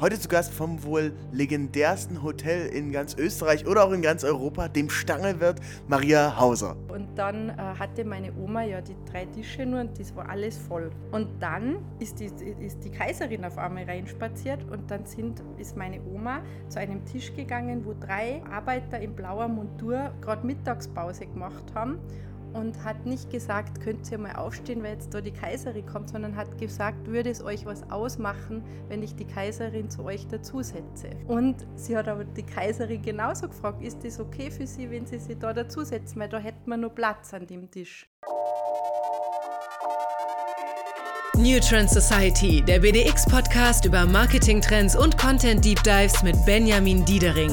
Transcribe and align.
Heute 0.00 0.20
zu 0.20 0.28
Gast 0.28 0.54
vom 0.54 0.84
wohl 0.84 1.12
legendärsten 1.32 2.22
Hotel 2.22 2.68
in 2.68 2.92
ganz 2.92 3.16
Österreich 3.16 3.66
oder 3.66 3.82
auch 3.82 3.90
in 3.90 4.00
ganz 4.00 4.22
Europa, 4.22 4.68
dem 4.68 4.90
Stangelwirt 4.90 5.58
Maria 5.88 6.38
Hauser. 6.38 6.76
Und 6.86 7.18
dann 7.18 7.48
äh, 7.48 7.54
hatte 7.56 8.04
meine 8.04 8.32
Oma 8.36 8.62
ja 8.62 8.80
die 8.80 8.94
drei 9.10 9.24
Tische 9.26 9.66
nur 9.66 9.80
und 9.80 9.98
das 9.98 10.14
war 10.14 10.28
alles 10.28 10.56
voll. 10.56 10.92
Und 11.10 11.26
dann 11.40 11.78
ist 11.98 12.20
die, 12.20 12.26
ist 12.60 12.84
die 12.84 12.90
Kaiserin 12.90 13.44
auf 13.44 13.58
einmal 13.58 13.86
reinspaziert 13.86 14.60
und 14.70 14.88
dann 14.88 15.04
sind, 15.04 15.42
ist 15.58 15.76
meine 15.76 16.00
Oma 16.14 16.42
zu 16.68 16.78
einem 16.78 17.04
Tisch 17.04 17.34
gegangen, 17.34 17.84
wo 17.84 17.92
drei 17.98 18.40
Arbeiter 18.48 19.00
in 19.00 19.16
blauer 19.16 19.48
Montur 19.48 20.12
gerade 20.20 20.46
Mittagspause 20.46 21.26
gemacht 21.26 21.64
haben 21.74 21.98
und 22.52 22.84
hat 22.84 23.06
nicht 23.06 23.30
gesagt, 23.30 23.80
könnt 23.80 24.10
ihr 24.10 24.18
mal 24.18 24.36
aufstehen, 24.36 24.82
weil 24.82 24.92
jetzt 24.92 25.12
da 25.14 25.20
die 25.20 25.32
Kaiserin 25.32 25.86
kommt, 25.86 26.10
sondern 26.10 26.36
hat 26.36 26.58
gesagt, 26.58 27.06
würde 27.06 27.30
es 27.30 27.42
euch 27.42 27.66
was 27.66 27.88
ausmachen, 27.90 28.62
wenn 28.88 29.02
ich 29.02 29.14
die 29.14 29.26
Kaiserin 29.26 29.90
zu 29.90 30.04
euch 30.04 30.26
dazusetze. 30.26 31.10
Und 31.26 31.66
sie 31.76 31.96
hat 31.96 32.08
aber 32.08 32.24
die 32.24 32.42
Kaiserin 32.42 33.02
genauso 33.02 33.48
gefragt, 33.48 33.82
ist 33.82 34.04
das 34.04 34.18
okay 34.20 34.50
für 34.50 34.66
sie, 34.66 34.90
wenn 34.90 35.06
sie 35.06 35.18
sich 35.18 35.38
da 35.38 35.52
dazusetzen, 35.52 36.20
weil 36.20 36.28
da 36.28 36.38
hätten 36.38 36.68
wir 36.68 36.76
nur 36.76 36.90
Platz 36.90 37.32
an 37.34 37.46
dem 37.46 37.70
Tisch. 37.70 38.08
New 41.36 41.60
Trend 41.60 41.88
Society, 41.88 42.62
der 42.62 42.80
BDX-Podcast 42.80 43.84
über 43.84 44.06
Marketing-Trends 44.06 44.96
und 44.96 45.16
Content-Deep 45.16 45.84
Dives 45.84 46.24
mit 46.24 46.34
Benjamin 46.44 47.04
Diedering. 47.04 47.52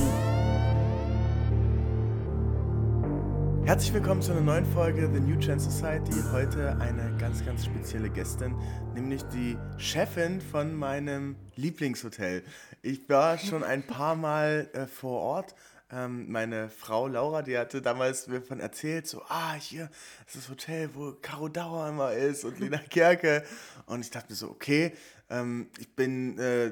Herzlich 3.66 3.94
willkommen 3.96 4.22
zu 4.22 4.32
einer 4.32 4.42
neuen 4.42 4.64
Folge 4.64 5.10
The 5.12 5.20
New 5.20 5.40
Trend 5.40 5.60
Society. 5.60 6.12
Heute 6.32 6.78
eine 6.80 7.18
ganz, 7.18 7.44
ganz 7.44 7.66
spezielle 7.66 8.12
Gästin, 8.12 8.56
nämlich 8.94 9.24
die 9.34 9.58
Chefin 9.80 10.40
von 10.40 10.76
meinem 10.76 11.36
Lieblingshotel. 11.56 12.44
Ich 12.84 13.10
war 13.10 13.40
schon 13.40 13.64
ein 13.64 13.82
paar 13.82 14.16
Mal 14.16 14.70
äh, 14.74 14.86
vor 14.86 15.20
Ort. 15.20 15.56
Ähm, 15.92 16.32
meine 16.32 16.70
Frau 16.70 17.08
Laura, 17.08 17.42
die 17.42 17.58
hatte 17.58 17.82
damals 17.82 18.28
mir 18.28 18.44
von 18.44 18.60
erzählt, 18.60 19.08
so, 19.08 19.24
ah, 19.30 19.56
hier 19.56 19.90
ist 20.28 20.36
das 20.36 20.48
Hotel, 20.48 20.92
wo 20.94 21.14
Caro 21.14 21.50
Dauer 21.50 21.90
immer 21.90 22.14
ist 22.14 22.46
und 22.46 22.60
Lena 22.60 22.78
Kerke. 22.78 23.44
Und 23.88 24.02
ich 24.02 24.12
dachte 24.12 24.32
mir 24.32 24.36
so, 24.36 24.52
okay, 24.52 24.94
ähm, 25.30 25.70
ich 25.80 25.90
bin, 25.96 26.38
äh, 26.38 26.72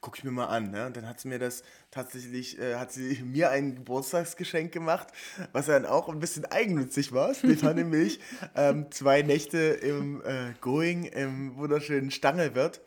gucke 0.00 0.18
ich 0.18 0.24
mir 0.24 0.30
mal 0.30 0.46
an. 0.46 0.70
Ne? 0.70 0.86
Und 0.86 0.96
dann 0.96 1.08
hat 1.08 1.20
sie 1.20 1.28
mir 1.28 1.38
das 1.38 1.62
tatsächlich, 1.90 2.58
äh, 2.58 2.76
hat 2.76 2.92
sie 2.92 3.22
mir 3.24 3.50
ein 3.50 3.76
Geburtstagsgeschenk 3.76 4.72
gemacht, 4.72 5.08
was 5.52 5.66
dann 5.66 5.86
auch 5.86 6.08
ein 6.08 6.20
bisschen 6.20 6.44
eigennützig 6.44 7.12
war. 7.12 7.34
Sie 7.34 7.62
war 7.62 7.74
nämlich 7.74 8.20
ähm, 8.56 8.90
zwei 8.90 9.22
Nächte 9.22 9.58
im 9.58 10.22
äh, 10.24 10.54
Going 10.60 11.04
im 11.04 11.56
wunderschönen 11.56 12.10
Stangelwirt. 12.10 12.80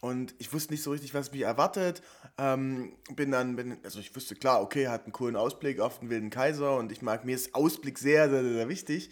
Und 0.00 0.34
ich 0.38 0.52
wusste 0.52 0.72
nicht 0.72 0.82
so 0.82 0.90
richtig, 0.90 1.14
was 1.14 1.30
mich 1.30 1.42
erwartet. 1.42 2.02
Ähm, 2.36 2.92
bin 3.14 3.30
dann, 3.30 3.54
bin, 3.54 3.78
also 3.84 4.00
ich 4.00 4.14
wusste 4.16 4.34
klar, 4.34 4.60
okay, 4.60 4.88
hat 4.88 5.04
einen 5.04 5.12
coolen 5.12 5.36
Ausblick 5.36 5.78
auf 5.78 6.00
den 6.00 6.10
Wilden 6.10 6.30
Kaiser 6.30 6.76
und 6.76 6.90
ich 6.90 7.02
mag, 7.02 7.24
mir 7.24 7.36
ist 7.36 7.54
Ausblick 7.54 7.98
sehr, 7.98 8.28
sehr, 8.28 8.42
sehr, 8.42 8.52
sehr 8.52 8.68
wichtig. 8.68 9.10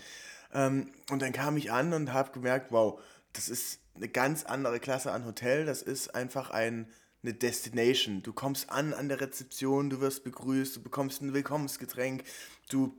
Ähm, 0.52 0.90
und 1.10 1.22
dann 1.22 1.32
kam 1.32 1.56
ich 1.56 1.70
an 1.70 1.92
und 1.92 2.12
habe 2.12 2.32
gemerkt, 2.32 2.72
wow, 2.72 3.00
das 3.32 3.48
ist 3.48 3.80
eine 3.94 4.08
ganz 4.08 4.44
andere 4.44 4.80
Klasse 4.80 5.12
an 5.12 5.24
Hotel. 5.24 5.66
Das 5.66 5.82
ist 5.82 6.14
einfach 6.14 6.50
ein, 6.50 6.88
eine 7.22 7.34
Destination. 7.34 8.22
Du 8.22 8.32
kommst 8.32 8.70
an 8.70 8.94
an 8.94 9.08
der 9.08 9.20
Rezeption, 9.20 9.90
du 9.90 10.00
wirst 10.00 10.24
begrüßt, 10.24 10.76
du 10.76 10.82
bekommst 10.82 11.22
ein 11.22 11.34
Willkommensgetränk, 11.34 12.24
du 12.70 12.94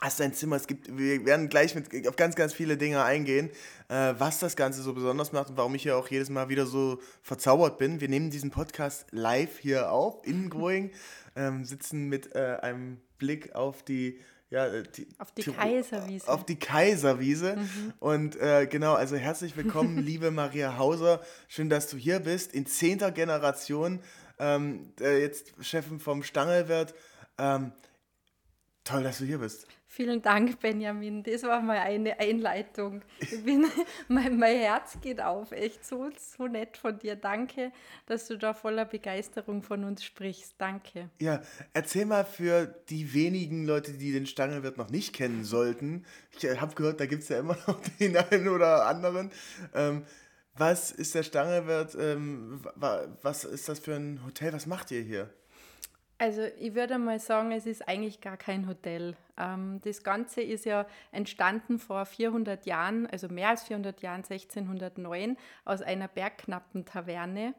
hast 0.00 0.20
dein 0.20 0.34
Zimmer. 0.34 0.56
Es 0.56 0.66
gibt, 0.66 0.96
wir 0.96 1.24
werden 1.24 1.48
gleich 1.48 1.74
mit, 1.74 2.08
auf 2.08 2.16
ganz, 2.16 2.34
ganz 2.34 2.52
viele 2.52 2.76
Dinge 2.76 3.04
eingehen, 3.04 3.50
äh, 3.88 4.14
was 4.18 4.40
das 4.40 4.56
Ganze 4.56 4.82
so 4.82 4.92
besonders 4.94 5.32
macht 5.32 5.50
und 5.50 5.56
warum 5.56 5.74
ich 5.74 5.84
ja 5.84 5.94
auch 5.94 6.08
jedes 6.08 6.28
Mal 6.28 6.48
wieder 6.48 6.66
so 6.66 7.00
verzaubert 7.22 7.78
bin. 7.78 8.00
Wir 8.00 8.08
nehmen 8.08 8.30
diesen 8.30 8.50
Podcast 8.50 9.06
live 9.10 9.58
hier 9.58 9.92
auf, 9.92 10.26
in 10.26 10.50
Going, 10.50 10.90
ähm, 11.36 11.64
sitzen 11.64 12.08
mit 12.08 12.34
äh, 12.34 12.58
einem 12.60 13.00
Blick 13.18 13.54
auf 13.54 13.82
die 13.84 14.18
ja, 14.52 14.66
äh, 14.66 14.82
die, 14.82 15.08
auf 15.18 15.32
die, 15.32 15.44
Kaiserwiese. 15.44 16.28
Auf 16.28 16.44
die 16.44 16.58
Kaiserwiese. 16.58 17.56
Mhm. 17.56 17.94
Und 18.00 18.36
äh, 18.36 18.66
genau, 18.66 18.92
also 18.92 19.16
herzlich 19.16 19.56
willkommen, 19.56 19.96
liebe 20.04 20.30
Maria 20.30 20.76
Hauser. 20.76 21.22
Schön, 21.48 21.70
dass 21.70 21.88
du 21.88 21.96
hier 21.96 22.20
bist. 22.20 22.52
In 22.52 22.66
zehnter 22.66 23.12
Generation, 23.12 24.00
ähm, 24.38 24.92
äh, 25.00 25.22
jetzt 25.22 25.54
Chefin 25.62 25.98
vom 25.98 26.22
Stangelwirt. 26.22 26.94
Ähm, 27.38 27.72
toll, 28.84 29.02
dass 29.02 29.18
du 29.18 29.24
hier 29.24 29.38
bist. 29.38 29.66
Vielen 29.94 30.22
Dank, 30.22 30.58
Benjamin. 30.58 31.22
Das 31.22 31.42
war 31.42 31.60
mal 31.60 31.76
eine 31.76 32.18
Einleitung. 32.18 33.02
Bin, 33.44 33.66
mein, 34.08 34.38
mein, 34.38 34.56
Herz 34.56 34.96
geht 35.02 35.20
auf. 35.20 35.52
Echt 35.52 35.84
so, 35.84 36.08
so 36.16 36.46
nett 36.46 36.78
von 36.78 36.98
dir. 36.98 37.14
Danke, 37.14 37.72
dass 38.06 38.26
du 38.26 38.38
da 38.38 38.54
voller 38.54 38.86
Begeisterung 38.86 39.62
von 39.62 39.84
uns 39.84 40.02
sprichst. 40.02 40.54
Danke. 40.56 41.10
Ja, 41.20 41.42
erzähl 41.74 42.06
mal 42.06 42.24
für 42.24 42.64
die 42.88 43.12
wenigen 43.12 43.66
Leute, 43.66 43.92
die 43.92 44.12
den 44.12 44.24
Stangelwirt 44.24 44.78
noch 44.78 44.88
nicht 44.88 45.12
kennen 45.12 45.44
sollten. 45.44 46.06
Ich 46.38 46.44
äh, 46.44 46.56
habe 46.56 46.74
gehört, 46.74 46.98
da 46.98 47.04
gibt 47.04 47.24
es 47.24 47.28
ja 47.28 47.40
immer 47.40 47.58
noch 47.66 47.78
den 48.00 48.16
einen 48.16 48.48
oder 48.48 48.86
anderen. 48.86 49.30
Ähm, 49.74 50.06
was 50.56 50.90
ist 50.90 51.14
der 51.14 51.22
Stangelwirt? 51.22 51.98
Ähm, 52.00 52.62
was 52.76 53.44
ist 53.44 53.68
das 53.68 53.78
für 53.78 53.94
ein 53.94 54.24
Hotel? 54.24 54.54
Was 54.54 54.64
macht 54.64 54.90
ihr 54.90 55.02
hier? 55.02 55.28
Also 56.22 56.42
ich 56.60 56.76
würde 56.76 56.98
mal 56.98 57.18
sagen, 57.18 57.50
es 57.50 57.66
ist 57.66 57.88
eigentlich 57.88 58.20
gar 58.20 58.36
kein 58.36 58.68
Hotel. 58.68 59.16
Ähm, 59.36 59.80
das 59.82 60.04
Ganze 60.04 60.40
ist 60.40 60.64
ja 60.64 60.86
entstanden 61.10 61.80
vor 61.80 62.06
400 62.06 62.64
Jahren, 62.64 63.08
also 63.08 63.26
mehr 63.26 63.48
als 63.48 63.64
400 63.64 64.00
Jahren, 64.02 64.22
1609, 64.22 65.36
aus 65.64 65.82
einer 65.82 66.06
Bergknappentaverne 66.06 67.54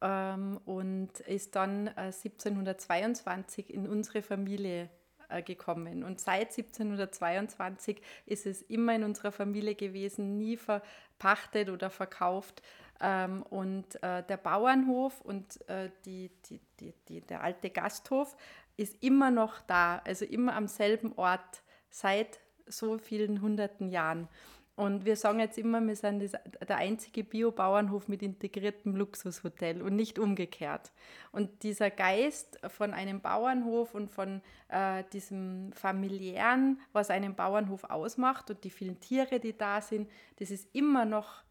ähm, 0.00 0.60
und 0.64 1.18
ist 1.26 1.56
dann 1.56 1.88
1722 1.88 3.70
äh, 3.70 3.72
in 3.72 3.88
unsere 3.88 4.22
Familie 4.22 4.90
äh, 5.28 5.42
gekommen. 5.42 6.04
Und 6.04 6.20
seit 6.20 6.56
1722 6.56 8.00
ist 8.26 8.46
es 8.46 8.62
immer 8.62 8.94
in 8.94 9.02
unserer 9.02 9.32
Familie 9.32 9.74
gewesen, 9.74 10.38
nie 10.38 10.56
verpachtet 10.56 11.68
oder 11.68 11.90
verkauft. 11.90 12.62
Ähm, 13.00 13.42
und 13.42 14.02
äh, 14.02 14.22
der 14.22 14.36
Bauernhof 14.36 15.20
und 15.20 15.68
äh, 15.68 15.90
die, 16.04 16.30
die, 16.48 16.60
die, 16.80 16.94
die, 17.08 17.20
der 17.20 17.42
alte 17.42 17.70
Gasthof 17.70 18.36
ist 18.76 19.02
immer 19.02 19.30
noch 19.30 19.60
da, 19.62 20.00
also 20.04 20.24
immer 20.24 20.54
am 20.54 20.68
selben 20.68 21.12
Ort 21.14 21.62
seit 21.90 22.40
so 22.66 22.98
vielen 22.98 23.40
hunderten 23.40 23.88
Jahren. 23.88 24.28
Und 24.76 25.04
wir 25.04 25.14
sagen 25.14 25.38
jetzt 25.38 25.56
immer, 25.56 25.80
wir 25.86 25.94
sind 25.94 26.20
das, 26.20 26.32
der 26.66 26.76
einzige 26.78 27.22
Bio-Bauernhof 27.22 28.08
mit 28.08 28.22
integriertem 28.22 28.96
Luxushotel 28.96 29.80
und 29.80 29.94
nicht 29.94 30.18
umgekehrt. 30.18 30.90
Und 31.30 31.62
dieser 31.62 31.90
Geist 31.90 32.58
von 32.66 32.92
einem 32.92 33.20
Bauernhof 33.20 33.94
und 33.94 34.10
von 34.10 34.42
äh, 34.68 35.04
diesem 35.12 35.72
familiären, 35.74 36.80
was 36.92 37.10
einen 37.10 37.36
Bauernhof 37.36 37.84
ausmacht 37.84 38.50
und 38.50 38.64
die 38.64 38.70
vielen 38.70 38.98
Tiere, 38.98 39.38
die 39.38 39.56
da 39.56 39.80
sind, 39.80 40.10
das 40.40 40.50
ist 40.50 40.74
immer 40.74 41.04
noch 41.04 41.44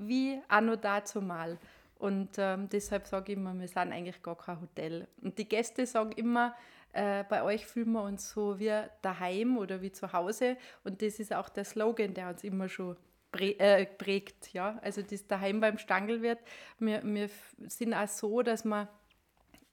wie 0.00 0.40
anno 0.48 0.76
dazu 0.76 1.20
mal. 1.20 1.58
Und 1.98 2.30
ähm, 2.38 2.68
deshalb 2.70 3.06
sage 3.06 3.32
ich 3.32 3.38
immer, 3.38 3.58
wir 3.58 3.68
sind 3.68 3.92
eigentlich 3.92 4.22
gar 4.22 4.36
kein 4.36 4.60
Hotel. 4.60 5.06
Und 5.20 5.36
die 5.36 5.48
Gäste 5.48 5.84
sagen 5.86 6.12
immer, 6.12 6.54
äh, 6.92 7.24
bei 7.28 7.42
euch 7.42 7.66
fühlen 7.66 7.92
wir 7.92 8.02
uns 8.02 8.30
so 8.30 8.58
wie 8.58 8.72
daheim 9.02 9.58
oder 9.58 9.82
wie 9.82 9.92
zu 9.92 10.12
Hause. 10.12 10.56
Und 10.82 11.02
das 11.02 11.20
ist 11.20 11.34
auch 11.34 11.48
der 11.50 11.64
Slogan, 11.64 12.14
der 12.14 12.30
uns 12.30 12.42
immer 12.42 12.68
schon 12.68 12.96
äh, 13.32 13.86
prägt. 13.86 14.52
Ja? 14.54 14.78
Also 14.82 15.02
das 15.02 15.26
daheim 15.26 15.60
beim 15.60 15.78
Stangelwirt. 15.78 16.40
Wir, 16.78 17.02
wir 17.04 17.28
sind 17.66 17.92
auch 17.92 18.08
so, 18.08 18.42
dass 18.42 18.64
wir 18.64 18.88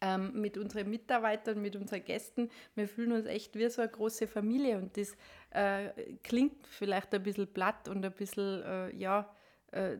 ähm, 0.01 0.39
mit 0.39 0.57
unseren 0.57 0.89
Mitarbeitern, 0.89 1.61
mit 1.61 1.75
unseren 1.75 2.03
Gästen, 2.03 2.49
wir 2.75 2.87
fühlen 2.87 3.13
uns 3.13 3.25
echt 3.25 3.55
wie 3.55 3.69
so 3.69 3.81
eine 3.81 3.89
große 3.89 4.27
Familie. 4.27 4.77
Und 4.77 4.97
das 4.97 5.15
äh, 5.51 5.89
klingt 6.23 6.67
vielleicht 6.67 7.13
ein 7.15 7.23
bisschen 7.23 7.47
platt 7.47 7.87
und 7.87 8.05
ein 8.05 8.11
bisschen, 8.11 8.63
äh, 8.63 8.95
ja, 8.95 9.33
äh, 9.71 9.97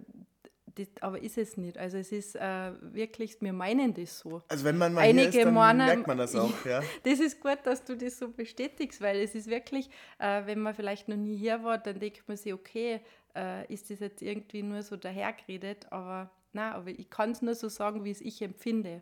das, 0.77 0.87
aber 1.01 1.21
ist 1.21 1.37
es 1.37 1.57
nicht. 1.57 1.77
Also 1.77 1.97
es 1.97 2.11
ist 2.11 2.35
äh, 2.35 2.71
wirklich, 2.81 3.41
wir 3.41 3.53
meinen 3.53 3.93
das 3.93 4.19
so. 4.19 4.43
Also 4.47 4.63
wenn 4.63 4.77
man 4.77 4.93
mal 4.93 5.01
Einige 5.01 5.29
hier 5.29 5.39
ist, 5.39 5.45
dann 5.45 5.53
meinen, 5.53 5.85
merkt 5.85 6.07
man 6.07 6.17
das 6.17 6.35
auch, 6.35 6.53
ja. 6.65 6.81
das 7.03 7.19
ist 7.19 7.41
gut, 7.41 7.59
dass 7.63 7.83
du 7.83 7.97
das 7.97 8.19
so 8.19 8.29
bestätigst, 8.29 9.01
weil 9.01 9.17
es 9.17 9.33
ist 9.33 9.49
wirklich, 9.49 9.89
äh, 10.19 10.45
wenn 10.45 10.59
man 10.59 10.75
vielleicht 10.75 11.07
noch 11.07 11.17
nie 11.17 11.35
hier 11.35 11.63
war, 11.63 11.77
dann 11.77 11.99
denkt 11.99 12.27
man 12.27 12.37
sich, 12.37 12.53
okay, 12.53 13.01
äh, 13.35 13.71
ist 13.73 13.89
das 13.89 13.99
jetzt 13.99 14.21
irgendwie 14.21 14.61
nur 14.61 14.83
so 14.83 14.95
dahergeredet, 14.97 15.91
aber 15.91 16.29
na, 16.53 16.73
aber 16.73 16.89
ich 16.89 17.09
kann 17.09 17.31
es 17.31 17.41
nur 17.41 17.55
so 17.55 17.69
sagen, 17.69 18.03
wie 18.03 18.11
es 18.11 18.21
ich 18.21 18.41
empfinde. 18.41 19.01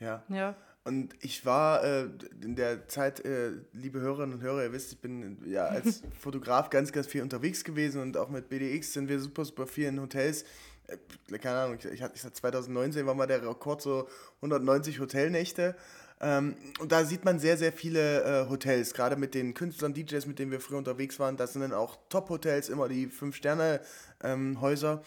Ja. 0.00 0.22
ja. 0.28 0.56
Und 0.84 1.14
ich 1.20 1.46
war 1.46 1.84
äh, 1.84 2.08
in 2.42 2.56
der 2.56 2.88
Zeit, 2.88 3.24
äh, 3.24 3.52
liebe 3.72 4.00
Hörerinnen 4.00 4.34
und 4.34 4.42
Hörer, 4.42 4.64
ihr 4.64 4.72
wisst, 4.72 4.92
ich 4.92 4.98
bin 4.98 5.38
ja 5.46 5.66
als 5.66 6.02
Fotograf 6.20 6.70
ganz, 6.70 6.90
ganz 6.90 7.06
viel 7.06 7.22
unterwegs 7.22 7.62
gewesen 7.62 8.02
und 8.02 8.16
auch 8.16 8.28
mit 8.28 8.48
BDX 8.48 8.92
sind 8.92 9.08
wir 9.08 9.20
super, 9.20 9.44
super 9.44 9.68
viel 9.68 9.86
in 9.86 10.00
Hotels. 10.00 10.44
Äh, 10.88 11.38
keine 11.38 11.58
Ahnung, 11.60 11.78
ich, 11.78 11.84
ich, 11.84 12.02
ich 12.02 12.32
2019 12.32 13.06
war 13.06 13.14
mal 13.14 13.26
der 13.26 13.48
Rekord 13.48 13.80
so 13.80 14.08
190 14.40 14.98
Hotelnächte. 14.98 15.76
Ähm, 16.20 16.56
und 16.80 16.90
da 16.90 17.04
sieht 17.04 17.24
man 17.24 17.38
sehr, 17.38 17.56
sehr 17.56 17.72
viele 17.72 18.22
äh, 18.22 18.48
Hotels, 18.48 18.92
gerade 18.92 19.14
mit 19.16 19.34
den 19.34 19.54
Künstlern, 19.54 19.94
DJs, 19.94 20.26
mit 20.26 20.40
denen 20.40 20.50
wir 20.50 20.60
früher 20.60 20.78
unterwegs 20.78 21.20
waren. 21.20 21.36
Das 21.36 21.52
sind 21.52 21.62
dann 21.62 21.72
auch 21.72 21.96
Top-Hotels, 22.08 22.68
immer 22.68 22.88
die 22.88 23.06
Fünf-Sterne-Häuser. 23.06 24.92
Ähm, 24.92 25.00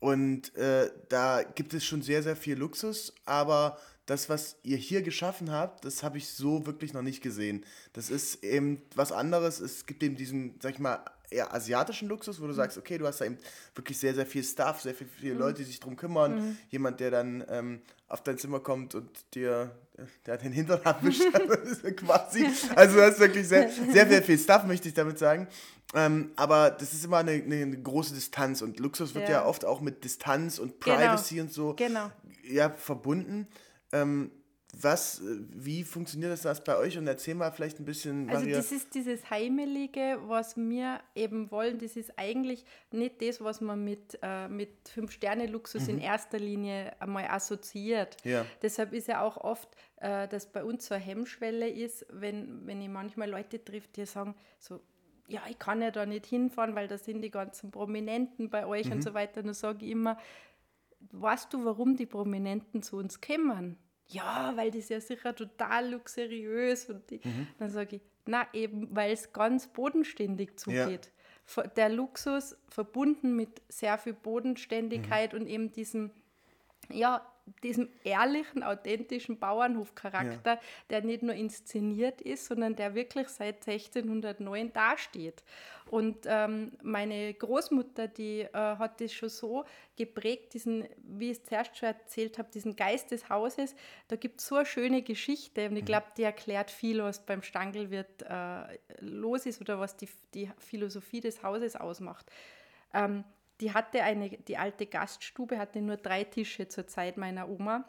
und 0.00 0.54
äh, 0.56 0.90
da 1.08 1.42
gibt 1.42 1.72
es 1.72 1.84
schon 1.84 2.02
sehr, 2.02 2.22
sehr 2.22 2.36
viel 2.36 2.58
Luxus, 2.58 3.14
aber 3.24 3.78
das, 4.06 4.28
was 4.28 4.56
ihr 4.62 4.76
hier 4.76 5.02
geschaffen 5.02 5.50
habt, 5.50 5.84
das 5.84 6.02
habe 6.02 6.18
ich 6.18 6.28
so 6.28 6.66
wirklich 6.66 6.92
noch 6.92 7.02
nicht 7.02 7.22
gesehen. 7.22 7.64
Das 7.92 8.10
ist 8.10 8.44
eben 8.44 8.82
was 8.94 9.12
anderes. 9.12 9.60
Es 9.60 9.86
gibt 9.86 10.02
eben 10.02 10.16
diesen, 10.16 10.58
sag 10.62 10.74
ich 10.74 10.78
mal, 10.78 11.04
eher 11.30 11.52
asiatischen 11.54 12.08
Luxus, 12.08 12.40
wo 12.40 12.44
du 12.44 12.52
mhm. 12.52 12.56
sagst, 12.56 12.78
okay, 12.78 12.98
du 12.98 13.06
hast 13.06 13.20
da 13.20 13.24
eben 13.24 13.38
wirklich 13.74 13.98
sehr, 13.98 14.14
sehr 14.14 14.26
viel 14.26 14.44
Stuff, 14.44 14.82
sehr 14.82 14.94
viel, 14.94 15.06
viele 15.06 15.34
mhm. 15.34 15.40
Leute, 15.40 15.58
die 15.58 15.64
sich 15.64 15.80
drum 15.80 15.96
kümmern. 15.96 16.36
Mhm. 16.36 16.56
Jemand, 16.70 17.00
der 17.00 17.10
dann 17.10 17.44
ähm, 17.48 17.82
auf 18.08 18.22
dein 18.22 18.38
Zimmer 18.38 18.60
kommt 18.60 18.94
und 18.94 19.10
dir 19.34 19.70
der 20.26 20.38
den 20.38 20.52
Hintern 20.52 20.80
abwischt, 20.82 21.22
quasi. 21.96 22.46
Also 22.74 22.96
das 22.96 23.14
ist 23.14 23.20
wirklich 23.20 23.46
sehr, 23.46 23.70
sehr, 23.70 24.08
sehr 24.08 24.22
viel 24.22 24.38
Stuff, 24.38 24.64
möchte 24.64 24.88
ich 24.88 24.94
damit 24.94 25.18
sagen. 25.18 25.46
Ähm, 25.94 26.32
aber 26.34 26.70
das 26.70 26.92
ist 26.92 27.04
immer 27.04 27.18
eine, 27.18 27.32
eine, 27.32 27.80
große 27.80 28.14
Distanz 28.14 28.62
und 28.62 28.80
Luxus 28.80 29.14
wird 29.14 29.28
ja. 29.28 29.36
ja 29.36 29.44
oft 29.44 29.64
auch 29.64 29.80
mit 29.80 30.02
Distanz 30.02 30.58
und 30.58 30.80
genau. 30.80 30.96
Privacy 30.96 31.36
genau. 31.36 31.46
und 31.46 31.52
so 31.52 31.74
genau. 31.74 32.10
ja, 32.42 32.70
verbunden. 32.70 33.46
Ähm, 33.94 34.30
was, 34.80 35.22
wie 35.24 35.84
funktioniert 35.84 36.44
das 36.44 36.64
bei 36.64 36.76
euch? 36.76 36.98
Und 36.98 37.06
erzähl 37.06 37.34
mal 37.34 37.52
vielleicht 37.52 37.78
ein 37.78 37.84
bisschen. 37.84 38.28
Also 38.28 38.42
Maria. 38.42 38.56
das 38.56 38.72
ist 38.72 38.94
dieses 38.94 39.30
Heimelige, 39.30 40.18
was 40.26 40.56
wir 40.56 41.00
eben 41.14 41.50
wollen. 41.50 41.78
Das 41.78 41.96
ist 41.96 42.18
eigentlich 42.18 42.64
nicht 42.90 43.22
das, 43.22 43.40
was 43.40 43.60
man 43.60 43.84
mit, 43.84 44.18
äh, 44.22 44.48
mit 44.48 44.88
Fünf-Sterne-Luxus 44.88 45.84
mhm. 45.84 45.90
in 45.90 45.98
erster 46.00 46.38
Linie 46.38 47.00
einmal 47.00 47.26
assoziiert. 47.26 48.16
Ja. 48.24 48.44
Deshalb 48.62 48.92
ist 48.92 49.08
ja 49.08 49.22
auch 49.22 49.36
oft, 49.36 49.68
äh, 49.96 50.26
dass 50.28 50.50
bei 50.50 50.64
uns 50.64 50.86
so 50.86 50.94
eine 50.94 51.04
Hemmschwelle 51.04 51.68
ist, 51.68 52.06
wenn, 52.10 52.66
wenn 52.66 52.80
ich 52.80 52.88
manchmal 52.88 53.30
Leute 53.30 53.64
trifft, 53.64 53.96
die 53.96 54.06
sagen 54.06 54.34
so, 54.58 54.80
ja, 55.26 55.40
ich 55.48 55.58
kann 55.58 55.80
ja 55.80 55.90
da 55.90 56.04
nicht 56.04 56.26
hinfahren, 56.26 56.74
weil 56.74 56.88
da 56.88 56.98
sind 56.98 57.22
die 57.22 57.30
ganzen 57.30 57.70
Prominenten 57.70 58.50
bei 58.50 58.66
euch 58.66 58.86
mhm. 58.86 58.92
und 58.92 59.02
so 59.02 59.14
weiter. 59.14 59.42
Dann 59.42 59.54
sage 59.54 59.84
ich 59.84 59.92
immer, 59.92 60.18
weißt 61.12 61.52
du, 61.52 61.64
warum 61.64 61.96
die 61.96 62.06
Prominenten 62.06 62.82
zu 62.82 62.96
uns 62.96 63.20
kommen? 63.20 63.78
Ja, 64.08 64.52
weil 64.56 64.70
das 64.70 64.88
ja 64.88 65.00
sicher 65.00 65.34
total 65.34 65.90
luxuriös 65.90 66.88
und 66.90 67.10
die, 67.10 67.20
mhm. 67.22 67.48
dann 67.58 67.70
sage 67.70 67.96
ich, 67.96 68.02
na 68.26 68.46
eben, 68.52 68.94
weil 68.94 69.12
es 69.12 69.32
ganz 69.32 69.66
bodenständig 69.66 70.58
zugeht. 70.58 71.10
Ja. 71.56 71.66
Der 71.68 71.88
Luxus 71.90 72.56
verbunden 72.68 73.36
mit 73.36 73.60
sehr 73.68 73.98
viel 73.98 74.14
Bodenständigkeit 74.14 75.32
mhm. 75.32 75.40
und 75.40 75.46
eben 75.46 75.72
diesem, 75.72 76.10
ja, 76.90 77.26
diesem 77.62 77.88
ehrlichen, 78.04 78.62
authentischen 78.62 79.38
Bauernhofcharakter, 79.38 80.54
ja. 80.54 80.60
der 80.90 81.02
nicht 81.02 81.22
nur 81.22 81.34
inszeniert 81.34 82.20
ist, 82.20 82.46
sondern 82.46 82.74
der 82.74 82.94
wirklich 82.94 83.28
seit 83.28 83.66
1609 83.68 84.72
dasteht. 84.72 85.42
Und 85.90 86.24
ähm, 86.24 86.72
meine 86.82 87.34
Großmutter, 87.34 88.08
die 88.08 88.40
äh, 88.40 88.52
hat 88.52 89.00
das 89.00 89.12
schon 89.12 89.28
so 89.28 89.64
geprägt, 89.96 90.54
diesen, 90.54 90.88
wie 90.96 91.30
ich 91.30 91.38
es 91.38 91.44
zuerst 91.44 91.76
schon 91.76 91.88
erzählt 91.88 92.38
habe, 92.38 92.48
diesen 92.52 92.74
Geist 92.74 93.10
des 93.10 93.28
Hauses. 93.28 93.76
Da 94.08 94.16
gibt 94.16 94.40
es 94.40 94.46
so 94.46 94.56
eine 94.56 94.66
schöne 94.66 95.02
Geschichte 95.02 95.68
und 95.68 95.76
ich 95.76 95.82
mhm. 95.82 95.86
glaube, 95.86 96.06
die 96.16 96.22
erklärt 96.22 96.70
viel, 96.70 97.02
was 97.02 97.24
beim 97.24 97.42
Stangelwirt 97.42 98.22
äh, 98.22 98.78
los 99.00 99.44
ist 99.44 99.60
oder 99.60 99.78
was 99.78 99.96
die, 99.96 100.08
die 100.32 100.50
Philosophie 100.58 101.20
des 101.20 101.42
Hauses 101.42 101.76
ausmacht. 101.76 102.30
Ähm, 102.94 103.24
die 103.60 103.72
hatte 103.72 104.02
eine, 104.02 104.30
die 104.30 104.56
alte 104.56 104.86
Gaststube 104.86 105.58
hatte 105.58 105.80
nur 105.80 105.96
drei 105.96 106.24
Tische 106.24 106.68
zur 106.68 106.86
Zeit 106.86 107.16
meiner 107.16 107.48
Oma. 107.48 107.84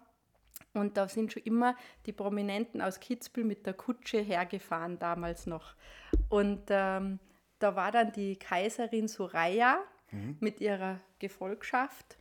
Und 0.74 0.98
da 0.98 1.08
sind 1.08 1.32
schon 1.32 1.44
immer 1.44 1.76
die 2.06 2.12
Prominenten 2.12 2.82
aus 2.82 3.00
Kitzbühel 3.00 3.46
mit 3.46 3.66
der 3.66 3.74
Kutsche 3.74 4.20
hergefahren, 4.20 5.00
damals 5.00 5.48
noch. 5.48 5.76
Und 6.30 6.64
ähm, 6.70 7.20
da 7.60 7.76
war 7.76 7.92
dann 7.92 8.12
die 8.12 8.38
Kaiserin 8.38 9.08
Soraya 9.08 9.80
mhm. 10.12 10.38
mit 10.40 10.60
ihrer 10.60 11.00
Gefolgschaft, 11.20 12.18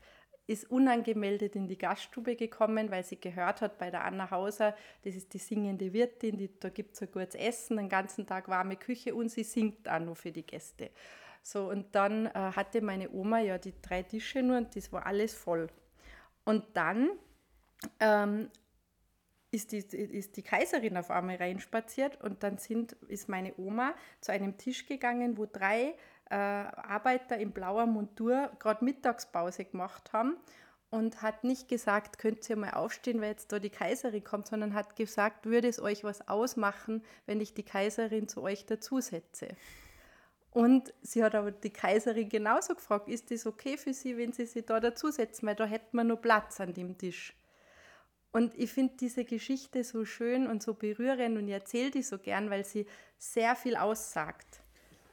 ist 0.47 0.71
unangemeldet 0.71 1.57
in 1.57 1.69
die 1.69 1.79
Gaststube 1.79 2.37
gekommen, 2.37 2.91
weil 2.91 3.03
sie 3.03 3.21
gehört 3.21 3.61
hat 3.61 3.79
bei 3.79 3.91
der 3.91 4.05
Anna 4.05 4.31
Hauser, 4.31 4.77
das 5.03 5.15
ist 5.15 5.33
die 5.33 5.39
singende 5.39 5.93
Wirtin, 5.93 6.37
die, 6.37 6.51
da 6.61 6.69
gibt 6.69 6.95
es 6.95 7.03
ein 7.03 7.11
gutes 7.11 7.35
Essen, 7.35 7.79
den 7.79 7.89
ganzen 7.89 8.27
Tag 8.27 8.49
warme 8.49 8.77
Küche 8.77 9.15
und 9.15 9.31
sie 9.31 9.45
singt 9.45 9.89
auch 9.89 10.01
nur 10.01 10.17
für 10.17 10.33
die 10.33 10.47
Gäste. 10.47 10.91
So, 11.47 11.69
und 11.69 11.95
dann 11.95 12.27
äh, 12.27 12.31
hatte 12.33 12.81
meine 12.81 13.11
Oma 13.11 13.39
ja 13.39 13.59
die 13.59 13.75
drei 13.83 14.03
Tische 14.03 14.43
nur 14.43 14.57
und 14.57 14.75
das 14.75 14.91
war 14.93 15.05
alles 15.05 15.35
voll. 15.35 15.69
Und 16.45 16.65
dann 16.73 17.11
ähm, 18.01 18.49
ist, 19.51 19.73
die, 19.73 19.79
ist 19.79 20.39
die 20.39 20.43
Kaiserin 20.43 20.97
auf 20.97 21.11
einmal 21.11 21.37
reinspaziert 21.37 22.19
und 22.23 22.43
dann 22.43 22.57
sind, 22.57 22.93
ist 23.09 23.29
meine 23.29 23.53
Oma 23.59 23.95
zu 24.23 24.33
einem 24.33 24.57
Tisch 24.57 24.87
gegangen, 24.87 25.37
wo 25.37 25.45
drei 25.45 25.95
äh, 26.31 26.35
Arbeiter 26.35 27.37
in 27.37 27.53
blauer 27.53 27.85
Montur 27.85 28.51
gerade 28.59 28.83
Mittagspause 28.83 29.67
gemacht 29.67 30.15
haben 30.15 30.39
und 30.89 31.21
hat 31.21 31.45
nicht 31.45 31.69
gesagt, 31.69 32.17
könnt 32.17 32.49
ihr 32.49 32.57
mal 32.57 32.71
aufstehen, 32.71 33.21
weil 33.21 33.33
jetzt 33.33 33.53
da 33.53 33.59
die 33.59 33.69
Kaiserin 33.69 34.25
kommt, 34.25 34.47
sondern 34.47 34.73
hat 34.73 34.97
gesagt, 34.97 35.45
würde 35.45 35.69
es 35.69 35.79
euch 35.79 36.05
was 36.05 36.27
ausmachen, 36.27 37.05
wenn 37.27 37.43
ich 37.43 37.53
die 37.53 37.65
Kaiserin 37.65 38.29
zu 38.29 38.41
euch 38.41 38.65
dazusetze. 38.65 39.49
Und 40.55 40.95
sie 41.03 41.25
hat 41.25 41.35
aber 41.35 41.51
die 41.51 41.73
Kaiserin 41.73 42.29
genauso 42.29 42.77
gefragt, 42.77 43.09
ist 43.09 43.33
das 43.33 43.45
okay 43.45 43.77
für 43.77 43.93
sie, 43.93 44.17
wenn 44.17 44.33
sie 44.33 44.47
sich 44.47 44.65
da 44.65 44.79
dazusetzen, 44.79 45.49
weil 45.49 45.57
da 45.57 45.67
hätten 45.67 45.97
wir 45.97 46.05
noch 46.05 46.23
Platz 46.23 46.61
an 46.61 46.73
dem 46.73 46.97
Tisch. 46.97 47.35
Und 48.31 48.57
ich 48.57 48.73
finde 48.73 48.95
diese 49.01 49.25
Geschichte 49.25 49.83
so 49.83 50.05
schön 50.05 50.47
und 50.47 50.63
so 50.63 50.75
berührend 50.75 51.37
und 51.37 51.49
ich 51.49 51.55
erzähle 51.55 51.91
die 51.91 52.03
so 52.03 52.19
gern, 52.19 52.51
weil 52.51 52.65
sie 52.65 52.87
sehr 53.19 53.57
viel 53.57 53.75
aussagt 53.75 54.64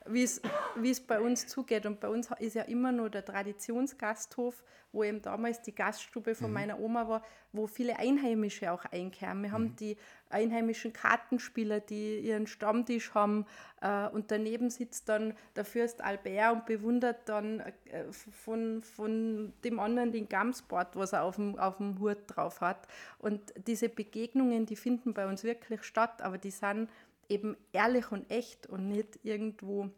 wie 0.06 0.24
es 0.24 1.00
bei 1.01 1.19
uns 1.19 1.48
zugeht. 1.48 1.86
Und 1.86 2.00
bei 2.00 2.09
uns 2.09 2.30
ist 2.39 2.56
ja 2.56 2.63
immer 2.63 2.92
nur 2.92 3.09
der 3.09 3.24
Traditionsgasthof, 3.24 4.63
wo 4.92 5.03
eben 5.03 5.21
damals 5.21 5.62
die 5.62 5.74
Gaststube 5.74 6.36
von 6.36 6.48
mhm. 6.48 6.53
meiner 6.53 6.80
Oma 6.80 7.07
war, 7.07 7.24
wo 7.53 7.68
viele 7.68 7.98
Einheimische 7.98 8.71
auch 8.71 8.83
einkehren. 8.86 9.42
Wir 9.42 9.50
mhm. 9.50 9.53
haben 9.53 9.75
die 9.75 9.98
einheimischen 10.30 10.92
Kartenspieler, 10.94 11.80
die 11.80 12.19
ihren 12.19 12.48
Stammtisch 12.48 13.13
haben 13.13 13.45
äh, 13.81 14.07
und 14.07 14.31
daneben 14.31 14.69
sitzt 14.69 15.07
dann 15.09 15.33
der 15.56 15.65
Fürst 15.65 16.01
Albert 16.01 16.54
und 16.54 16.65
bewundert 16.65 17.30
dann 17.30 17.59
äh, 17.59 18.12
von, 18.12 18.81
von 18.81 19.54
dem 19.63 19.80
anderen 19.80 20.12
den 20.12 20.27
Gamsport, 20.27 20.95
was 20.95 21.13
er 21.13 21.24
auf 21.24 21.36
dem, 21.36 21.57
auf 21.57 21.77
dem 21.77 22.00
Hut 22.00 22.18
drauf 22.27 22.62
hat. 22.62 22.88
Und 23.19 23.42
diese 23.68 23.89
Begegnungen, 23.89 24.65
die 24.65 24.75
finden 24.75 25.13
bei 25.13 25.27
uns 25.27 25.44
wirklich 25.44 25.83
statt, 25.83 26.21
aber 26.21 26.38
die 26.38 26.51
sind 26.51 26.89
eben 27.31 27.57
ehrlich 27.72 28.12
und 28.12 28.30
echt 28.30 28.68
und 28.68 28.88
nicht 28.88 29.19
irgendwo 29.24 29.89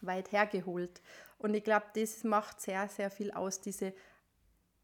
weit 0.00 0.32
hergeholt. 0.32 1.00
Und 1.38 1.54
ich 1.54 1.62
glaube, 1.64 1.86
das 1.94 2.24
macht 2.24 2.60
sehr, 2.60 2.88
sehr 2.88 3.10
viel 3.10 3.30
aus, 3.30 3.60
diese 3.60 3.92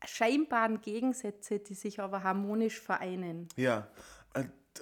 scheinbaren 0.04 0.80
Gegensätze, 0.80 1.58
die 1.58 1.74
sich 1.74 2.00
aber 2.00 2.22
harmonisch 2.22 2.80
vereinen. 2.80 3.48
Ja, 3.56 3.88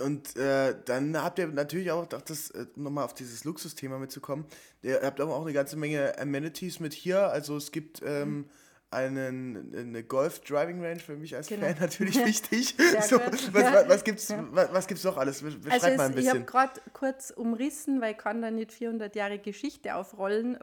und 0.01 0.37
äh, 0.37 0.77
dann 0.85 1.21
habt 1.21 1.39
ihr 1.39 1.49
natürlich 1.49 1.91
auch, 1.91 2.07
das, 2.07 2.51
äh, 2.51 2.67
um 2.77 2.85
nochmal 2.85 3.05
auf 3.05 3.15
dieses 3.15 3.45
Luxusthema 3.45 3.99
mitzukommen, 3.99 4.45
ihr 4.83 5.01
habt 5.03 5.21
auch 5.21 5.43
eine 5.43 5.53
ganze 5.53 5.77
Menge 5.77 6.19
Amenities 6.19 6.79
mit 6.79 6.93
hier. 6.93 7.29
Also 7.31 7.57
es 7.57 7.73
gibt 7.73 8.03
ähm, 8.05 8.29
mhm 8.29 8.51
einen, 8.91 9.75
eine 9.77 10.03
Golf 10.03 10.41
Driving 10.41 10.83
Range 10.83 11.01
für 11.01 11.17
mich 11.17 11.37
als 11.37 11.49
genau. 11.49 11.67
Fan 11.67 11.77
natürlich 11.81 12.17
wichtig. 12.25 12.75
so, 13.03 13.21
was, 13.21 13.53
was, 13.53 13.89
was 13.89 14.05
gibt 14.05 14.19
es 14.19 14.29
ja. 14.29 14.45
was, 14.51 14.73
was 14.73 14.87
gibt's 14.87 15.05
noch 15.05 15.19
alles? 15.19 15.43
Beschreib 15.43 15.73
also 15.73 15.97
mal 15.97 16.07
ein 16.07 16.15
bisschen. 16.15 16.23
Ich 16.23 16.29
habe 16.31 16.45
gerade 16.45 16.81
kurz 16.95 17.31
umrissen, 17.31 18.01
weil 18.01 18.13
ich 18.13 18.19
kann 18.19 18.41
da 18.41 18.51
nicht 18.51 18.73
400 18.73 19.15
Jahre 19.15 19.39
Geschichte 19.39 19.95
aufrollen, 19.95 20.59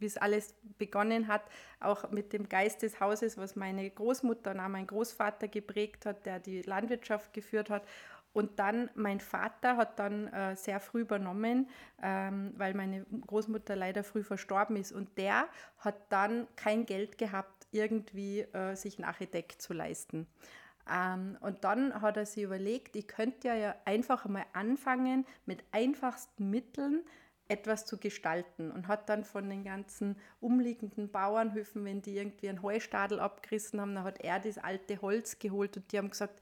wie 0.00 0.06
es 0.06 0.16
alles 0.16 0.54
begonnen 0.78 1.28
hat, 1.28 1.42
auch 1.78 2.10
mit 2.10 2.32
dem 2.32 2.48
Geist 2.48 2.82
des 2.82 2.98
Hauses, 2.98 3.38
was 3.38 3.54
meine 3.54 3.88
Großmutter 3.88 4.50
und 4.50 4.60
auch 4.60 4.68
mein 4.68 4.88
Großvater 4.88 5.46
geprägt 5.46 6.06
hat, 6.06 6.26
der 6.26 6.40
die 6.40 6.62
Landwirtschaft 6.62 7.32
geführt 7.32 7.70
hat. 7.70 7.84
Und 8.32 8.60
dann, 8.60 8.90
mein 8.94 9.18
Vater 9.18 9.76
hat 9.76 9.98
dann 9.98 10.28
äh, 10.28 10.54
sehr 10.54 10.78
früh 10.78 11.00
übernommen, 11.00 11.68
ähm, 12.00 12.52
weil 12.56 12.74
meine 12.74 13.04
Großmutter 13.26 13.74
leider 13.74 14.04
früh 14.04 14.22
verstorben 14.22 14.76
ist. 14.76 14.92
Und 14.92 15.18
der 15.18 15.48
hat 15.78 15.96
dann 16.10 16.46
kein 16.54 16.86
Geld 16.86 17.18
gehabt 17.18 17.59
irgendwie 17.72 18.40
äh, 18.40 18.74
sich 18.74 18.98
einen 18.98 19.04
Architekt 19.04 19.62
zu 19.62 19.72
leisten. 19.72 20.26
Ähm, 20.90 21.36
und 21.40 21.64
dann 21.64 22.00
hat 22.00 22.16
er 22.16 22.26
sich 22.26 22.44
überlegt, 22.44 22.96
ich 22.96 23.06
könnte 23.06 23.48
ja 23.48 23.74
einfach 23.84 24.26
mal 24.26 24.44
anfangen, 24.52 25.26
mit 25.46 25.62
einfachsten 25.72 26.50
Mitteln 26.50 27.02
etwas 27.48 27.84
zu 27.84 27.98
gestalten 27.98 28.70
und 28.70 28.86
hat 28.86 29.08
dann 29.08 29.24
von 29.24 29.48
den 29.48 29.64
ganzen 29.64 30.16
umliegenden 30.40 31.10
Bauernhöfen, 31.10 31.84
wenn 31.84 32.00
die 32.00 32.16
irgendwie 32.16 32.48
einen 32.48 32.62
Heustadel 32.62 33.18
abgerissen 33.18 33.80
haben, 33.80 33.94
dann 33.94 34.04
hat 34.04 34.20
er 34.20 34.38
das 34.38 34.58
alte 34.58 35.02
Holz 35.02 35.38
geholt 35.38 35.76
und 35.76 35.90
die 35.90 35.98
haben 35.98 36.10
gesagt, 36.10 36.40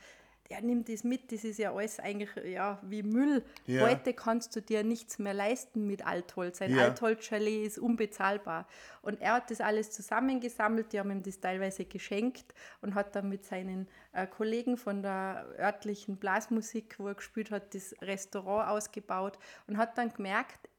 er 0.50 0.62
nimmt 0.62 0.88
das 0.88 1.04
mit, 1.04 1.30
das 1.30 1.44
ist 1.44 1.58
ja 1.58 1.74
alles 1.74 2.00
eigentlich 2.00 2.30
ja, 2.44 2.78
wie 2.82 3.02
Müll. 3.02 3.44
Ja. 3.66 3.86
Heute 3.86 4.14
kannst 4.14 4.56
du 4.56 4.62
dir 4.62 4.82
nichts 4.82 5.18
mehr 5.18 5.34
leisten 5.34 5.86
mit 5.86 6.06
Altholz. 6.06 6.62
Ein 6.62 6.74
ja. 6.74 6.84
Altholzchalet 6.84 7.66
ist 7.66 7.78
unbezahlbar. 7.78 8.66
Und 9.02 9.20
er 9.20 9.34
hat 9.34 9.50
das 9.50 9.60
alles 9.60 9.90
zusammengesammelt, 9.90 10.92
die 10.92 11.00
haben 11.00 11.10
ihm 11.10 11.22
das 11.22 11.40
teilweise 11.40 11.84
geschenkt 11.84 12.54
und 12.80 12.94
hat 12.94 13.14
dann 13.14 13.28
mit 13.28 13.44
seinen 13.44 13.88
äh, 14.12 14.26
Kollegen 14.26 14.78
von 14.78 15.02
der 15.02 15.46
örtlichen 15.58 16.16
Blasmusik, 16.16 16.98
wo 16.98 17.08
er 17.08 17.14
gespielt 17.14 17.50
hat, 17.50 17.74
das 17.74 17.94
Restaurant 18.00 18.70
ausgebaut 18.70 19.38
und 19.66 19.76
hat 19.76 19.98
dann 19.98 20.12
gemerkt, 20.14 20.70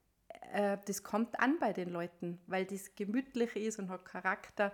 äh, 0.52 0.78
das 0.86 1.04
kommt 1.04 1.40
an 1.40 1.60
bei 1.60 1.74
den 1.74 1.90
Leuten, 1.90 2.40
weil 2.48 2.66
das 2.66 2.96
gemütlich 2.96 3.56
ist 3.56 3.78
und 3.78 3.90
hat 3.90 4.06
Charakter. 4.06 4.72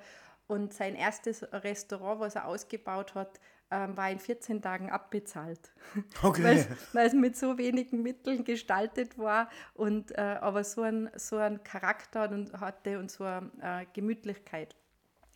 Und 0.48 0.74
sein 0.74 0.96
erstes 0.96 1.44
Restaurant, 1.52 2.20
was 2.20 2.36
er 2.36 2.46
ausgebaut 2.46 3.16
hat, 3.16 3.40
ähm, 3.72 3.98
war 3.98 4.10
in 4.12 4.19
14 4.19 4.62
Tagen 4.62 4.89
abbezahlt. 4.89 5.72
Okay. 6.24 6.65
Weil 6.93 7.07
es 7.07 7.13
mit 7.13 7.38
so 7.38 7.57
wenigen 7.57 8.01
Mitteln 8.01 8.43
gestaltet 8.43 9.17
war 9.17 9.50
und 9.74 10.12
äh, 10.12 10.38
aber 10.41 10.63
so 10.63 10.81
ein, 10.81 11.10
so 11.15 11.38
ein 11.38 11.63
Charakter 11.63 12.29
und 12.29 12.53
hatte 12.60 13.00
und 13.00 13.12
so 13.12 13.24
eine 13.24 13.51
äh, 13.62 13.86
Gemütlichkeit. 13.93 14.75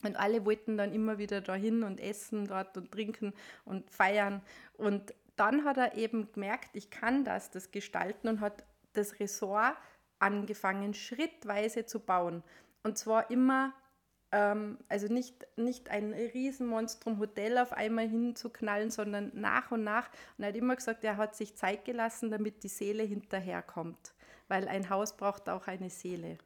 Und 0.04 0.16
alle 0.16 0.46
wollten 0.46 0.78
dann 0.78 0.94
immer 0.94 1.18
wieder 1.18 1.42
dahin 1.42 1.84
und 1.84 2.00
essen 2.00 2.48
dort 2.48 2.78
und 2.78 2.92
trinken 2.92 3.34
und 3.66 3.90
feiern. 3.92 4.42
Und 4.78 5.14
dann 5.36 5.66
hat 5.66 5.78
er 5.78 5.96
eben 5.98 6.32
gemerkt, 6.32 6.70
ich 6.74 6.90
kann 6.90 7.24
das, 7.24 7.52
das 7.52 7.72
gestalten 7.72 8.28
und 8.28 8.40
hat 8.40 8.64
das 8.94 9.20
Ressort 9.20 9.76
angefangen, 10.20 10.94
schrittweise 10.94 11.86
zu 11.86 12.00
bauen. 12.00 12.44
Und 12.84 12.98
zwar 12.98 13.30
immer, 13.30 13.74
also 14.32 15.08
nicht, 15.08 15.48
nicht 15.58 15.90
ein 15.90 16.14
Riesenmonstrum 16.14 17.20
Hotel 17.20 17.58
auf 17.58 17.74
einmal 17.74 18.08
hinzuknallen, 18.08 18.92
sondern 18.92 19.32
nach 19.34 19.72
und 19.72 19.84
nach. 19.84 20.10
Und 20.38 20.44
er 20.44 20.50
hat 20.50 20.56
immer 20.56 20.76
gesagt, 20.76 21.04
er 21.04 21.18
hat 21.18 21.36
sich 21.36 21.56
Zeit 21.56 21.86
gelassen, 21.86 22.30
damit 22.30 22.64
die 22.64 22.68
Seele 22.68 23.04
hinterherkommt. 23.04 24.14
Weil 24.48 24.68
ein 24.68 24.90
Haus 24.90 25.18
braucht 25.18 25.50
auch 25.50 25.68
eine 25.68 25.90
Seele. 25.90 26.38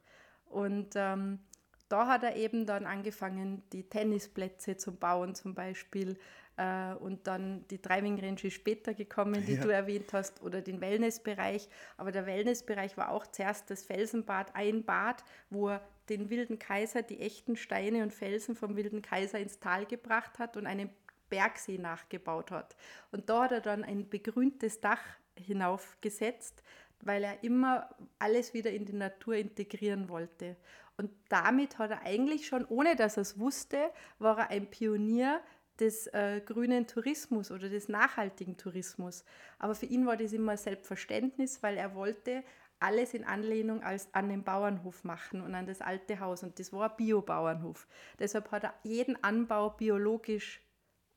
Und 0.48 0.94
ähm, 0.94 1.40
da 1.88 2.06
hat 2.06 2.22
er 2.22 2.36
eben 2.36 2.66
dann 2.66 2.86
angefangen, 2.86 3.62
die 3.72 3.88
Tennisplätze 3.88 4.76
zu 4.76 4.92
bauen 4.92 5.34
zum 5.34 5.54
Beispiel. 5.54 6.18
Äh, 6.56 6.94
und 6.94 7.26
dann 7.26 7.66
die 7.68 7.80
Driving 7.80 8.18
Range 8.18 8.40
ist 8.42 8.54
später 8.54 8.94
gekommen, 8.94 9.44
die 9.46 9.54
ja. 9.54 9.62
du 9.62 9.68
erwähnt 9.68 10.12
hast, 10.12 10.42
oder 10.42 10.60
den 10.60 10.80
Wellnessbereich. 10.80 11.68
Aber 11.96 12.12
der 12.12 12.26
Wellnessbereich 12.26 12.96
war 12.96 13.10
auch 13.10 13.26
zuerst 13.26 13.70
das 13.70 13.82
Felsenbad, 13.82 14.54
ein 14.54 14.84
Bad, 14.84 15.24
wo 15.50 15.70
er 15.70 15.80
den 16.08 16.30
wilden 16.30 16.58
Kaiser, 16.58 17.02
die 17.02 17.20
echten 17.20 17.56
Steine 17.56 18.02
und 18.02 18.12
Felsen 18.12 18.54
vom 18.54 18.76
wilden 18.76 19.02
Kaiser 19.02 19.38
ins 19.38 19.58
Tal 19.58 19.86
gebracht 19.86 20.38
hat 20.38 20.56
und 20.56 20.66
einen 20.66 20.90
Bergsee 21.28 21.78
nachgebaut 21.78 22.50
hat. 22.50 22.76
Und 23.10 23.28
da 23.28 23.44
hat 23.44 23.52
er 23.52 23.60
dann 23.60 23.82
ein 23.82 24.08
begrüntes 24.08 24.80
Dach 24.80 25.02
hinaufgesetzt, 25.36 26.62
weil 27.00 27.24
er 27.24 27.42
immer 27.42 27.90
alles 28.18 28.54
wieder 28.54 28.70
in 28.70 28.84
die 28.84 28.92
Natur 28.92 29.34
integrieren 29.34 30.08
wollte. 30.08 30.56
Und 30.96 31.10
damit 31.28 31.78
hat 31.78 31.90
er 31.90 32.02
eigentlich 32.02 32.46
schon, 32.46 32.64
ohne 32.66 32.96
dass 32.96 33.16
er 33.16 33.22
es 33.22 33.38
wusste, 33.38 33.90
war 34.18 34.38
er 34.38 34.50
ein 34.50 34.70
Pionier 34.70 35.40
des 35.80 36.06
äh, 36.08 36.40
grünen 36.44 36.86
Tourismus 36.86 37.50
oder 37.50 37.68
des 37.68 37.88
nachhaltigen 37.88 38.56
Tourismus. 38.56 39.24
Aber 39.58 39.74
für 39.74 39.86
ihn 39.86 40.06
war 40.06 40.16
das 40.16 40.32
immer 40.32 40.56
Selbstverständnis, 40.56 41.62
weil 41.62 41.76
er 41.76 41.94
wollte 41.94 42.44
alles 42.78 43.14
in 43.14 43.24
Anlehnung 43.24 43.82
als, 43.82 44.08
an 44.12 44.28
den 44.28 44.44
Bauernhof 44.44 45.04
machen 45.04 45.40
und 45.40 45.54
an 45.54 45.66
das 45.66 45.80
alte 45.80 46.20
Haus. 46.20 46.42
Und 46.42 46.58
das 46.58 46.72
war 46.72 46.90
ein 46.90 46.96
Biobauernhof. 46.96 47.88
Deshalb 48.18 48.50
hat 48.52 48.64
er 48.64 48.74
jeden 48.84 49.22
Anbau 49.24 49.70
biologisch 49.70 50.60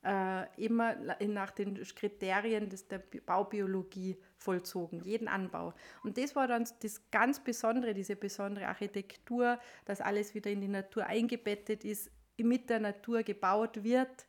äh, 0.03 0.45
immer 0.63 0.95
nach 1.19 1.51
den 1.51 1.75
Kriterien 1.75 2.69
des, 2.69 2.87
der 2.87 2.99
Baubiologie 2.99 4.17
vollzogen, 4.37 5.03
jeden 5.03 5.27
Anbau. 5.27 5.73
Und 6.03 6.17
das 6.17 6.35
war 6.35 6.47
dann 6.47 6.67
das 6.81 7.09
ganz 7.11 7.39
Besondere, 7.43 7.93
diese 7.93 8.15
besondere 8.15 8.67
Architektur, 8.67 9.59
dass 9.85 10.01
alles 10.01 10.33
wieder 10.35 10.51
in 10.51 10.61
die 10.61 10.67
Natur 10.67 11.05
eingebettet 11.05 11.83
ist, 11.83 12.11
mit 12.37 12.69
der 12.69 12.79
Natur 12.79 13.23
gebaut 13.23 13.83
wird 13.83 14.27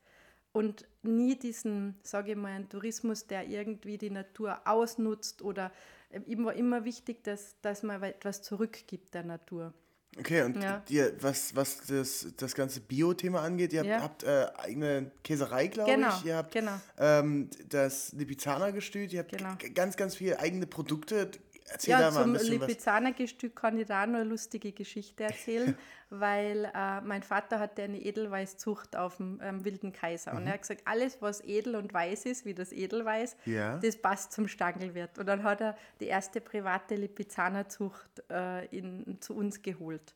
und 0.52 0.86
nie 1.02 1.36
diesen, 1.36 1.98
sage 2.02 2.32
ich 2.32 2.36
mal, 2.36 2.48
einen 2.48 2.68
Tourismus, 2.68 3.26
der 3.26 3.46
irgendwie 3.46 3.98
die 3.98 4.10
Natur 4.10 4.60
ausnutzt 4.64 5.42
oder 5.42 5.70
äh, 6.10 6.20
ihm 6.26 6.44
war 6.44 6.54
immer 6.54 6.84
wichtig, 6.84 7.22
dass, 7.24 7.60
dass 7.60 7.82
man 7.82 8.02
etwas 8.02 8.42
zurückgibt 8.42 9.14
der 9.14 9.24
Natur. 9.24 9.74
Okay, 10.18 10.42
und 10.42 10.60
ja. 10.60 10.82
ihr, 10.88 11.12
was, 11.20 11.54
was 11.54 11.78
das, 11.86 12.26
das 12.36 12.54
ganze 12.54 12.80
Bio-Thema 12.80 13.40
angeht, 13.40 13.72
ihr 13.72 13.84
ja. 13.84 14.02
habt 14.02 14.24
äh, 14.24 14.46
eigene 14.56 15.12
Käserei, 15.22 15.68
glaube 15.68 15.92
genau, 15.92 16.08
ich. 16.18 16.24
Ihr 16.24 16.36
habt 16.36 16.52
genau. 16.52 16.72
ähm, 16.98 17.48
das 17.68 18.12
Lipizzaner-Gestüt, 18.14 19.12
ihr 19.12 19.20
habt 19.20 19.36
genau. 19.36 19.54
ganz, 19.74 19.96
ganz 19.96 20.16
viele 20.16 20.40
eigene 20.40 20.66
Produkte. 20.66 21.30
Erzähl 21.70 21.90
ja, 21.90 22.10
zum 22.10 22.34
Lipizzaner-Gestüt 22.34 23.54
kann 23.54 23.78
ich 23.78 23.86
da 23.86 24.06
noch 24.06 24.20
eine 24.20 24.24
lustige 24.24 24.72
Geschichte 24.72 25.24
erzählen, 25.24 25.76
weil 26.10 26.70
äh, 26.74 27.00
mein 27.02 27.22
Vater 27.22 27.58
hatte 27.58 27.82
eine 27.82 28.00
Edelweißzucht 28.00 28.96
auf 28.96 29.16
dem 29.16 29.40
ähm, 29.42 29.64
Wilden 29.64 29.92
Kaiser 29.92 30.32
mhm. 30.32 30.38
und 30.38 30.46
er 30.46 30.52
hat 30.54 30.62
gesagt, 30.62 30.82
alles, 30.84 31.20
was 31.20 31.42
edel 31.44 31.76
und 31.76 31.92
weiß 31.92 32.26
ist, 32.26 32.44
wie 32.44 32.54
das 32.54 32.72
Edelweiß, 32.72 33.36
ja. 33.44 33.78
das 33.78 33.96
passt 33.96 34.32
zum 34.32 34.48
Stangelwirt. 34.48 35.18
Und 35.18 35.26
dann 35.26 35.42
hat 35.42 35.60
er 35.60 35.76
die 36.00 36.06
erste 36.06 36.40
private 36.40 36.94
Lipizzaner-Zucht 36.94 38.22
äh, 38.30 38.82
zu 39.20 39.34
uns 39.34 39.62
geholt. 39.62 40.14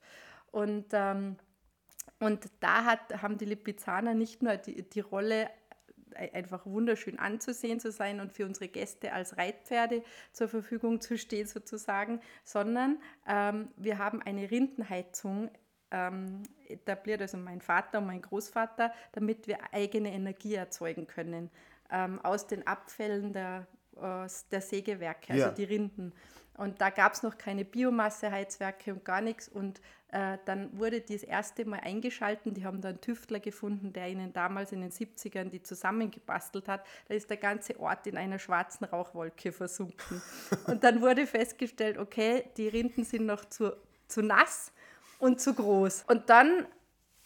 Und, 0.51 0.87
ähm, 0.93 1.37
und 2.19 2.47
da 2.61 2.85
hat, 2.85 3.23
haben 3.23 3.39
die 3.39 3.47
Lipizzaner 3.47 4.15
nicht 4.15 4.43
nur 4.43 4.57
die, 4.57 4.83
die 4.83 5.01
Rolle 5.01 5.51
einfach 6.16 6.66
wunderschön 6.66 7.19
anzusehen 7.19 7.81
zu 7.81 7.90
sein 7.90 8.21
und 8.21 8.33
für 8.33 8.47
unsere 8.47 8.69
Gäste 8.69 9.12
als 9.12 9.37
Reitpferde 9.37 10.02
zur 10.33 10.49
Verfügung 10.49 11.00
zu 11.00 11.19
stehen 11.19 11.47
sozusagen, 11.47 12.21
sondern 12.45 12.99
ähm, 13.28 13.69
wir 13.76 13.99
haben 13.99 14.23
eine 14.23 14.50
Rindenheizung 14.50 15.50
ähm, 15.90 16.42
etabliert, 16.69 17.21
also 17.21 17.37
mein 17.37 17.61
Vater 17.61 17.99
und 17.99 18.07
mein 18.07 18.23
Großvater, 18.23 18.92
damit 19.12 19.47
wir 19.47 19.59
eigene 19.73 20.12
Energie 20.12 20.54
erzeugen 20.54 21.07
können 21.07 21.50
ähm, 21.90 22.19
aus 22.25 22.47
den 22.47 22.66
Abfällen 22.66 23.33
der, 23.33 23.66
der 24.50 24.61
Sägewerke, 24.61 25.33
also 25.33 25.47
ja. 25.47 25.50
die 25.52 25.64
Rinden. 25.64 26.12
Und 26.57 26.81
da 26.81 26.91
gab 26.91 27.15
es 27.15 27.23
noch 27.23 27.39
keine 27.39 27.65
Biomasseheizwerke 27.65 28.93
und 28.93 29.05
gar 29.05 29.21
nichts. 29.21 29.49
Und 29.49 29.81
äh, 30.09 30.37
dann 30.45 30.79
wurde 30.79 31.01
die 31.01 31.15
das 31.15 31.23
erste 31.23 31.65
Mal 31.65 31.81
eingeschalten. 31.81 32.53
Die 32.53 32.65
haben 32.65 32.81
dann 32.83 32.93
einen 32.93 33.01
Tüftler 33.01 33.41
gefunden, 33.41 33.93
der 33.93 34.09
ihnen 34.09 34.33
damals 34.33 34.73
in 34.73 34.83
den 34.83 34.91
70ern 34.91 35.49
die 35.49 35.63
zusammengebastelt 35.63 36.69
hat. 36.69 36.85
Da 37.09 37.15
ist 37.15 37.31
der 37.31 37.39
ganze 37.39 37.81
Ort 37.81 38.07
in 38.07 38.19
einer 38.19 38.39
schwarzen 38.39 38.85
Rauchwolke 38.85 39.53
versunken. 39.53 40.23
und 40.67 40.85
dann 40.85 41.01
wurde 41.01 41.27
festgestellt, 41.27 41.97
okay, 41.97 42.45
die 42.57 42.69
Rinden 42.69 43.05
sind 43.05 43.25
noch 43.25 43.45
zu, 43.47 43.75
zu 44.07 44.23
nass 44.23 44.73
und 45.19 45.41
zu 45.41 45.55
groß. 45.55 46.05
Und 46.09 46.29
dann 46.29 46.67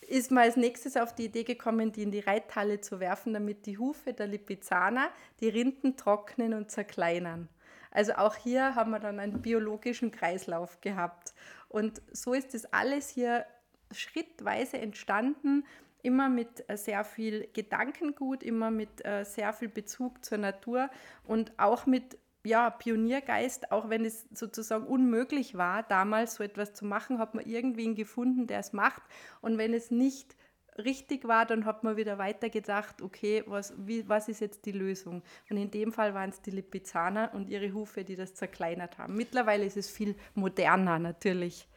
ist 0.08 0.30
man 0.30 0.44
als 0.44 0.56
nächstes 0.56 0.96
auf 0.96 1.14
die 1.14 1.24
Idee 1.24 1.42
gekommen, 1.42 1.90
die 1.90 2.02
in 2.02 2.12
die 2.12 2.20
Reithalle 2.20 2.80
zu 2.80 3.00
werfen, 3.00 3.32
damit 3.32 3.66
die 3.66 3.78
Hufe 3.78 4.12
der 4.12 4.28
Lipizzaner 4.28 5.10
die 5.40 5.48
Rinden 5.48 5.96
trocknen 5.96 6.54
und 6.54 6.70
zerkleinern. 6.70 7.48
Also 7.90 8.14
auch 8.14 8.36
hier 8.36 8.74
haben 8.74 8.90
wir 8.90 9.00
dann 9.00 9.20
einen 9.20 9.42
biologischen 9.42 10.10
Kreislauf 10.10 10.80
gehabt. 10.80 11.34
Und 11.68 12.02
so 12.12 12.34
ist 12.34 12.54
das 12.54 12.72
alles 12.72 13.08
hier 13.08 13.46
schrittweise 13.92 14.78
entstanden, 14.78 15.64
immer 16.02 16.28
mit 16.28 16.68
äh, 16.68 16.76
sehr 16.76 17.04
viel 17.04 17.48
Gedankengut, 17.52 18.42
immer 18.42 18.70
mit 18.70 19.04
äh, 19.04 19.24
sehr 19.24 19.52
viel 19.52 19.68
Bezug 19.68 20.24
zur 20.24 20.38
Natur 20.38 20.88
und 21.24 21.52
auch 21.58 21.86
mit 21.86 22.18
ja, 22.44 22.70
Pioniergeist, 22.70 23.72
auch 23.72 23.90
wenn 23.90 24.04
es 24.04 24.24
sozusagen 24.32 24.86
unmöglich 24.86 25.56
war, 25.56 25.82
damals 25.82 26.36
so 26.36 26.44
etwas 26.44 26.74
zu 26.74 26.84
machen, 26.84 27.18
hat 27.18 27.34
man 27.34 27.44
irgendwen 27.44 27.96
gefunden, 27.96 28.46
der 28.46 28.60
es 28.60 28.72
macht. 28.72 29.02
Und 29.40 29.58
wenn 29.58 29.74
es 29.74 29.90
nicht 29.90 30.36
richtig 30.78 31.26
war, 31.26 31.46
dann 31.46 31.64
hat 31.64 31.84
man 31.84 31.96
wieder 31.96 32.18
weitergedacht, 32.18 33.02
okay, 33.02 33.42
was, 33.46 33.72
wie, 33.78 34.08
was 34.08 34.28
ist 34.28 34.40
jetzt 34.40 34.66
die 34.66 34.72
Lösung? 34.72 35.22
Und 35.50 35.56
in 35.56 35.70
dem 35.70 35.92
Fall 35.92 36.14
waren 36.14 36.30
es 36.30 36.40
die 36.40 36.50
Lipizzaner 36.50 37.30
und 37.34 37.48
ihre 37.48 37.72
Hufe, 37.72 38.04
die 38.04 38.16
das 38.16 38.34
zerkleinert 38.34 38.98
haben. 38.98 39.16
Mittlerweile 39.16 39.64
ist 39.64 39.76
es 39.76 39.90
viel 39.90 40.14
moderner 40.34 40.98
natürlich. 40.98 41.68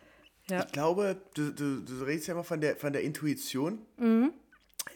Ja. 0.50 0.66
Ich 0.66 0.72
glaube, 0.72 1.18
du, 1.36 1.52
du, 1.52 1.82
du 1.82 2.04
redest 2.04 2.28
ja 2.28 2.34
immer 2.34 2.44
von 2.44 2.60
der, 2.60 2.76
von 2.76 2.92
der 2.92 3.04
Intuition. 3.04 3.86
Mhm. 3.98 4.34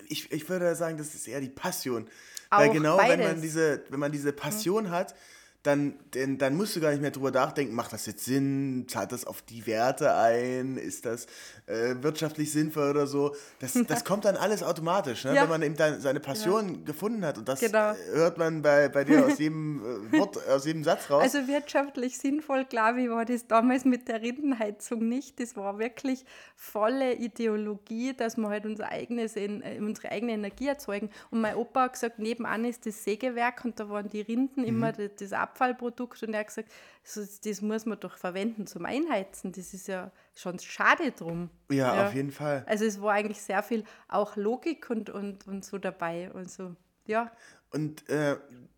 Ich, 0.08 0.32
ich 0.32 0.48
würde 0.50 0.74
sagen, 0.76 0.98
das 0.98 1.14
ist 1.14 1.28
eher 1.28 1.42
die 1.42 1.50
Passion. 1.50 2.08
Auch 2.50 2.60
Weil 2.60 2.72
genau, 2.72 2.98
beides. 2.98 3.18
wenn 3.18 3.34
man 3.34 3.42
diese, 3.42 3.84
wenn 3.90 4.00
man 4.00 4.12
diese 4.12 4.34
Passion 4.34 4.86
mhm. 4.86 4.92
hat, 4.92 5.16
dann, 5.63 5.93
denn, 6.13 6.38
dann 6.38 6.55
musst 6.58 6.75
du 6.75 6.82
gar 6.82 6.91
nicht 6.91 7.01
mehr 7.01 7.12
drüber 7.12 7.32
nachdenken, 7.32 7.74
macht 7.74 7.93
das 7.93 8.05
jetzt 8.05 8.25
Sinn, 8.25 8.86
zahlt 8.89 9.13
das 9.13 9.25
auf 9.25 9.41
die 9.41 9.65
Werte 9.65 10.13
ein, 10.13 10.75
ist 10.75 11.05
das 11.05 11.25
äh, 11.67 11.96
wirtschaftlich 12.01 12.51
sinnvoll 12.51 12.89
oder 12.89 13.08
so. 13.08 13.34
Das, 13.60 13.74
das 13.88 14.03
kommt 14.03 14.25
dann 14.25 14.36
alles 14.36 14.62
automatisch, 14.62 15.24
ne? 15.24 15.34
ja. 15.34 15.43
wenn 15.43 15.50
man 15.50 15.62
eben 15.62 15.77
dann 15.77 16.01
seine 16.01 16.20
Passion 16.20 16.75
ja. 16.75 16.82
gefunden 16.84 17.24
hat. 17.24 17.38
Und 17.38 17.48
das 17.48 17.62
genau. 17.62 17.93
hört 18.12 18.38
man 18.38 18.62
bei, 18.62 18.89
bei 18.89 19.05
dir 19.05 19.25
aus 19.25 19.39
jedem 19.39 20.10
äh, 20.12 20.20
Wort, 20.20 20.38
aus 20.50 20.65
jedem 20.65 20.84
Satz 20.84 21.10
raus. 21.10 21.24
Also 21.24 21.48
wirtschaftlich 21.48 22.17
sinnvoll, 22.17 22.65
klar, 22.65 22.98
wie 22.98 23.10
war 23.10 23.24
das 23.24 23.48
damals 23.48 23.86
mit 23.86 24.10
der 24.10 24.22
Rindenheizung 24.22 25.08
nicht. 25.08 25.39
Das 25.39 25.55
war 25.55 25.79
wirklich 25.79 26.25
volle 26.58 27.13
Ideologie, 27.13 28.13
dass 28.13 28.36
wir 28.36 28.50
halt 28.50 28.65
unser 28.65 28.89
eigenes, 28.89 29.38
äh, 29.38 29.79
unsere 29.79 30.12
eigene 30.12 30.34
Energie 30.34 30.67
erzeugen. 30.67 31.10
Und 31.32 31.39
mein 31.39 31.55
Opa 31.55 31.84
hat 31.84 31.93
gesagt, 31.93 32.20
nebenan 32.20 32.65
ist 32.65 32.86
das 32.86 33.01
Sägewerk 33.05 33.63
und 33.63 33.79
da 33.79 33.88
waren 33.88 34.10
die 34.10 34.22
Rinden 34.22 34.62
mhm. 34.62 34.67
immer 34.67 34.91
das, 34.91 35.12
das 35.17 35.32
Abfallprodukt 35.54 36.24
und 36.24 36.34
er 36.34 36.42
hat 36.42 36.48
gesagt, 36.48 36.72
das, 37.04 37.40
das 37.40 37.62
muss 37.62 37.86
man 37.86 38.00
doch 38.00 38.18
verwenden 38.18 38.66
zum 38.66 38.86
Einheizen. 38.86 39.52
Das 39.52 39.74
ist 39.74 39.88
ja 39.88 40.12
schon 40.36 40.60
schade 40.60 41.12
drum. 41.12 41.50
Ja, 41.70 41.96
ja, 41.96 42.08
auf 42.08 42.16
jeden 42.16 42.32
Fall. 42.32 42.64
Also 42.68 42.86
es 42.86 43.02
war 43.02 43.14
eigentlich 43.14 43.42
sehr 43.42 43.62
viel 43.62 43.84
auch 44.08 44.36
Logik 44.36 44.90
und, 44.90 45.10
und, 45.10 45.48
und 45.48 45.64
so 45.64 45.78
dabei 45.78 46.32
und 46.32 46.50
so, 46.50 46.76
ja. 47.06 47.32
Und 47.72 48.08
äh, 48.10 48.38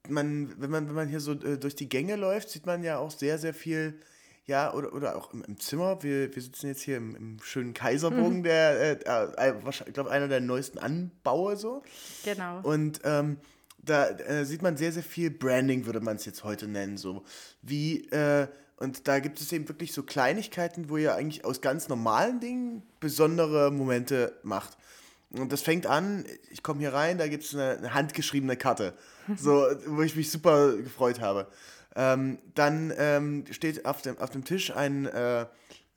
man, 0.09 0.53
wenn 0.59 0.69
man, 0.69 0.87
wenn 0.87 0.95
man 0.95 1.07
hier 1.07 1.19
so 1.19 1.33
äh, 1.33 1.57
durch 1.57 1.75
die 1.75 1.89
Gänge 1.89 2.15
läuft, 2.15 2.49
sieht 2.49 2.65
man 2.65 2.83
ja 2.83 2.97
auch 2.97 3.11
sehr, 3.11 3.37
sehr 3.37 3.53
viel 3.53 3.99
ja, 4.47 4.73
oder, 4.73 4.93
oder 4.93 5.15
auch 5.15 5.33
im, 5.33 5.43
im 5.43 5.59
Zimmer. 5.59 6.03
Wir, 6.03 6.33
wir 6.33 6.41
sitzen 6.41 6.67
jetzt 6.67 6.81
hier 6.81 6.97
im, 6.97 7.15
im 7.15 7.39
schönen 7.41 7.73
Kaiserbogen, 7.73 8.39
mhm. 8.39 8.43
der, 8.43 9.07
äh, 9.07 9.49
äh, 9.49 9.53
ich 9.69 9.93
glaube, 9.93 10.11
einer 10.11 10.27
der 10.27 10.39
neuesten 10.39 10.77
Anbaue 10.77 11.57
so. 11.57 11.81
Genau. 12.23 12.61
Und 12.61 13.01
ähm, 13.03 13.37
da 13.85 14.09
äh, 14.09 14.45
sieht 14.45 14.61
man 14.61 14.77
sehr, 14.77 14.91
sehr 14.91 15.03
viel 15.03 15.29
Branding, 15.31 15.85
würde 15.85 16.01
man 16.01 16.15
es 16.15 16.25
jetzt 16.25 16.43
heute 16.43 16.67
nennen, 16.67 16.97
so. 16.97 17.23
Wie, 17.61 18.05
äh, 18.09 18.47
und 18.77 19.07
da 19.07 19.19
gibt 19.19 19.39
es 19.39 19.51
eben 19.53 19.67
wirklich 19.69 19.93
so 19.93 20.03
Kleinigkeiten, 20.03 20.89
wo 20.89 20.97
ihr 20.97 21.15
eigentlich 21.15 21.45
aus 21.45 21.61
ganz 21.61 21.87
normalen 21.87 22.39
Dingen 22.39 22.83
besondere 22.99 23.71
Momente 23.71 24.37
macht. 24.43 24.77
Und 25.31 25.51
das 25.51 25.61
fängt 25.61 25.85
an, 25.85 26.25
ich 26.49 26.63
komme 26.63 26.79
hier 26.79 26.93
rein, 26.93 27.17
da 27.17 27.27
gibt 27.27 27.43
es 27.43 27.53
eine, 27.53 27.77
eine, 27.77 27.93
handgeschriebene 27.93 28.57
Karte, 28.57 28.93
so, 29.37 29.65
wo 29.87 30.01
ich 30.01 30.15
mich 30.15 30.31
super 30.31 30.75
gefreut 30.77 31.21
habe. 31.21 31.47
Ähm, 31.95 32.39
dann 32.53 32.93
ähm, 32.97 33.45
steht 33.51 33.85
auf 33.85 34.01
dem, 34.01 34.17
auf 34.17 34.29
dem 34.29 34.43
Tisch 34.43 34.75
ein, 34.75 35.05
äh, 35.05 35.45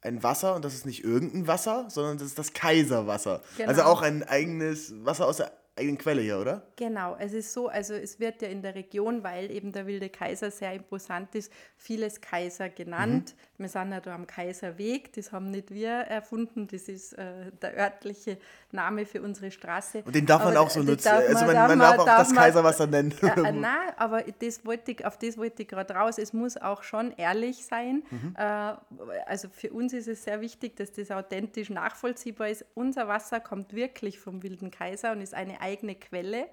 ein 0.01 0.23
Wasser 0.23 0.55
und 0.55 0.65
das 0.65 0.75
ist 0.75 0.87
nicht 0.87 1.03
irgendein 1.03 1.47
Wasser, 1.47 1.87
sondern 1.89 2.19
das 2.19 2.29
ist 2.29 2.39
das 2.39 2.53
Kaiserwasser. 2.53 3.43
Genau. 3.57 3.69
Also 3.69 3.83
auch 3.83 4.03
ein 4.03 4.23
eigenes 4.23 4.93
Wasser 5.05 5.27
aus 5.27 5.39
der 5.39 5.53
eigenen 5.79 5.99
Quelle 5.99 6.23
hier, 6.23 6.39
oder? 6.39 6.63
Genau, 6.77 7.17
es 7.19 7.33
ist 7.33 7.53
so, 7.53 7.69
also 7.69 7.95
es 7.95 8.21
wird 8.21 8.43
ja 8.43 8.49
in 8.49 8.63
der 8.63 8.75
Region, 8.75 9.23
weil 9.23 9.51
eben 9.51 9.73
der 9.73 9.87
wilde 9.87 10.09
Kaiser 10.09 10.51
sehr 10.51 10.73
imposant 10.75 11.35
ist, 11.35 11.53
vieles 11.77 12.21
Kaiser 12.21 12.69
genannt. 12.69 13.35
Mhm. 13.57 13.63
Wir 13.63 13.69
sind 13.69 13.91
ja 13.91 14.01
da 14.01 14.15
am 14.15 14.27
Kaiserweg, 14.27 15.13
das 15.15 15.33
haben 15.33 15.51
nicht 15.51 15.73
wir 15.73 15.91
erfunden, 15.91 16.69
das 16.69 16.89
ist 16.89 17.15
äh, 17.15 17.51
der 17.61 17.77
örtliche 17.77 18.39
Name 18.71 19.07
für 19.07 19.23
unsere 19.23 19.51
Straße. 19.51 20.03
Und 20.05 20.15
den 20.15 20.27
darf 20.27 20.45
man 20.45 20.57
aber 20.57 20.67
auch 20.67 20.71
so 20.71 20.83
nutzen, 20.83 21.09
also 21.09 21.45
man, 21.45 21.55
darf, 21.55 21.69
man 21.69 21.79
darf 21.79 21.99
auch 21.99 22.05
darf 22.05 22.19
das 22.19 22.29
man, 22.29 22.45
Kaiserwasser 22.45 22.87
nennen. 22.87 23.15
Äh, 23.23 23.27
äh, 23.49 23.53
nein, 23.53 23.93
aber 23.97 24.23
das 24.23 24.65
wollte 24.65 24.93
ich, 24.93 25.05
auf 25.05 25.19
das 25.19 25.37
wollte 25.39 25.63
ich 25.63 25.69
gerade 25.69 25.95
raus, 25.95 26.19
es 26.19 26.33
muss 26.33 26.57
auch 26.57 26.83
schon 26.83 27.13
ehrlich 27.17 27.65
sein. 27.65 28.03
Mhm. 28.11 28.35
Äh, 28.37 28.43
also 29.27 29.49
für 29.51 29.71
uns 29.71 29.93
ist 29.93 30.09
es 30.09 30.25
sehr 30.25 30.41
wichtig, 30.41 30.77
dass 30.77 30.93
das 30.93 31.11
authentisch 31.11 31.71
nachvollziehbar 31.71 32.49
ist. 32.49 32.65
Unser 32.75 33.09
Wasser 33.09 33.41
kommt 33.41 33.75
wirklich 33.75 34.19
vom 34.19 34.43
wilden 34.43 34.71
Kaiser 34.71 35.13
und 35.13 35.21
ist 35.21 35.35
eine 35.35 35.61
eigene 35.69 35.95
Quelle 35.95 36.49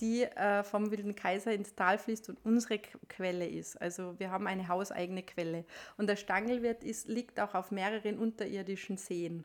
die 0.00 0.24
äh, 0.24 0.62
vom 0.64 0.90
Wilden 0.90 1.14
Kaiser 1.14 1.52
ins 1.52 1.74
Tal 1.74 1.98
fließt 1.98 2.28
und 2.28 2.38
unsere 2.44 2.78
Quelle 3.08 3.46
ist. 3.46 3.80
Also 3.80 4.18
wir 4.18 4.30
haben 4.30 4.46
eine 4.46 4.68
hauseigene 4.68 5.22
Quelle. 5.22 5.64
Und 5.96 6.08
der 6.08 6.16
Stangelwirt 6.16 6.82
ist, 6.82 7.08
liegt 7.08 7.38
auch 7.38 7.54
auf 7.54 7.70
mehreren 7.70 8.18
unterirdischen 8.18 8.96
Seen. 8.96 9.44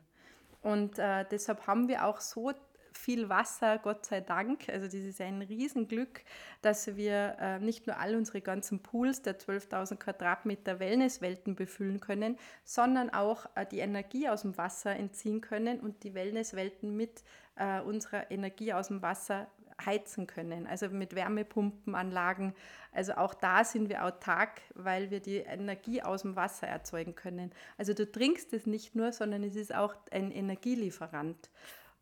Und 0.62 0.98
äh, 0.98 1.24
deshalb 1.30 1.66
haben 1.66 1.88
wir 1.88 2.04
auch 2.04 2.20
so 2.20 2.52
viel 2.92 3.28
Wasser, 3.28 3.78
Gott 3.78 4.06
sei 4.06 4.20
Dank. 4.20 4.68
Also 4.68 4.86
das 4.86 4.94
ist 4.94 5.20
ein 5.20 5.42
Riesenglück, 5.42 6.22
dass 6.62 6.96
wir 6.96 7.36
äh, 7.40 7.58
nicht 7.58 7.86
nur 7.86 7.98
all 7.98 8.16
unsere 8.16 8.40
ganzen 8.40 8.82
Pools 8.82 9.22
der 9.22 9.38
12.000 9.38 9.96
Quadratmeter 9.96 10.80
Wellnesswelten 10.80 11.54
befüllen 11.54 12.00
können, 12.00 12.38
sondern 12.64 13.10
auch 13.10 13.46
äh, 13.54 13.66
die 13.66 13.78
Energie 13.78 14.28
aus 14.28 14.42
dem 14.42 14.56
Wasser 14.58 14.94
entziehen 14.96 15.40
können 15.40 15.80
und 15.80 16.04
die 16.04 16.14
Wellnesswelten 16.14 16.96
mit 16.96 17.22
äh, 17.56 17.80
unserer 17.80 18.30
Energie 18.30 18.72
aus 18.72 18.88
dem 18.88 19.02
Wasser 19.02 19.46
heizen 19.84 20.26
können, 20.26 20.66
also 20.66 20.88
mit 20.88 21.14
Wärmepumpenanlagen. 21.14 22.54
Also 22.92 23.14
auch 23.14 23.34
da 23.34 23.64
sind 23.64 23.88
wir 23.88 24.04
autark, 24.04 24.60
weil 24.74 25.10
wir 25.10 25.20
die 25.20 25.38
Energie 25.38 26.02
aus 26.02 26.22
dem 26.22 26.36
Wasser 26.36 26.66
erzeugen 26.66 27.14
können. 27.14 27.52
Also 27.78 27.94
du 27.94 28.10
trinkst 28.10 28.52
es 28.52 28.66
nicht 28.66 28.94
nur, 28.94 29.12
sondern 29.12 29.42
es 29.42 29.56
ist 29.56 29.74
auch 29.74 29.94
ein 30.10 30.30
Energielieferant. 30.30 31.50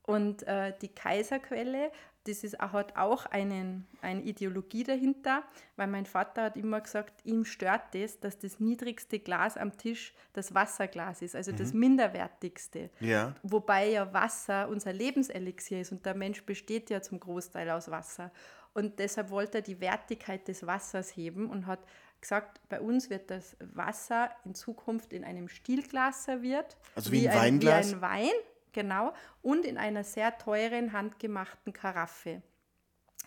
Und 0.09 0.43
äh, 0.45 0.73
die 0.81 0.89
Kaiserquelle, 0.89 1.93
das 2.25 2.43
ist, 2.43 2.59
hat 2.59 2.97
auch 2.97 3.27
einen, 3.27 3.87
eine 4.01 4.23
Ideologie 4.23 4.83
dahinter, 4.83 5.43
weil 5.77 5.87
mein 5.87 6.07
Vater 6.07 6.45
hat 6.45 6.57
immer 6.57 6.81
gesagt, 6.81 7.27
ihm 7.27 7.45
stört 7.45 7.83
das, 7.95 8.19
dass 8.19 8.39
das 8.39 8.59
niedrigste 8.59 9.19
Glas 9.19 9.59
am 9.59 9.77
Tisch 9.77 10.15
das 10.33 10.55
Wasserglas 10.55 11.21
ist, 11.21 11.37
also 11.37 11.53
mhm. 11.53 11.57
das 11.57 11.75
minderwertigste. 11.75 12.89
Ja. 13.01 13.35
Wobei 13.43 13.91
ja 13.91 14.11
Wasser 14.15 14.71
unser 14.71 14.95
Lebenselixier 14.95 15.83
ist 15.83 15.93
und 15.93 16.07
der 16.07 16.15
Mensch 16.15 16.43
besteht 16.47 16.89
ja 16.89 17.03
zum 17.03 17.21
Großteil 17.21 17.69
aus 17.69 17.91
Wasser. 17.91 18.33
Und 18.73 19.01
deshalb 19.01 19.29
wollte 19.29 19.59
er 19.59 19.63
die 19.63 19.79
Wertigkeit 19.83 20.49
des 20.49 20.67
Wassers 20.67 21.15
heben 21.15 21.51
und 21.51 21.67
hat 21.67 21.81
gesagt, 22.23 22.63
bei 22.71 22.81
uns 22.81 23.11
wird 23.11 23.31
das 23.31 23.59
Wasser 23.61 24.31
in 24.47 24.55
Zukunft 24.55 25.13
in 25.13 25.23
einem 25.23 25.49
Stielglas 25.49 26.25
serviert. 26.25 26.79
Also 26.95 27.13
wie, 27.13 27.25
wie 27.25 27.29
ein 27.29 27.37
Weinglas? 27.37 27.91
Wie 27.91 27.95
ein 27.97 28.01
Wein 28.01 28.33
genau, 28.79 29.13
und 29.43 29.67
in 29.67 29.77
einer 29.77 30.05
sehr 30.05 30.39
teuren 30.39 30.93
handgemachten 30.93 31.73
Karaffe, 31.73 32.43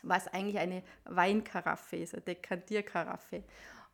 was 0.02 0.30
eigentlich 0.30 0.60
eine 0.60 0.82
Weinkaraffe 1.04 1.98
ist, 1.98 2.14
eine 2.14 2.22
Dekantierkaraffe. 2.22 3.44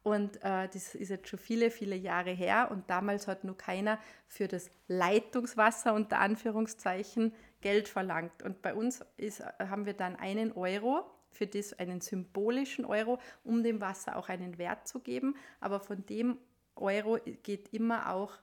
Und 0.03 0.37
äh, 0.43 0.69
das 0.69 0.93
ist 0.93 1.09
jetzt 1.09 1.27
schon 1.27 1.39
viele, 1.39 1.71
viele 1.71 1.95
Jahre 1.95 2.29
her 2.29 2.69
und 2.69 2.87
damals 2.91 3.27
hat 3.27 3.43
nur 3.43 3.57
keiner 3.57 3.97
für 4.27 4.47
das 4.47 4.69
Leitungswasser 4.87 5.95
unter 5.95 6.19
Anführungszeichen 6.19 7.33
Geld 7.61 7.89
verlangt. 7.89 8.43
Und 8.43 8.61
bei 8.61 8.75
uns 8.75 9.03
ist, 9.17 9.43
haben 9.57 9.87
wir 9.87 9.93
dann 9.93 10.15
einen 10.15 10.51
Euro, 10.51 11.09
für 11.31 11.47
das 11.47 11.73
einen 11.73 12.01
symbolischen 12.01 12.85
Euro, 12.85 13.17
um 13.43 13.63
dem 13.63 13.81
Wasser 13.81 14.15
auch 14.15 14.29
einen 14.29 14.59
Wert 14.59 14.87
zu 14.87 14.99
geben. 14.99 15.35
Aber 15.59 15.79
von 15.79 16.05
dem 16.05 16.37
Euro 16.75 17.17
geht 17.41 17.73
immer 17.73 18.13
auch 18.13 18.33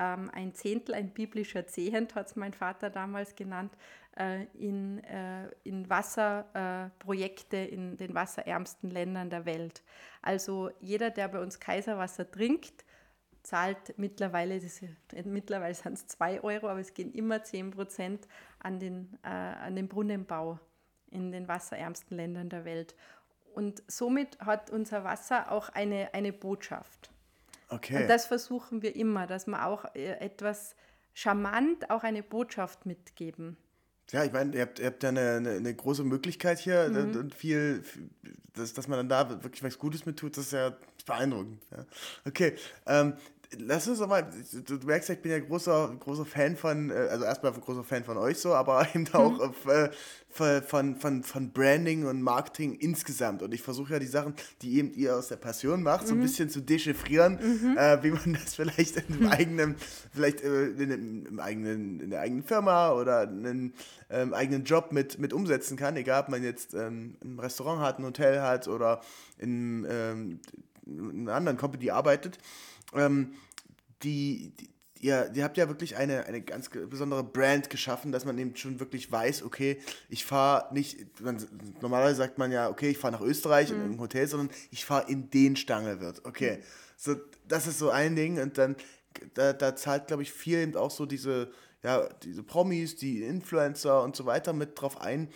ähm, 0.00 0.30
ein 0.32 0.54
Zehntel, 0.54 0.94
ein 0.94 1.10
biblischer 1.10 1.66
Zehent, 1.66 2.14
hat 2.14 2.28
es 2.28 2.36
mein 2.36 2.54
Vater 2.54 2.88
damals 2.88 3.36
genannt, 3.36 3.76
äh, 4.16 4.44
in, 4.54 5.04
äh, 5.04 5.48
in 5.62 5.88
Wasserprojekte 5.88 7.58
äh, 7.58 7.66
in 7.66 7.96
den 7.98 8.14
wasserärmsten 8.14 8.90
Ländern 8.90 9.28
der 9.28 9.44
Welt. 9.44 9.82
Also 10.22 10.70
jeder, 10.80 11.10
der 11.10 11.28
bei 11.28 11.40
uns 11.40 11.60
Kaiserwasser 11.60 12.30
trinkt, 12.30 12.84
zahlt 13.42 13.98
mittlerweile, 13.98 14.58
das, 14.58 14.80
mittlerweile 15.24 15.74
sind 15.74 15.94
es 15.94 16.06
2 16.08 16.42
Euro, 16.42 16.68
aber 16.68 16.80
es 16.80 16.94
gehen 16.94 17.12
immer 17.12 17.42
10 17.42 17.70
Prozent 17.70 18.26
an 18.58 18.78
den, 18.78 19.18
äh, 19.22 19.28
an 19.28 19.76
den 19.76 19.88
Brunnenbau 19.88 20.58
in 21.10 21.30
den 21.30 21.46
wasserärmsten 21.46 22.16
Ländern 22.16 22.48
der 22.48 22.64
Welt. 22.64 22.94
Und 23.54 23.82
somit 23.86 24.38
hat 24.40 24.70
unser 24.70 25.04
Wasser 25.04 25.50
auch 25.50 25.68
eine, 25.70 26.14
eine 26.14 26.32
Botschaft. 26.32 27.10
Okay. 27.70 28.02
Und 28.02 28.08
das 28.08 28.26
versuchen 28.26 28.82
wir 28.82 28.94
immer, 28.96 29.26
dass 29.26 29.46
wir 29.46 29.66
auch 29.66 29.84
äh, 29.94 30.18
etwas 30.18 30.74
charmant 31.14 31.90
auch 31.90 32.02
eine 32.02 32.22
Botschaft 32.22 32.86
mitgeben. 32.86 33.56
Ja, 34.10 34.24
ich 34.24 34.32
meine, 34.32 34.54
ihr 34.56 34.62
habt, 34.62 34.80
ihr 34.80 34.86
habt 34.86 35.02
ja 35.02 35.10
eine, 35.10 35.36
eine, 35.36 35.50
eine 35.50 35.74
große 35.74 36.02
Möglichkeit 36.02 36.58
hier 36.58 36.88
mhm. 36.88 37.16
und 37.16 37.34
viel, 37.34 37.84
dass, 38.54 38.72
dass 38.72 38.88
man 38.88 38.98
dann 38.98 39.08
da 39.08 39.42
wirklich 39.42 39.62
was 39.62 39.78
Gutes 39.78 40.04
mit 40.04 40.18
tut, 40.18 40.36
das 40.36 40.46
ist 40.46 40.52
ja 40.52 40.76
beeindruckend. 41.06 41.62
Ja. 41.70 41.86
Okay, 42.26 42.56
ähm, 42.86 43.14
lass 43.58 43.88
uns 43.88 43.98
doch 43.98 44.08
mal, 44.08 44.28
du, 44.66 44.74
merkst 44.86 45.08
ja, 45.08 45.14
ich 45.14 45.22
bin 45.22 45.32
ja 45.32 45.38
großer, 45.40 45.96
großer 45.98 46.24
Fan 46.24 46.56
von, 46.56 46.90
äh, 46.90 46.94
also 46.94 47.24
erstmal 47.24 47.52
großer 47.52 47.84
Fan 47.84 48.04
von 48.04 48.16
euch 48.16 48.38
so, 48.38 48.54
aber 48.54 48.86
eben 48.94 49.06
auch 49.12 49.52
mhm. 49.64 49.90
von, 50.64 50.96
von, 50.96 51.24
von 51.24 51.52
Branding 51.52 52.06
und 52.06 52.22
Marketing 52.22 52.74
insgesamt. 52.74 53.42
Und 53.42 53.52
ich 53.52 53.62
versuche 53.62 53.94
ja 53.94 53.98
die 53.98 54.06
Sachen, 54.06 54.34
die 54.62 54.78
eben 54.78 54.92
ihr 54.92 55.16
aus 55.16 55.28
der 55.28 55.36
Passion 55.36 55.82
macht, 55.82 56.04
mhm. 56.04 56.06
so 56.06 56.14
ein 56.14 56.18
mhm. 56.18 56.22
bisschen 56.22 56.50
zu 56.50 56.60
dechiffrieren, 56.60 57.38
mhm. 57.42 57.76
äh, 57.76 58.02
wie 58.02 58.10
man 58.10 58.34
das 58.44 58.54
vielleicht 58.54 58.96
in 58.96 59.14
einem 59.14 59.28
eigenen, 59.28 59.74
vielleicht 60.12 60.42
äh, 60.42 60.66
in, 60.66 60.92
einem 60.92 61.40
eigenen, 61.40 62.00
in 62.00 62.10
der 62.10 62.20
eigenen 62.20 62.44
Firma 62.44 62.92
oder 62.92 63.20
einen 63.22 63.74
ähm, 64.10 64.32
eigenen 64.32 64.64
Job 64.64 64.92
mit, 64.92 65.18
mit 65.18 65.32
umsetzen 65.32 65.76
kann, 65.76 65.96
egal 65.96 66.22
ob 66.22 66.28
man 66.28 66.42
jetzt 66.44 66.74
ähm, 66.74 67.16
ein 67.22 67.38
Restaurant 67.38 67.80
hat, 67.80 67.98
ein 67.98 68.04
Hotel 68.04 68.40
hat 68.40 68.68
oder 68.68 69.00
in, 69.38 69.86
ähm, 69.90 70.40
in 70.86 71.28
einer 71.28 71.34
anderen 71.34 71.58
Company 71.58 71.90
arbeitet 71.90 72.38
ähm, 72.94 73.34
die, 74.02 74.52
die 74.58 74.70
ihr, 75.00 75.30
ihr 75.34 75.44
habt 75.44 75.56
ja 75.56 75.68
wirklich 75.68 75.96
eine, 75.96 76.26
eine 76.26 76.40
ganz 76.42 76.68
besondere 76.68 77.24
Brand 77.24 77.70
geschaffen, 77.70 78.12
dass 78.12 78.24
man 78.24 78.38
eben 78.38 78.54
schon 78.56 78.80
wirklich 78.80 79.10
weiß, 79.10 79.42
okay, 79.42 79.80
ich 80.08 80.24
fahre 80.24 80.72
nicht, 80.72 81.20
man, 81.20 81.44
normalerweise 81.80 82.16
sagt 82.16 82.38
man 82.38 82.52
ja, 82.52 82.68
okay, 82.68 82.90
ich 82.90 82.98
fahre 82.98 83.14
nach 83.14 83.20
Österreich 83.20 83.72
mhm. 83.72 83.84
in 83.84 83.92
ein 83.92 84.00
Hotel, 84.00 84.26
sondern 84.26 84.50
ich 84.70 84.84
fahre 84.84 85.10
in 85.10 85.30
den 85.30 85.56
Stangelwirt. 85.56 86.24
Okay, 86.24 86.58
mhm. 86.58 86.62
so, 86.96 87.16
das 87.48 87.66
ist 87.66 87.78
so 87.78 87.90
ein 87.90 88.14
Ding 88.14 88.40
und 88.40 88.58
dann, 88.58 88.76
da, 89.34 89.52
da 89.52 89.74
zahlt, 89.74 90.06
glaube 90.06 90.22
ich, 90.22 90.32
viel 90.32 90.58
eben 90.58 90.76
auch 90.76 90.90
so 90.90 91.06
diese, 91.06 91.50
ja, 91.82 92.08
diese 92.22 92.42
Promis, 92.42 92.96
die 92.96 93.22
Influencer 93.22 94.02
und 94.02 94.14
so 94.14 94.26
weiter 94.26 94.52
mit 94.52 94.80
drauf 94.80 95.00
ein, 95.00 95.28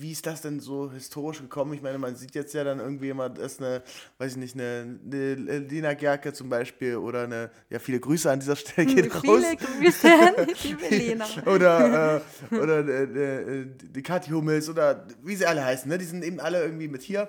wie 0.00 0.12
ist 0.12 0.26
das 0.26 0.42
denn 0.42 0.60
so 0.60 0.92
historisch 0.92 1.40
gekommen? 1.40 1.74
Ich 1.74 1.82
meine, 1.82 1.98
man 1.98 2.14
sieht 2.14 2.34
jetzt 2.34 2.54
ja 2.54 2.62
dann 2.62 2.78
irgendwie 2.78 3.08
immer, 3.08 3.28
dass 3.28 3.58
eine, 3.58 3.82
weiß 4.18 4.32
ich 4.32 4.38
nicht, 4.38 4.54
eine, 4.54 4.98
eine 5.04 5.58
Lina 5.58 5.94
Gerke 5.94 6.32
zum 6.32 6.48
Beispiel 6.48 6.96
oder 6.96 7.24
eine, 7.24 7.50
ja, 7.68 7.78
viele 7.78 7.98
Grüße 7.98 8.30
an 8.30 8.40
dieser 8.40 8.56
Stelle 8.56 8.86
geht 8.86 9.12
viele 9.12 9.14
raus. 9.14 9.44
Viele 9.44 9.56
Grüße 9.56 10.08
an 10.08 10.46
liebe 10.62 10.88
Lena. 10.88 11.26
oder 11.46 12.22
äh, 12.50 12.54
oder 12.54 12.88
äh, 12.88 13.60
äh, 13.60 13.66
die 13.66 14.02
Kathi 14.02 14.30
Hummels 14.30 14.68
oder 14.68 15.06
wie 15.22 15.34
sie 15.34 15.46
alle 15.46 15.64
heißen, 15.64 15.88
ne? 15.88 15.98
die 15.98 16.04
sind 16.04 16.24
eben 16.24 16.38
alle 16.40 16.62
irgendwie 16.62 16.88
mit 16.88 17.02
hier 17.02 17.28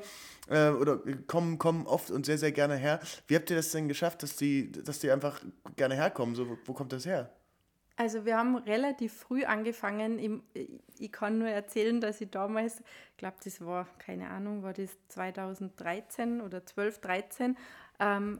äh, 0.50 0.70
oder 0.70 1.00
kommen, 1.28 1.58
kommen 1.58 1.88
oft 1.88 2.12
und 2.12 2.26
sehr, 2.26 2.38
sehr 2.38 2.52
gerne 2.52 2.76
her. 2.76 3.00
Wie 3.28 3.36
habt 3.36 3.50
ihr 3.50 3.56
das 3.56 3.72
denn 3.72 3.88
geschafft, 3.88 4.24
dass 4.24 4.36
die, 4.36 4.72
dass 4.72 5.00
die 5.00 5.12
einfach 5.12 5.42
gerne 5.76 5.96
herkommen? 5.96 6.36
So, 6.36 6.50
wo, 6.50 6.58
wo 6.66 6.74
kommt 6.74 6.94
das 6.94 7.06
her? 7.06 7.32
Also 8.00 8.24
wir 8.24 8.38
haben 8.38 8.56
relativ 8.56 9.12
früh 9.12 9.44
angefangen. 9.44 10.42
Ich, 10.98 11.12
kann 11.12 11.38
nur 11.38 11.50
erzählen, 11.50 12.00
dass 12.00 12.22
ich 12.22 12.32
damals, 12.32 12.80
ich 12.80 13.18
glaube, 13.18 13.36
das 13.44 13.60
war, 13.60 13.88
keine 13.98 14.30
Ahnung, 14.30 14.64
war 14.64 14.72
das 14.72 14.98
2013 15.10 16.40
oder 16.40 16.66
12, 16.66 17.02
13, 17.02 17.58
ähm, 18.00 18.40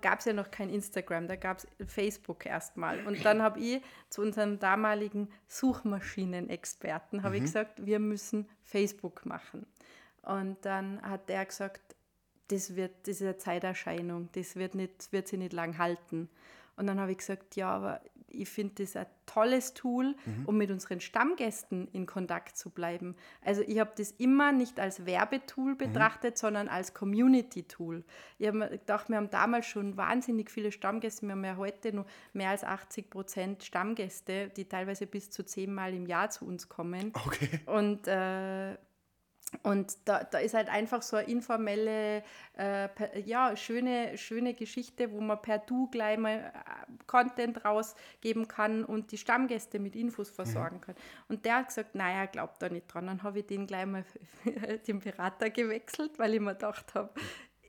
gab 0.00 0.20
es 0.20 0.26
ja 0.26 0.32
noch 0.32 0.52
kein 0.52 0.70
Instagram, 0.70 1.26
da 1.26 1.34
gab 1.34 1.58
es 1.58 1.66
Facebook 1.92 2.46
erstmal. 2.46 3.04
Und 3.04 3.24
dann 3.24 3.42
habe 3.42 3.58
ich 3.58 3.82
zu 4.08 4.22
unserem 4.22 4.60
damaligen 4.60 5.28
Suchmaschinenexperten 5.48 7.22
mhm. 7.22 7.34
ich 7.34 7.42
gesagt, 7.42 7.84
wir 7.84 7.98
müssen 7.98 8.48
Facebook 8.62 9.26
machen. 9.26 9.66
Und 10.22 10.64
dann 10.64 11.02
hat 11.02 11.28
der 11.28 11.44
gesagt, 11.44 11.96
das 12.46 12.76
wird, 12.76 12.92
das 13.08 13.16
ist 13.16 13.22
eine 13.22 13.36
Zeiterscheinung, 13.36 14.28
das 14.30 14.54
wird, 14.54 14.76
nicht, 14.76 15.10
wird 15.10 15.26
sich 15.26 15.40
nicht 15.40 15.52
lang 15.52 15.78
halten. 15.78 16.28
Und 16.76 16.86
dann 16.86 17.00
habe 17.00 17.10
ich 17.10 17.18
gesagt, 17.18 17.56
ja, 17.56 17.68
aber 17.68 18.00
ich 18.34 18.48
finde 18.48 18.82
das 18.82 18.96
ein 18.96 19.06
tolles 19.26 19.74
Tool, 19.74 20.14
mhm. 20.24 20.44
um 20.46 20.56
mit 20.56 20.70
unseren 20.70 21.00
Stammgästen 21.00 21.88
in 21.92 22.06
Kontakt 22.06 22.56
zu 22.56 22.70
bleiben. 22.70 23.14
Also 23.44 23.62
ich 23.62 23.78
habe 23.78 23.92
das 23.96 24.10
immer 24.12 24.52
nicht 24.52 24.80
als 24.80 25.06
Werbetool 25.06 25.72
mhm. 25.72 25.78
betrachtet, 25.78 26.34
mhm. 26.34 26.38
sondern 26.38 26.68
als 26.68 26.94
Community-Tool. 26.94 28.04
Ich 28.38 28.46
habe 28.46 28.58
mir 28.58 28.70
gedacht, 28.70 29.08
wir 29.08 29.16
haben 29.16 29.30
damals 29.30 29.66
schon 29.66 29.96
wahnsinnig 29.96 30.50
viele 30.50 30.72
Stammgäste. 30.72 31.26
Wir 31.26 31.32
haben 31.32 31.44
ja 31.44 31.56
heute 31.56 31.94
noch 31.94 32.06
mehr 32.32 32.50
als 32.50 32.64
80 32.64 33.10
Prozent 33.10 33.64
Stammgäste, 33.64 34.50
die 34.56 34.64
teilweise 34.64 35.06
bis 35.06 35.30
zu 35.30 35.44
zehnmal 35.44 35.94
im 35.94 36.06
Jahr 36.06 36.30
zu 36.30 36.46
uns 36.46 36.68
kommen. 36.68 37.12
Okay. 37.26 37.60
Und 37.66 38.06
äh, 38.08 38.76
und 39.62 39.96
da, 40.06 40.24
da 40.24 40.38
ist 40.38 40.54
halt 40.54 40.68
einfach 40.68 41.02
so 41.02 41.16
eine 41.16 41.28
informelle, 41.28 42.22
äh, 42.56 42.88
per, 42.88 43.18
ja, 43.18 43.54
schöne, 43.56 44.16
schöne 44.16 44.54
Geschichte, 44.54 45.12
wo 45.12 45.20
man 45.20 45.40
per 45.40 45.58
Du 45.58 45.88
gleich 45.88 46.18
mal 46.18 46.38
äh, 46.38 46.52
Content 47.06 47.64
rausgeben 47.64 48.48
kann 48.48 48.84
und 48.84 49.12
die 49.12 49.18
Stammgäste 49.18 49.78
mit 49.78 49.94
Infos 49.94 50.30
mhm. 50.30 50.34
versorgen 50.34 50.76
mhm. 50.76 50.80
kann. 50.80 50.94
Und 51.28 51.44
der 51.44 51.56
hat 51.56 51.68
gesagt, 51.68 51.94
naja, 51.94 52.26
glaubt 52.26 52.62
da 52.62 52.68
nicht 52.68 52.92
dran. 52.92 53.06
Dann 53.06 53.22
habe 53.22 53.40
ich 53.40 53.46
den 53.46 53.66
gleich 53.66 53.86
mal 53.86 54.04
den 54.86 55.00
Berater 55.00 55.50
gewechselt, 55.50 56.18
weil 56.18 56.34
ich 56.34 56.40
mir 56.40 56.54
gedacht 56.54 56.94
habe, 56.94 57.10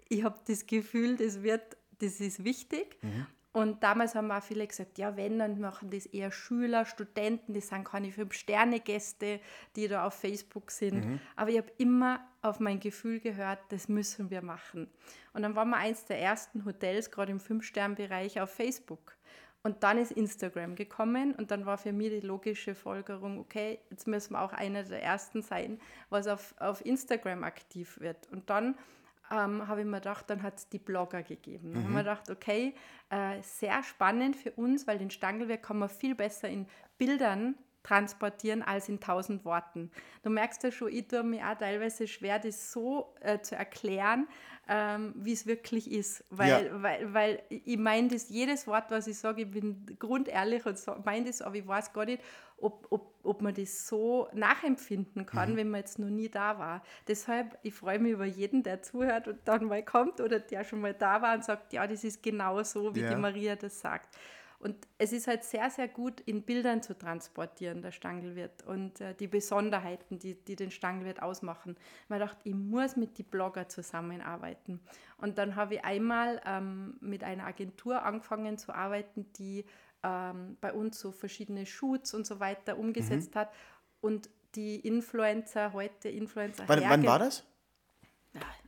ich 0.09 0.23
habe 0.23 0.39
das 0.47 0.65
Gefühl, 0.65 1.17
das 1.17 1.43
wird, 1.43 1.77
das 1.99 2.19
ist 2.21 2.43
wichtig. 2.43 2.97
Mhm. 3.01 3.27
Und 3.53 3.83
damals 3.83 4.15
haben 4.15 4.31
auch 4.31 4.41
viele 4.41 4.65
gesagt, 4.65 4.97
ja, 4.97 5.15
wenn, 5.15 5.37
dann 5.37 5.59
machen 5.59 5.91
das 5.91 6.07
eher 6.07 6.31
Schüler, 6.31 6.85
Studenten, 6.85 7.53
das 7.53 7.67
sind 7.67 7.83
keine 7.85 8.11
Fünf-Sterne-Gäste, 8.11 9.39
die 9.75 9.87
da 9.87 10.07
auf 10.07 10.15
Facebook 10.15 10.71
sind. 10.71 11.05
Mhm. 11.05 11.19
Aber 11.35 11.51
ich 11.51 11.59
habe 11.59 11.71
immer 11.77 12.19
auf 12.41 12.59
mein 12.59 12.79
Gefühl 12.79 13.19
gehört, 13.19 13.59
das 13.69 13.87
müssen 13.87 14.31
wir 14.31 14.41
machen. 14.41 14.89
Und 15.33 15.43
dann 15.43 15.55
waren 15.55 15.69
wir 15.69 15.77
eins 15.77 16.05
der 16.05 16.19
ersten 16.19 16.65
Hotels, 16.65 17.11
gerade 17.11 17.31
im 17.31 17.39
Fünf-Stern-Bereich, 17.39 18.41
auf 18.41 18.49
Facebook. 18.49 19.15
Und 19.61 19.83
dann 19.83 19.99
ist 19.99 20.11
Instagram 20.11 20.75
gekommen 20.75 21.33
und 21.35 21.51
dann 21.51 21.65
war 21.65 21.77
für 21.77 21.93
mich 21.93 22.09
die 22.09 22.19
logische 22.19 22.75
Folgerung, 22.75 23.39
okay, 23.39 23.79
jetzt 23.91 24.07
müssen 24.07 24.33
wir 24.33 24.41
auch 24.41 24.51
einer 24.51 24.83
der 24.83 25.01
ersten 25.01 25.41
sein, 25.41 25.79
was 26.09 26.27
auf, 26.27 26.53
auf 26.59 26.85
Instagram 26.85 27.43
aktiv 27.43 27.99
wird. 28.01 28.27
Und 28.31 28.49
dann 28.49 28.75
ähm, 29.33 29.67
habe 29.67 29.81
ich 29.81 29.87
mir 29.87 29.97
gedacht, 29.97 30.29
dann 30.29 30.43
hat 30.43 30.57
es 30.57 30.69
die 30.69 30.79
Blogger 30.79 31.23
gegeben. 31.23 31.73
Dann 31.73 31.81
mhm. 31.81 31.87
haben 31.87 31.93
wir 31.93 32.03
gedacht, 32.03 32.29
okay, 32.29 32.75
äh, 33.09 33.41
sehr 33.41 33.81
spannend 33.83 34.35
für 34.35 34.51
uns, 34.51 34.85
weil 34.85 34.99
den 34.99 35.09
Stangelwerk 35.09 35.63
kann 35.63 35.79
man 35.79 35.89
viel 35.89 36.15
besser 36.15 36.47
in 36.49 36.67
Bildern 36.97 37.55
transportieren 37.83 38.61
als 38.61 38.87
in 38.87 38.99
tausend 38.99 39.43
Worten. 39.43 39.91
Du 40.23 40.29
merkst 40.29 40.63
ja 40.63 40.71
schon, 40.71 40.89
ich 40.89 41.07
tue 41.07 41.23
mir 41.23 41.45
auch 41.49 41.57
teilweise 41.57 42.07
schwer, 42.07 42.39
das 42.39 42.71
so 42.71 43.13
äh, 43.19 43.39
zu 43.41 43.55
erklären, 43.55 44.27
ähm, 44.69 45.13
wie 45.17 45.33
es 45.33 45.45
wirklich 45.45 45.91
ist. 45.91 46.23
Weil, 46.29 46.67
ja. 46.67 46.81
weil, 46.81 47.13
weil 47.13 47.43
ich 47.49 47.77
meine 47.77 48.07
das, 48.07 48.29
jedes 48.29 48.67
Wort, 48.67 48.85
was 48.89 49.07
ich 49.07 49.17
sage, 49.17 49.41
ich 49.41 49.51
bin 49.51 49.85
grundehrlich 49.99 50.65
und 50.65 50.77
so, 50.77 50.95
meine 51.03 51.25
das, 51.25 51.41
aber 51.41 51.55
ich 51.55 51.67
weiß 51.67 51.91
gar 51.91 52.05
nicht, 52.05 52.23
ob, 52.63 52.87
ob, 52.89 53.13
ob 53.23 53.41
man 53.41 53.53
das 53.53 53.87
so 53.87 54.27
nachempfinden 54.33 55.25
kann, 55.25 55.51
mhm. 55.51 55.57
wenn 55.57 55.69
man 55.69 55.81
jetzt 55.81 55.99
noch 55.99 56.09
nie 56.09 56.29
da 56.29 56.57
war. 56.57 56.83
Deshalb, 57.07 57.57
ich 57.61 57.73
freue 57.73 57.99
mich 57.99 58.13
über 58.13 58.25
jeden, 58.25 58.63
der 58.63 58.81
zuhört 58.81 59.27
und 59.27 59.39
dann 59.45 59.65
mal 59.65 59.83
kommt 59.83 60.21
oder 60.21 60.39
der 60.39 60.63
schon 60.63 60.81
mal 60.81 60.93
da 60.93 61.21
war 61.21 61.35
und 61.35 61.43
sagt, 61.43 61.73
ja, 61.73 61.85
das 61.85 62.03
ist 62.03 62.23
genau 62.23 62.63
so, 62.63 62.95
wie 62.95 63.01
ja. 63.01 63.09
die 63.09 63.15
Maria 63.15 63.55
das 63.55 63.79
sagt. 63.79 64.17
Und 64.63 64.87
es 64.97 65.11
ist 65.11 65.27
halt 65.27 65.43
sehr, 65.43 65.69
sehr 65.69 65.89
gut 65.89 66.21
in 66.21 66.43
Bildern 66.43 66.81
zu 66.81 66.97
transportieren, 66.97 67.81
der 67.81 67.91
Stangelwirt 67.91 68.65
und 68.65 69.01
äh, 69.01 69.13
die 69.13 69.27
Besonderheiten, 69.27 70.19
die, 70.19 70.35
die 70.35 70.55
den 70.55 70.71
Stangelwirt 70.71 71.21
ausmachen. 71.21 71.75
Man 72.07 72.21
dachte, 72.21 72.39
ich 72.45 72.55
muss 72.55 72.95
mit 72.95 73.19
den 73.19 73.25
Blogger 73.25 73.67
zusammenarbeiten. 73.67 74.79
Und 75.17 75.37
dann 75.37 75.57
habe 75.57 75.75
ich 75.75 75.83
einmal 75.83 76.39
ähm, 76.45 76.95
mit 77.01 77.25
einer 77.25 77.45
Agentur 77.45 78.03
angefangen 78.03 78.57
zu 78.57 78.73
arbeiten, 78.73 79.25
die 79.37 79.65
ähm, 80.03 80.57
bei 80.61 80.73
uns 80.73 80.99
so 80.99 81.11
verschiedene 81.11 81.65
Shoots 81.65 82.13
und 82.13 82.27
so 82.27 82.39
weiter 82.39 82.77
umgesetzt 82.77 83.35
mhm. 83.35 83.39
hat. 83.39 83.53
Und 84.01 84.29
die 84.55 84.79
Influencer, 84.79 85.73
heute 85.73 86.09
Influencer. 86.09 86.63
Wann, 86.67 86.81
wann 86.81 87.05
war 87.05 87.19
das? 87.19 87.43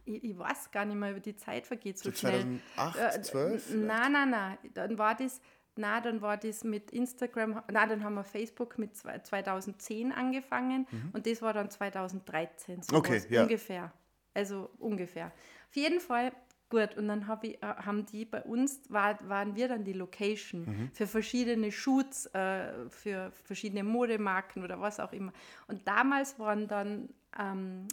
Ich, 0.06 0.24
ich, 0.24 0.38
weiß 0.38 0.71
gar 0.71 0.86
nicht 0.86 0.98
mehr, 0.98 1.12
über 1.12 1.19
die 1.19 1.36
Zeit 1.36 1.65
vergeht 1.65 1.98
so, 1.98 2.12
so 2.12 2.15
schnell. 2.15 2.60
2008, 2.76 3.26
12? 3.26 3.71
Äh, 3.71 3.78
nein, 3.78 4.12
nein, 4.12 4.30
nein. 4.30 4.58
Dann 4.74 4.98
war 4.98 5.15
das 5.15 5.41
na, 5.78 6.00
dann 6.00 6.21
war 6.21 6.38
das 6.38 6.63
mit 6.63 6.91
Instagram, 6.91 7.62
na, 7.69 7.86
dann 7.86 8.04
haben 8.04 8.15
wir 8.15 8.24
Facebook 8.24 8.78
mit 8.78 8.95
2010 8.95 10.13
angefangen 10.13 10.88
mhm. 10.89 11.10
und 11.12 11.28
das 11.28 11.41
war 11.41 11.54
dann 11.54 11.69
2013, 11.69 12.82
so 12.82 12.95
okay, 12.95 13.21
ja. 13.30 13.43
ungefähr. 13.43 13.91
Also 14.34 14.69
ungefähr. 14.80 15.32
Auf 15.69 15.76
jeden 15.76 16.00
Fall 16.00 16.32
gut. 16.75 16.97
Und 16.97 17.07
dann 17.07 17.27
hab 17.27 17.43
ich, 17.43 17.57
haben 17.61 18.05
die 18.05 18.25
bei 18.25 18.41
uns, 18.41 18.81
war, 18.89 19.17
waren 19.27 19.55
wir 19.55 19.67
dann 19.67 19.83
die 19.83 19.93
Location 19.93 20.65
mhm. 20.65 20.89
für 20.93 21.07
verschiedene 21.07 21.71
Shoots, 21.71 22.27
äh, 22.27 22.89
für 22.89 23.31
verschiedene 23.43 23.83
Modemarken 23.83 24.63
oder 24.63 24.79
was 24.79 24.99
auch 24.99 25.13
immer. 25.13 25.31
Und 25.67 25.88
damals 25.88 26.38
waren 26.39 26.67
dann 26.67 27.09
ähm, 27.39 27.88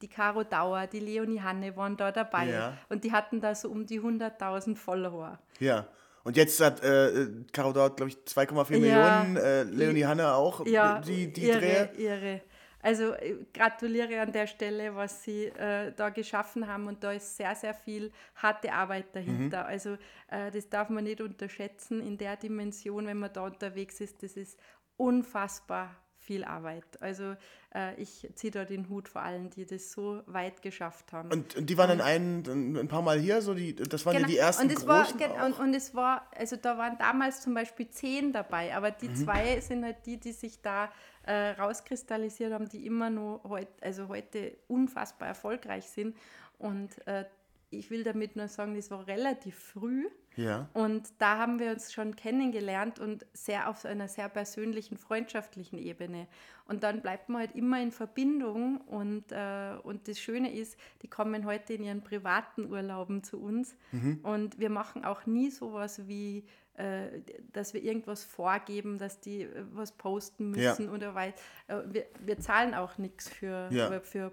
die 0.00 0.08
Caro 0.08 0.44
Dauer, 0.44 0.86
die 0.86 1.00
Leonie 1.00 1.40
Hanne 1.40 1.76
waren 1.76 1.96
da 1.96 2.12
dabei. 2.12 2.48
Ja. 2.48 2.78
Und 2.88 3.04
die 3.04 3.12
hatten 3.12 3.40
da 3.40 3.54
so 3.54 3.68
um 3.68 3.86
die 3.86 4.00
100.000 4.00 4.76
Follower. 4.76 5.38
Ja. 5.58 5.86
Und 6.24 6.36
jetzt 6.36 6.60
hat 6.60 6.82
äh, 6.84 7.28
Caro 7.52 7.72
Dort, 7.72 7.96
glaube 7.96 8.10
ich, 8.10 8.16
2,4 8.16 8.76
ja, 8.86 9.24
Millionen, 9.24 9.36
äh, 9.36 9.62
Leonie 9.64 10.04
Hanne 10.04 10.32
auch, 10.34 10.64
ja, 10.66 11.00
die, 11.00 11.32
die 11.32 11.48
irre, 11.48 11.58
Drehe. 11.58 11.90
Irre. 11.96 12.40
Also 12.82 13.12
äh, 13.12 13.36
gratuliere 13.54 14.20
an 14.20 14.32
der 14.32 14.46
Stelle, 14.48 14.94
was 14.94 15.22
sie 15.22 15.44
äh, 15.46 15.92
da 15.94 16.10
geschaffen 16.10 16.66
haben 16.66 16.88
und 16.88 17.02
da 17.04 17.12
ist 17.12 17.36
sehr, 17.36 17.54
sehr 17.54 17.74
viel 17.74 18.12
harte 18.34 18.72
Arbeit 18.72 19.14
dahinter. 19.14 19.62
Mhm. 19.62 19.68
Also 19.68 19.96
äh, 20.28 20.50
das 20.50 20.68
darf 20.68 20.90
man 20.90 21.04
nicht 21.04 21.20
unterschätzen 21.20 22.00
in 22.00 22.18
der 22.18 22.36
Dimension, 22.36 23.06
wenn 23.06 23.18
man 23.18 23.32
da 23.32 23.44
unterwegs 23.44 24.00
ist. 24.00 24.22
Das 24.22 24.36
ist 24.36 24.58
unfassbar 24.96 25.96
viel 26.18 26.44
Arbeit. 26.44 27.00
Also 27.00 27.36
äh, 27.74 27.94
ich 28.00 28.28
ziehe 28.34 28.50
da 28.50 28.64
den 28.64 28.88
Hut 28.88 29.08
vor 29.08 29.22
allen, 29.22 29.50
die 29.50 29.64
das 29.64 29.92
so 29.92 30.22
weit 30.26 30.62
geschafft 30.62 31.12
haben. 31.12 31.30
Und, 31.30 31.56
und 31.56 31.70
die 31.70 31.78
waren 31.78 31.88
dann 31.88 32.00
ein, 32.00 32.76
ein 32.76 32.88
paar 32.88 33.02
Mal 33.02 33.18
hier, 33.18 33.40
so 33.42 33.54
die, 33.54 33.74
das 33.74 34.04
waren 34.04 34.16
genau. 34.16 34.28
ja 34.28 34.32
die 34.32 34.38
ersten 34.38 34.64
und 34.64 34.72
es 34.72 34.86
großen 34.86 35.20
war, 35.20 35.46
und, 35.46 35.58
und, 35.58 35.74
es 35.74 35.94
war, 35.94 36.28
also 36.36 36.56
da 36.56 36.76
waren 36.76 36.98
damals 36.98 37.40
zum 37.40 37.54
Beispiel 37.54 37.88
zehn 37.88 38.32
dabei, 38.32 38.74
aber 38.76 38.90
die 38.90 39.08
mhm. 39.08 39.16
zwei 39.16 39.60
sind 39.60 39.84
halt 39.84 40.04
die, 40.06 40.18
die 40.18 40.32
sich 40.32 40.60
da 40.60 40.90
äh, 41.24 41.50
rauskristallisiert 41.50 42.52
haben, 42.52 42.68
die 42.68 42.86
immer 42.86 43.10
nur 43.10 43.42
heut, 43.44 43.68
also 43.80 44.08
heute 44.08 44.56
unfassbar 44.68 45.28
erfolgreich 45.28 45.86
sind. 45.86 46.16
Und 46.58 47.06
äh, 47.06 47.24
ich 47.70 47.90
will 47.90 48.04
damit 48.04 48.36
nur 48.36 48.48
sagen, 48.48 48.74
das 48.74 48.90
war 48.90 49.06
relativ 49.06 49.56
früh. 49.56 50.08
Ja. 50.36 50.68
Und 50.72 51.08
da 51.18 51.38
haben 51.38 51.58
wir 51.58 51.70
uns 51.70 51.92
schon 51.92 52.16
kennengelernt 52.16 52.98
und 52.98 53.26
sehr 53.32 53.68
auf 53.68 53.84
einer 53.84 54.08
sehr 54.08 54.28
persönlichen, 54.28 54.96
freundschaftlichen 54.96 55.78
Ebene. 55.78 56.26
Und 56.66 56.82
dann 56.84 57.02
bleibt 57.02 57.28
man 57.28 57.40
halt 57.40 57.54
immer 57.54 57.80
in 57.82 57.90
Verbindung. 57.90 58.80
Und, 58.82 59.30
äh, 59.32 59.74
und 59.82 60.08
das 60.08 60.18
Schöne 60.18 60.52
ist, 60.52 60.78
die 61.02 61.08
kommen 61.08 61.44
heute 61.44 61.74
in 61.74 61.82
ihren 61.82 62.02
privaten 62.02 62.70
Urlauben 62.70 63.22
zu 63.24 63.40
uns. 63.40 63.76
Mhm. 63.90 64.20
Und 64.22 64.58
wir 64.58 64.70
machen 64.70 65.04
auch 65.04 65.26
nie 65.26 65.50
sowas 65.50 66.06
wie 66.06 66.44
äh, 66.74 67.20
dass 67.52 67.74
wir 67.74 67.82
irgendwas 67.82 68.24
vorgeben, 68.24 68.96
dass 68.96 69.20
die 69.20 69.42
äh, 69.42 69.64
was 69.74 69.92
posten 69.92 70.52
müssen 70.52 70.86
ja. 70.86 70.90
oder 70.92 71.14
weil 71.14 71.34
äh, 71.68 71.76
wir, 71.86 72.06
wir 72.20 72.38
zahlen 72.40 72.72
auch 72.72 72.96
nichts 72.96 73.28
für, 73.28 73.68
ja. 73.70 74.00
für 74.00 74.32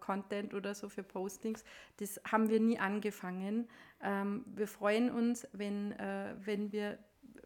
Content 0.00 0.52
oder 0.52 0.74
so, 0.74 0.90
für 0.90 1.02
Postings. 1.02 1.64
Das 1.96 2.20
haben 2.30 2.50
wir 2.50 2.60
nie 2.60 2.78
angefangen. 2.78 3.68
Ähm, 4.02 4.44
wir 4.46 4.68
freuen 4.68 5.10
uns, 5.10 5.46
wenn, 5.52 5.94
wenn 6.44 6.72
wir 6.72 6.98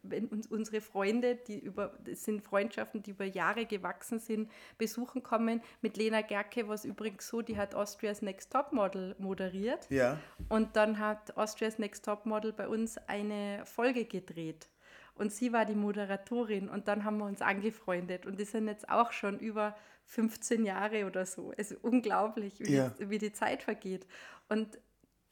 wenn 0.03 0.27
uns 0.27 0.47
unsere 0.47 0.81
Freunde, 0.81 1.37
die 1.37 1.59
über, 1.59 1.97
das 2.05 2.25
sind 2.25 2.43
Freundschaften, 2.43 3.03
die 3.03 3.13
über 3.13 3.25
Jahre 3.25 3.67
gewachsen 3.67 4.19
sind, 4.19 4.51
besuchen 4.77 5.23
kommen. 5.23 5.63
Mit 5.81 5.97
Lena 5.97 6.23
Gerke 6.23 6.67
war 6.67 6.75
es 6.75 6.85
übrigens 6.85 7.29
so, 7.29 7.41
die 7.41 7.57
hat 7.57 7.75
Austria's 7.75 8.21
Next 8.21 8.53
Top 8.53 8.73
Model 8.73 9.15
moderiert. 9.19 9.89
Ja. 9.91 10.19
Und 10.49 10.77
dann 10.77 10.99
hat 10.99 11.37
Austria's 11.37 11.79
Next 11.79 12.05
Top 12.05 12.27
Model 12.27 12.53
bei 12.53 12.69
uns 12.69 12.99
eine 13.07 13.65
Folge 13.65 14.05
gedreht. 14.05 14.69
Und 15.15 15.31
sie 15.31 15.53
war 15.53 15.67
die 15.67 15.75
Moderatorin 15.75 16.69
und 16.69 16.89
dann 16.89 17.05
haben 17.05 17.19
wir 17.19 17.27
uns 17.27 17.43
angefreundet. 17.43 18.27
Und 18.27 18.41
die 18.41 18.45
sind 18.45 18.67
jetzt 18.67 18.89
auch 18.89 19.13
schon 19.13 19.39
über 19.39 19.77
15 20.07 20.65
Jahre 20.65 21.07
oder 21.07 21.27
so. 21.27 21.53
Es 21.57 21.71
ist 21.71 21.85
unglaublich, 21.85 22.59
wie, 22.61 22.75
ja. 22.75 22.89
die, 22.99 23.11
wie 23.11 23.19
die 23.19 23.33
Zeit 23.33 23.63
vergeht. 23.63 24.07
Und, 24.49 24.79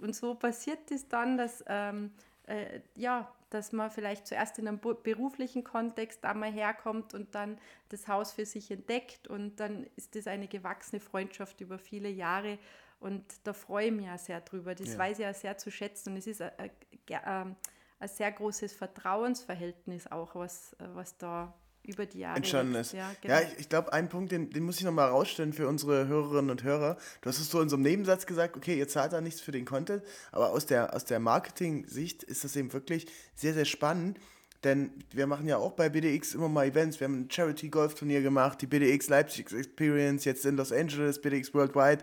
und 0.00 0.14
so 0.14 0.34
passiert 0.34 0.90
es 0.90 1.08
dann, 1.08 1.36
dass 1.36 1.64
ähm, 1.66 2.12
äh, 2.46 2.80
ja, 2.96 3.32
dass 3.50 3.72
man 3.72 3.90
vielleicht 3.90 4.26
zuerst 4.26 4.58
in 4.58 4.68
einem 4.68 4.80
beruflichen 4.80 5.64
Kontext 5.64 6.24
einmal 6.24 6.52
herkommt 6.52 7.14
und 7.14 7.34
dann 7.34 7.58
das 7.88 8.06
Haus 8.06 8.32
für 8.32 8.46
sich 8.46 8.70
entdeckt 8.70 9.26
und 9.28 9.58
dann 9.58 9.86
ist 9.96 10.14
das 10.14 10.26
eine 10.26 10.46
gewachsene 10.46 11.00
Freundschaft 11.00 11.60
über 11.60 11.78
viele 11.78 12.08
Jahre 12.08 12.58
und 13.00 13.24
da 13.44 13.52
freue 13.52 13.86
ich 13.86 13.92
mich 13.92 14.06
ja 14.06 14.18
sehr 14.18 14.40
drüber. 14.40 14.74
Das 14.74 14.92
ja. 14.92 14.98
weiß 14.98 15.18
ich 15.18 15.24
ja 15.24 15.34
sehr 15.34 15.58
zu 15.58 15.70
schätzen 15.70 16.10
und 16.10 16.18
es 16.18 16.26
ist 16.26 16.42
eine 16.42 16.70
ähm, 17.08 17.56
ein 18.00 18.08
sehr 18.08 18.32
großes 18.32 18.72
Vertrauensverhältnis 18.72 20.10
auch, 20.10 20.34
was, 20.34 20.74
was 20.78 21.16
da 21.18 21.54
über 21.84 22.06
die 22.06 22.20
Jahre 22.20 22.36
entstanden 22.36 22.74
ist. 22.74 22.92
Ja, 22.92 23.10
genau. 23.20 23.34
ja, 23.34 23.40
ich, 23.40 23.60
ich 23.60 23.68
glaube, 23.68 23.92
einen 23.92 24.08
Punkt, 24.08 24.32
den, 24.32 24.50
den 24.50 24.64
muss 24.64 24.78
ich 24.78 24.84
nochmal 24.84 25.08
rausstellen 25.08 25.52
für 25.52 25.66
unsere 25.66 26.06
Hörerinnen 26.08 26.50
und 26.50 26.62
Hörer. 26.62 26.96
Du 27.20 27.28
hast 27.28 27.38
es 27.38 27.50
so 27.50 27.60
in 27.60 27.68
so 27.68 27.76
einem 27.76 27.84
Nebensatz 27.84 28.26
gesagt, 28.26 28.56
okay, 28.56 28.78
ihr 28.78 28.88
zahlt 28.88 29.12
da 29.12 29.20
nichts 29.20 29.40
für 29.40 29.52
den 29.52 29.64
Content, 29.64 30.02
aber 30.32 30.50
aus 30.50 30.66
der, 30.66 30.94
aus 30.94 31.04
der 31.04 31.20
Marketing-Sicht 31.20 32.22
ist 32.22 32.44
das 32.44 32.56
eben 32.56 32.72
wirklich 32.72 33.06
sehr, 33.34 33.54
sehr 33.54 33.64
spannend. 33.64 34.18
Denn 34.62 34.92
wir 35.10 35.26
machen 35.26 35.48
ja 35.48 35.56
auch 35.56 35.72
bei 35.72 35.88
BDX 35.88 36.34
immer 36.34 36.48
mal 36.48 36.66
Events. 36.66 37.00
Wir 37.00 37.06
haben 37.06 37.22
ein 37.22 37.30
Charity-Golf-Turnier 37.30 38.20
gemacht, 38.20 38.60
die 38.60 38.66
BDX 38.66 39.08
Leipzig 39.08 39.50
Experience, 39.52 40.26
jetzt 40.26 40.44
in 40.44 40.56
Los 40.56 40.70
Angeles, 40.70 41.20
BDX 41.20 41.54
Worldwide. 41.54 42.02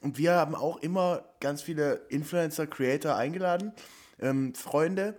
Und 0.00 0.16
wir 0.16 0.32
haben 0.32 0.54
auch 0.54 0.78
immer 0.78 1.24
ganz 1.40 1.60
viele 1.60 2.06
Influencer, 2.08 2.66
Creator 2.66 3.16
eingeladen, 3.16 3.72
ähm, 4.18 4.54
Freunde, 4.54 5.18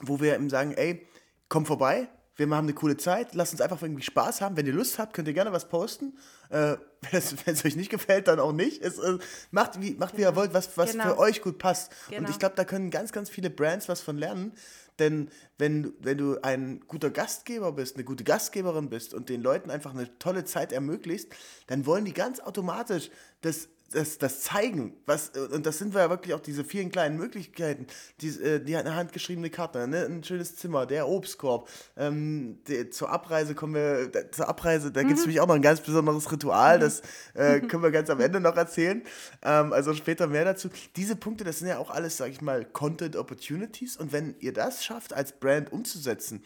wo 0.00 0.18
wir 0.20 0.34
eben 0.34 0.48
sagen, 0.48 0.72
ey, 0.72 1.06
komm 1.50 1.66
vorbei, 1.66 2.08
wir 2.36 2.46
haben 2.48 2.66
eine 2.66 2.74
coole 2.74 2.96
Zeit, 2.96 3.34
lasst 3.34 3.52
uns 3.52 3.60
einfach 3.60 3.80
irgendwie 3.82 4.02
Spaß 4.02 4.40
haben. 4.40 4.56
Wenn 4.56 4.66
ihr 4.66 4.72
Lust 4.72 4.98
habt, 4.98 5.14
könnt 5.14 5.26
ihr 5.26 5.34
gerne 5.34 5.52
was 5.52 5.68
posten. 5.68 6.18
Äh, 6.50 6.76
wenn 7.10 7.54
es 7.54 7.64
euch 7.64 7.76
nicht 7.76 7.90
gefällt, 7.90 8.28
dann 8.28 8.40
auch 8.40 8.52
nicht. 8.52 8.82
Es, 8.82 8.98
äh, 8.98 9.18
macht, 9.50 9.80
wie, 9.80 9.94
macht 9.94 10.12
genau. 10.12 10.18
wie 10.18 10.30
ihr 10.30 10.36
wollt, 10.36 10.54
was, 10.54 10.76
was 10.76 10.92
genau. 10.92 11.04
für 11.04 11.18
euch 11.18 11.40
gut 11.40 11.58
passt. 11.58 11.92
Genau. 12.08 12.20
Und 12.20 12.30
ich 12.30 12.38
glaube, 12.38 12.54
da 12.56 12.64
können 12.64 12.90
ganz, 12.90 13.12
ganz 13.12 13.30
viele 13.30 13.50
Brands 13.50 13.88
was 13.88 14.00
von 14.00 14.18
lernen. 14.18 14.52
Denn 14.98 15.30
wenn, 15.58 15.92
wenn 16.00 16.18
du 16.18 16.38
ein 16.42 16.80
guter 16.86 17.10
Gastgeber 17.10 17.72
bist, 17.72 17.96
eine 17.96 18.04
gute 18.04 18.24
Gastgeberin 18.24 18.88
bist 18.88 19.14
und 19.14 19.28
den 19.28 19.42
Leuten 19.42 19.70
einfach 19.70 19.92
eine 19.92 20.18
tolle 20.18 20.44
Zeit 20.44 20.72
ermöglicht, 20.72 21.34
dann 21.66 21.86
wollen 21.86 22.04
die 22.04 22.14
ganz 22.14 22.40
automatisch 22.40 23.10
das 23.42 23.68
das, 23.92 24.18
das 24.18 24.40
zeigen, 24.40 24.96
was, 25.06 25.30
und 25.30 25.64
das 25.64 25.78
sind 25.78 25.94
wir 25.94 26.00
ja 26.00 26.10
wirklich 26.10 26.34
auch 26.34 26.40
diese 26.40 26.64
vielen 26.64 26.90
kleinen 26.90 27.16
Möglichkeiten, 27.16 27.86
die, 28.20 28.28
äh, 28.28 28.60
die 28.60 28.76
eine 28.76 28.96
handgeschriebene 28.96 29.48
Karte, 29.48 29.86
ne? 29.86 30.04
ein 30.06 30.24
schönes 30.24 30.56
Zimmer, 30.56 30.86
der 30.86 31.08
Obstkorb, 31.08 31.68
ähm, 31.96 32.58
die, 32.66 32.90
zur 32.90 33.10
Abreise 33.10 33.54
kommen 33.54 33.74
wir, 33.74 34.08
da, 34.08 34.30
zur 34.30 34.48
Abreise, 34.48 34.90
da 34.90 35.02
gibt 35.02 35.14
es 35.14 35.18
mhm. 35.20 35.22
nämlich 35.24 35.40
auch 35.40 35.46
noch 35.46 35.54
ein 35.54 35.62
ganz 35.62 35.80
besonderes 35.80 36.30
Ritual, 36.32 36.78
mhm. 36.78 36.80
das 36.80 37.02
äh, 37.34 37.60
können 37.68 37.82
wir 37.82 37.92
ganz 37.92 38.10
am 38.10 38.20
Ende 38.20 38.40
noch 38.40 38.56
erzählen, 38.56 39.02
ähm, 39.42 39.72
also 39.72 39.94
später 39.94 40.26
mehr 40.26 40.44
dazu. 40.44 40.68
Diese 40.96 41.14
Punkte, 41.14 41.44
das 41.44 41.60
sind 41.60 41.68
ja 41.68 41.78
auch 41.78 41.90
alles, 41.90 42.16
sag 42.16 42.30
ich 42.30 42.40
mal, 42.40 42.64
Content 42.64 43.14
Opportunities 43.14 43.96
und 43.96 44.12
wenn 44.12 44.34
ihr 44.40 44.52
das 44.52 44.84
schafft, 44.84 45.12
als 45.12 45.32
Brand 45.32 45.70
umzusetzen, 45.72 46.42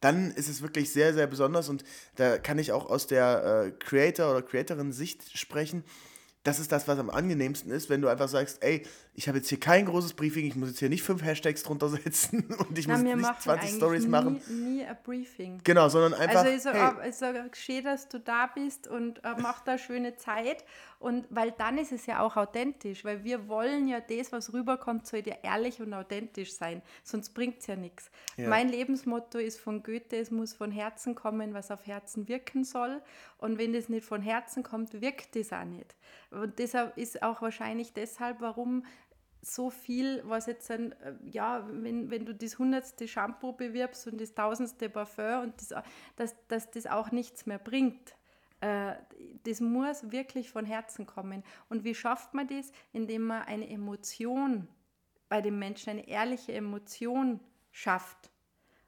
dann 0.00 0.30
ist 0.32 0.48
es 0.48 0.62
wirklich 0.62 0.92
sehr, 0.92 1.14
sehr 1.14 1.26
besonders 1.26 1.68
und 1.68 1.84
da 2.16 2.38
kann 2.38 2.58
ich 2.58 2.72
auch 2.72 2.88
aus 2.90 3.06
der 3.06 3.64
äh, 3.66 3.70
Creator- 3.70 4.30
oder 4.30 4.42
Creatorin-Sicht 4.42 5.38
sprechen, 5.38 5.84
das 6.42 6.58
ist 6.58 6.72
das, 6.72 6.88
was 6.88 6.98
am 6.98 7.10
angenehmsten 7.10 7.70
ist, 7.70 7.90
wenn 7.90 8.00
du 8.00 8.08
einfach 8.08 8.28
sagst, 8.28 8.62
ey, 8.62 8.86
ich 9.14 9.28
habe 9.28 9.38
jetzt 9.38 9.48
hier 9.48 9.60
kein 9.60 9.86
großes 9.86 10.14
Briefing, 10.14 10.46
ich 10.46 10.56
muss 10.56 10.70
jetzt 10.70 10.78
hier 10.78 10.88
nicht 10.88 11.02
fünf 11.02 11.22
Hashtags 11.22 11.62
drunter 11.62 11.88
setzen 11.88 12.44
und 12.68 12.78
ich 12.78 12.86
Na, 12.86 12.96
muss 12.96 13.16
nicht 13.16 13.42
20 13.42 13.70
Stories 13.70 14.06
machen. 14.06 14.40
Nie 14.48 14.84
ein 14.84 14.96
Briefing. 15.02 15.60
Genau, 15.64 15.88
sondern 15.88 16.14
einfach. 16.14 16.40
Also 16.40 16.50
ich 16.50 16.62
sage, 16.62 16.96
hey. 17.00 17.12
sag, 17.12 17.56
schön, 17.56 17.84
dass 17.84 18.08
du 18.08 18.18
da 18.20 18.46
bist 18.46 18.86
und 18.86 19.22
äh, 19.24 19.34
mach 19.38 19.60
da 19.60 19.78
schöne 19.78 20.16
Zeit. 20.16 20.64
Und 21.00 21.26
weil 21.30 21.52
dann 21.52 21.78
ist 21.78 21.92
es 21.92 22.06
ja 22.06 22.20
auch 22.20 22.36
authentisch, 22.36 23.04
weil 23.04 23.24
wir 23.24 23.48
wollen 23.48 23.88
ja 23.88 24.00
das, 24.00 24.32
was 24.32 24.52
rüberkommt, 24.52 25.06
soll 25.06 25.22
ja 25.24 25.36
ehrlich 25.42 25.80
und 25.80 25.94
authentisch 25.94 26.54
sein. 26.54 26.82
Sonst 27.02 27.30
bringt 27.30 27.60
es 27.60 27.66
ja 27.66 27.76
nichts. 27.76 28.10
Ja. 28.36 28.48
Mein 28.48 28.68
Lebensmotto 28.68 29.38
ist 29.38 29.58
von 29.58 29.82
Goethe, 29.82 30.16
es 30.16 30.30
muss 30.30 30.52
von 30.52 30.70
Herzen 30.70 31.14
kommen, 31.14 31.54
was 31.54 31.70
auf 31.70 31.86
Herzen 31.86 32.28
wirken 32.28 32.64
soll. 32.64 33.02
Und 33.38 33.58
wenn 33.58 33.72
das 33.72 33.88
nicht 33.88 34.04
von 34.04 34.20
Herzen 34.20 34.62
kommt, 34.62 35.00
wirkt 35.00 35.36
das 35.36 35.52
auch 35.52 35.64
nicht. 35.64 35.96
Und 36.30 36.58
deshalb 36.58 36.96
ist 36.96 37.22
auch 37.22 37.40
wahrscheinlich 37.42 37.92
deshalb, 37.92 38.40
warum 38.40 38.84
so 39.42 39.70
viel, 39.70 40.22
was 40.24 40.46
jetzt 40.46 40.70
ein, 40.70 40.92
äh, 40.92 41.14
ja, 41.24 41.66
wenn, 41.70 42.10
wenn 42.10 42.24
du 42.24 42.34
das 42.34 42.58
hundertste 42.58 43.08
Shampoo 43.08 43.52
bewirbst 43.52 44.06
und 44.06 44.20
das 44.20 44.34
tausendste 44.34 44.88
Parfum 44.88 45.42
und 45.42 45.54
das, 45.60 45.74
dass, 46.16 46.46
dass 46.48 46.70
das 46.70 46.86
auch 46.86 47.10
nichts 47.10 47.46
mehr 47.46 47.58
bringt. 47.58 48.14
Äh, 48.60 48.94
das 49.44 49.60
muss 49.60 50.10
wirklich 50.10 50.50
von 50.50 50.64
Herzen 50.64 51.06
kommen. 51.06 51.42
Und 51.68 51.84
wie 51.84 51.94
schafft 51.94 52.34
man 52.34 52.46
das? 52.46 52.72
Indem 52.92 53.26
man 53.26 53.42
eine 53.42 53.68
Emotion 53.68 54.68
bei 55.28 55.40
dem 55.40 55.58
Menschen, 55.58 55.90
eine 55.90 56.08
ehrliche 56.08 56.52
Emotion 56.52 57.40
schafft. 57.70 58.30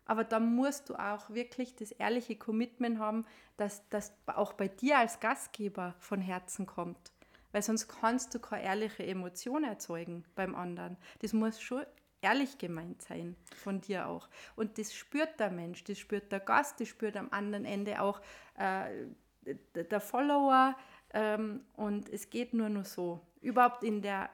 Aber 0.04 0.24
da 0.24 0.40
musst 0.40 0.90
du 0.90 0.96
auch 0.96 1.30
wirklich 1.30 1.76
das 1.76 1.92
ehrliche 1.92 2.36
Commitment 2.36 2.98
haben, 2.98 3.24
dass 3.56 3.88
das 3.88 4.12
auch 4.26 4.52
bei 4.52 4.68
dir 4.68 4.98
als 4.98 5.20
Gastgeber 5.20 5.94
von 6.00 6.20
Herzen 6.20 6.66
kommt 6.66 7.12
weil 7.52 7.62
sonst 7.62 7.88
kannst 7.88 8.34
du 8.34 8.38
keine 8.38 8.64
ehrliche 8.64 9.06
Emotion 9.06 9.64
erzeugen 9.64 10.24
beim 10.34 10.54
anderen. 10.54 10.96
Das 11.20 11.32
muss 11.32 11.60
schon 11.60 11.84
ehrlich 12.22 12.58
gemeint 12.58 13.02
sein 13.02 13.36
von 13.54 13.80
dir 13.80 14.06
auch. 14.06 14.28
Und 14.56 14.78
das 14.78 14.94
spürt 14.94 15.38
der 15.40 15.50
Mensch, 15.50 15.84
das 15.84 15.98
spürt 15.98 16.32
der 16.32 16.40
Gast, 16.40 16.80
das 16.80 16.88
spürt 16.88 17.16
am 17.16 17.28
anderen 17.30 17.64
Ende 17.64 18.00
auch 18.00 18.20
äh, 18.56 19.06
der 19.74 20.00
Follower. 20.00 20.76
Ähm, 21.12 21.64
und 21.74 22.08
es 22.08 22.30
geht 22.30 22.54
nur 22.54 22.68
nur 22.68 22.84
so. 22.84 23.20
Überhaupt 23.40 23.84
in 23.84 24.00
der 24.00 24.30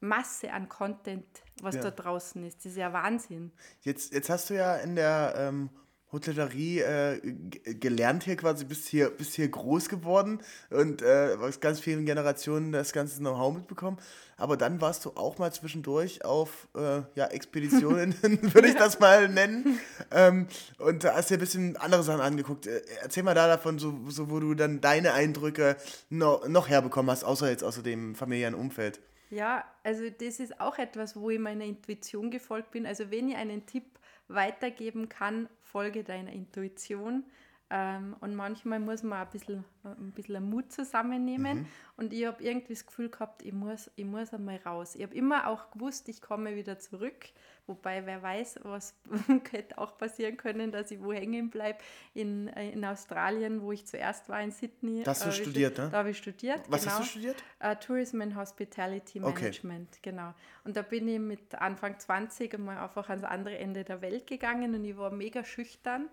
Masse 0.00 0.52
an 0.52 0.68
Content, 0.68 1.26
was 1.62 1.76
ja. 1.76 1.82
da 1.82 1.90
draußen 1.90 2.44
ist. 2.44 2.58
Das 2.58 2.66
ist 2.66 2.76
ja 2.76 2.92
Wahnsinn. 2.92 3.52
Jetzt, 3.82 4.12
jetzt 4.12 4.28
hast 4.30 4.50
du 4.50 4.54
ja 4.54 4.76
in 4.76 4.94
der 4.94 5.34
ähm, 5.36 5.70
Hotellerie 6.10 6.80
äh, 6.80 7.20
gelernt 7.64 8.24
hier 8.24 8.36
quasi, 8.36 8.64
bist 8.64 8.88
hier, 8.88 9.10
bist 9.10 9.34
hier 9.34 9.48
groß 9.48 9.88
geworden 9.88 10.40
und 10.70 11.02
äh, 11.02 11.36
aus 11.38 11.60
ganz 11.60 11.80
vielen 11.80 12.06
Generationen 12.06 12.72
das 12.72 12.92
ganze 12.92 13.18
Know-how 13.18 13.54
mitbekommen. 13.54 13.98
Aber 14.38 14.56
dann 14.56 14.80
warst 14.80 15.04
du 15.04 15.10
auch 15.10 15.38
mal 15.38 15.52
zwischendurch 15.52 16.24
auf 16.24 16.68
äh, 16.76 17.02
ja, 17.14 17.26
Expeditionen, 17.26 18.14
würde 18.22 18.68
ich 18.68 18.76
das 18.76 19.00
mal 19.00 19.28
nennen. 19.28 19.78
Ähm, 20.10 20.46
und 20.78 21.04
hast 21.04 21.30
dir 21.30 21.34
ein 21.34 21.40
bisschen 21.40 21.76
andere 21.76 22.02
Sachen 22.02 22.20
angeguckt. 22.20 22.66
Äh, 22.66 22.80
erzähl 23.02 23.22
mal 23.22 23.34
da 23.34 23.46
davon, 23.46 23.78
so, 23.78 23.98
so 24.08 24.30
wo 24.30 24.40
du 24.40 24.54
dann 24.54 24.80
deine 24.80 25.12
Eindrücke 25.12 25.76
noch, 26.08 26.48
noch 26.48 26.68
herbekommen 26.68 27.10
hast, 27.10 27.24
außer 27.24 27.50
jetzt 27.50 27.64
außer 27.64 27.82
dem 27.82 28.14
familiären 28.14 28.54
Umfeld. 28.54 29.00
Ja, 29.30 29.64
also 29.82 30.04
das 30.08 30.40
ist 30.40 30.58
auch 30.60 30.78
etwas, 30.78 31.16
wo 31.16 31.28
ich 31.28 31.38
meiner 31.38 31.64
Intuition 31.64 32.30
gefolgt 32.30 32.70
bin. 32.70 32.86
Also 32.86 33.10
wenn 33.10 33.28
ich 33.28 33.36
einen 33.36 33.66
Tipp 33.66 33.97
weitergeben 34.28 35.08
kann, 35.08 35.48
folge 35.62 36.04
deiner 36.04 36.32
Intuition. 36.32 37.24
Ähm, 37.70 38.16
und 38.20 38.34
manchmal 38.34 38.80
muss 38.80 39.02
man 39.02 39.18
ein 39.20 39.28
bisschen, 39.28 39.64
ein 39.84 40.12
bisschen 40.12 40.48
Mut 40.48 40.72
zusammennehmen. 40.72 41.58
Mhm. 41.58 41.66
Und 41.96 42.12
ich 42.14 42.24
habe 42.24 42.42
irgendwie 42.42 42.72
das 42.72 42.86
Gefühl 42.86 43.10
gehabt, 43.10 43.42
ich 43.42 43.52
muss, 43.52 43.90
ich 43.96 44.06
muss 44.06 44.32
einmal 44.32 44.56
raus. 44.64 44.94
Ich 44.94 45.02
habe 45.02 45.14
immer 45.14 45.48
auch 45.48 45.70
gewusst, 45.70 46.08
ich 46.08 46.22
komme 46.22 46.56
wieder 46.56 46.78
zurück. 46.78 47.26
Wobei, 47.66 48.06
wer 48.06 48.22
weiß, 48.22 48.60
was 48.62 48.94
hätte 49.50 49.76
auch 49.76 49.98
passieren 49.98 50.38
können, 50.38 50.72
dass 50.72 50.90
ich 50.90 51.02
wo 51.02 51.12
hängen 51.12 51.50
bleibe. 51.50 51.78
In, 52.14 52.48
in 52.48 52.82
Australien, 52.86 53.60
wo 53.60 53.72
ich 53.72 53.86
zuerst 53.86 54.30
war, 54.30 54.40
in 54.40 54.50
Sydney. 54.50 55.02
Das 55.02 55.26
hast 55.26 55.38
du 55.38 55.42
studiert, 55.42 55.76
ne? 55.76 55.90
Da 55.90 55.98
habe 55.98 56.10
ich 56.10 56.16
studiert. 56.16 56.62
Was 56.68 56.84
genau. 56.84 56.92
hast 56.92 57.00
du 57.00 57.04
studiert? 57.04 57.36
Uh, 57.62 57.74
Tourism 57.74 58.22
and 58.22 58.34
Hospitality 58.34 59.20
Management, 59.20 59.88
okay. 59.90 60.10
genau. 60.10 60.32
Und 60.64 60.78
da 60.78 60.82
bin 60.82 61.06
ich 61.08 61.18
mit 61.18 61.54
Anfang 61.56 61.98
20 61.98 62.54
einmal 62.54 62.78
einfach 62.78 63.10
ans 63.10 63.24
andere 63.24 63.58
Ende 63.58 63.84
der 63.84 64.00
Welt 64.00 64.26
gegangen 64.26 64.74
und 64.74 64.84
ich 64.84 64.96
war 64.96 65.10
mega 65.10 65.44
schüchtern. 65.44 66.08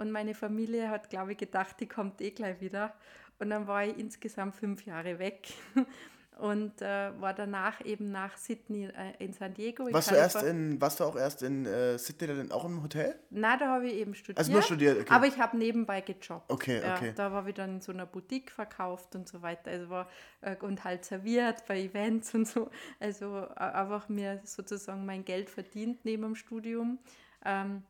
Und 0.00 0.12
meine 0.12 0.34
Familie 0.34 0.88
hat, 0.88 1.10
glaube 1.10 1.32
ich, 1.32 1.38
gedacht, 1.38 1.76
die 1.78 1.86
kommt 1.86 2.22
eh 2.22 2.30
gleich 2.30 2.58
wieder. 2.62 2.94
Und 3.38 3.50
dann 3.50 3.66
war 3.66 3.84
ich 3.84 3.98
insgesamt 3.98 4.56
fünf 4.56 4.86
Jahre 4.86 5.18
weg 5.18 5.48
und 6.38 6.80
äh, 6.80 7.10
war 7.20 7.34
danach 7.34 7.84
eben 7.84 8.10
nach 8.10 8.34
Sydney 8.38 8.86
äh, 8.86 9.22
in 9.22 9.34
San 9.34 9.52
Diego. 9.52 9.88
In 9.88 9.92
warst, 9.92 10.10
du 10.10 10.14
erst 10.14 10.42
in, 10.42 10.80
warst 10.80 11.00
du 11.00 11.04
auch 11.04 11.16
erst 11.16 11.42
in 11.42 11.66
äh, 11.66 11.98
Sydney 11.98 12.28
dann 12.28 12.50
auch 12.50 12.64
im 12.64 12.82
Hotel? 12.82 13.14
Nein, 13.28 13.58
da 13.58 13.66
habe 13.66 13.88
ich 13.88 13.94
eben 13.94 14.14
studiert. 14.14 14.38
Also 14.38 14.52
nur 14.52 14.62
studiert, 14.62 15.00
okay. 15.00 15.12
Aber 15.12 15.26
ich 15.26 15.38
habe 15.38 15.58
nebenbei 15.58 16.00
gejobbt. 16.00 16.50
Okay, 16.50 16.78
okay. 16.78 17.08
Ja, 17.08 17.12
da 17.12 17.32
war 17.32 17.46
ich 17.46 17.54
dann 17.54 17.74
in 17.74 17.80
so 17.82 17.92
einer 17.92 18.06
Boutique 18.06 18.50
verkauft 18.50 19.14
und 19.14 19.28
so 19.28 19.42
weiter. 19.42 19.70
Also 19.70 19.90
war, 19.90 20.08
äh, 20.40 20.56
und 20.56 20.82
halt 20.82 21.04
serviert 21.04 21.66
bei 21.68 21.78
Events 21.78 22.34
und 22.34 22.48
so. 22.48 22.70
Also 23.00 23.36
äh, 23.36 23.58
einfach 23.58 24.08
mir 24.08 24.40
sozusagen 24.44 25.04
mein 25.04 25.26
Geld 25.26 25.50
verdient 25.50 26.06
neben 26.06 26.22
dem 26.22 26.36
Studium. 26.36 26.98
Ähm, 27.44 27.82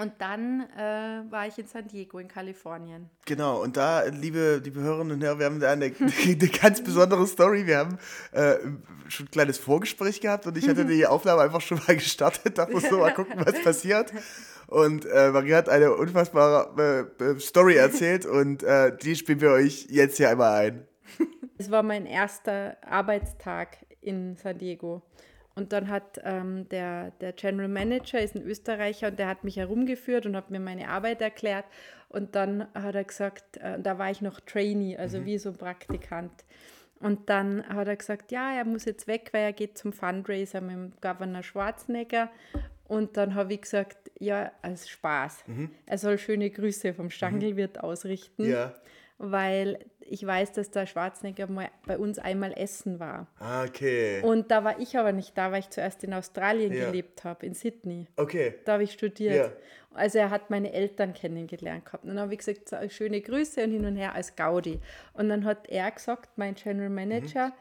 und 0.00 0.12
dann 0.18 0.66
äh, 0.76 1.30
war 1.30 1.46
ich 1.46 1.58
in 1.58 1.66
San 1.66 1.86
Diego 1.86 2.18
in 2.18 2.28
Kalifornien. 2.28 3.08
Genau, 3.24 3.62
und 3.62 3.76
da, 3.76 4.04
liebe, 4.04 4.60
liebe 4.62 4.80
Hörerinnen 4.80 5.14
und 5.16 5.22
Hörer, 5.24 5.38
wir 5.38 5.46
haben 5.46 5.60
da 5.60 5.72
eine, 5.72 5.86
eine 6.24 6.48
ganz 6.48 6.82
besondere 6.82 7.26
Story. 7.26 7.66
Wir 7.66 7.78
haben 7.78 7.98
äh, 8.32 8.56
schon 9.08 9.26
ein 9.26 9.30
kleines 9.30 9.58
Vorgespräch 9.58 10.20
gehabt 10.20 10.46
und 10.46 10.56
ich 10.56 10.68
hatte 10.68 10.84
die 10.86 11.06
Aufnahme 11.06 11.42
einfach 11.42 11.60
schon 11.60 11.80
mal 11.86 11.96
gestartet. 11.96 12.58
Da 12.58 12.68
musst 12.68 12.90
du 12.90 12.98
mal 12.98 13.14
gucken, 13.14 13.40
was 13.44 13.62
passiert. 13.62 14.12
Und 14.66 15.06
äh, 15.06 15.30
Marie 15.30 15.54
hat 15.54 15.68
eine 15.68 15.94
unfassbare 15.94 17.08
äh, 17.20 17.24
äh, 17.24 17.38
Story 17.38 17.76
erzählt 17.76 18.26
und 18.26 18.62
äh, 18.62 18.96
die 18.96 19.14
spielen 19.14 19.40
wir 19.40 19.50
euch 19.50 19.86
jetzt 19.90 20.16
hier 20.16 20.30
einmal 20.30 20.66
ein. 20.66 20.88
Es 21.58 21.70
war 21.70 21.82
mein 21.82 22.04
erster 22.04 22.76
Arbeitstag 22.82 23.78
in 24.00 24.36
San 24.36 24.58
Diego. 24.58 25.02
Und 25.56 25.72
dann 25.72 25.88
hat 25.88 26.20
ähm, 26.22 26.68
der, 26.68 27.12
der 27.22 27.32
General 27.32 27.68
Manager, 27.68 28.20
ist 28.20 28.36
ein 28.36 28.42
Österreicher, 28.42 29.08
und 29.08 29.18
der 29.18 29.26
hat 29.26 29.42
mich 29.42 29.56
herumgeführt 29.56 30.26
und 30.26 30.36
hat 30.36 30.50
mir 30.50 30.60
meine 30.60 30.88
Arbeit 30.88 31.22
erklärt. 31.22 31.64
Und 32.10 32.34
dann 32.34 32.68
hat 32.74 32.94
er 32.94 33.04
gesagt, 33.04 33.56
äh, 33.56 33.80
da 33.80 33.98
war 33.98 34.10
ich 34.10 34.20
noch 34.20 34.38
Trainee, 34.40 34.98
also 34.98 35.18
mhm. 35.18 35.24
wie 35.24 35.38
so 35.38 35.48
ein 35.48 35.56
Praktikant. 35.56 36.44
Und 37.00 37.30
dann 37.30 37.66
hat 37.68 37.88
er 37.88 37.96
gesagt, 37.96 38.32
ja, 38.32 38.54
er 38.54 38.64
muss 38.66 38.84
jetzt 38.84 39.06
weg, 39.06 39.30
weil 39.32 39.44
er 39.44 39.52
geht 39.52 39.76
zum 39.76 39.92
Fundraiser 39.92 40.60
mit 40.60 40.74
dem 40.74 40.92
Governor 41.00 41.42
Schwarzenegger. 41.42 42.30
Und 42.84 43.16
dann 43.16 43.34
habe 43.34 43.54
ich 43.54 43.62
gesagt, 43.62 44.10
ja, 44.18 44.52
als 44.62 44.88
Spaß. 44.88 45.44
Er 45.86 45.98
soll 45.98 46.18
schöne 46.18 46.50
Grüße 46.50 46.94
vom 46.94 47.10
Stangelwirt 47.10 47.80
ausrichten, 47.80 48.48
Ja. 48.48 48.74
Weil 49.18 49.78
ich 50.00 50.24
weiß, 50.24 50.52
dass 50.52 50.70
der 50.70 50.86
Schwarzenegger 50.86 51.48
mal 51.48 51.68
bei 51.86 51.98
uns 51.98 52.18
einmal 52.18 52.52
essen 52.56 53.00
war. 53.00 53.26
Ah, 53.38 53.64
okay. 53.64 54.20
Und 54.22 54.50
da 54.50 54.62
war 54.62 54.78
ich 54.78 54.96
aber 54.98 55.12
nicht 55.12 55.36
da, 55.36 55.50
weil 55.52 55.60
ich 55.60 55.70
zuerst 55.70 56.04
in 56.04 56.12
Australien 56.14 56.72
Ja. 56.72 56.86
gelebt 56.86 57.24
habe, 57.24 57.46
in 57.46 57.54
Sydney. 57.54 58.06
Okay. 58.16 58.54
Da 58.64 58.74
habe 58.74 58.84
ich 58.84 58.92
studiert. 58.92 59.34
Ja. 59.34 59.52
Also 59.94 60.18
er 60.18 60.30
hat 60.30 60.50
meine 60.50 60.72
Eltern 60.72 61.14
kennengelernt 61.14 61.86
gehabt. 61.86 62.04
Und 62.04 62.10
dann 62.10 62.20
habe 62.20 62.34
ich 62.34 62.38
gesagt, 62.38 62.68
so, 62.68 62.76
schöne 62.88 63.20
Grüße 63.20 63.64
und 63.64 63.70
hin 63.72 63.86
und 63.86 63.96
her 63.96 64.14
als 64.14 64.36
Gaudi. 64.36 64.80
Und 65.14 65.28
dann 65.30 65.44
hat 65.44 65.68
er 65.68 65.90
gesagt, 65.90 66.30
mein 66.36 66.54
General 66.54 66.90
Manager, 66.90 67.52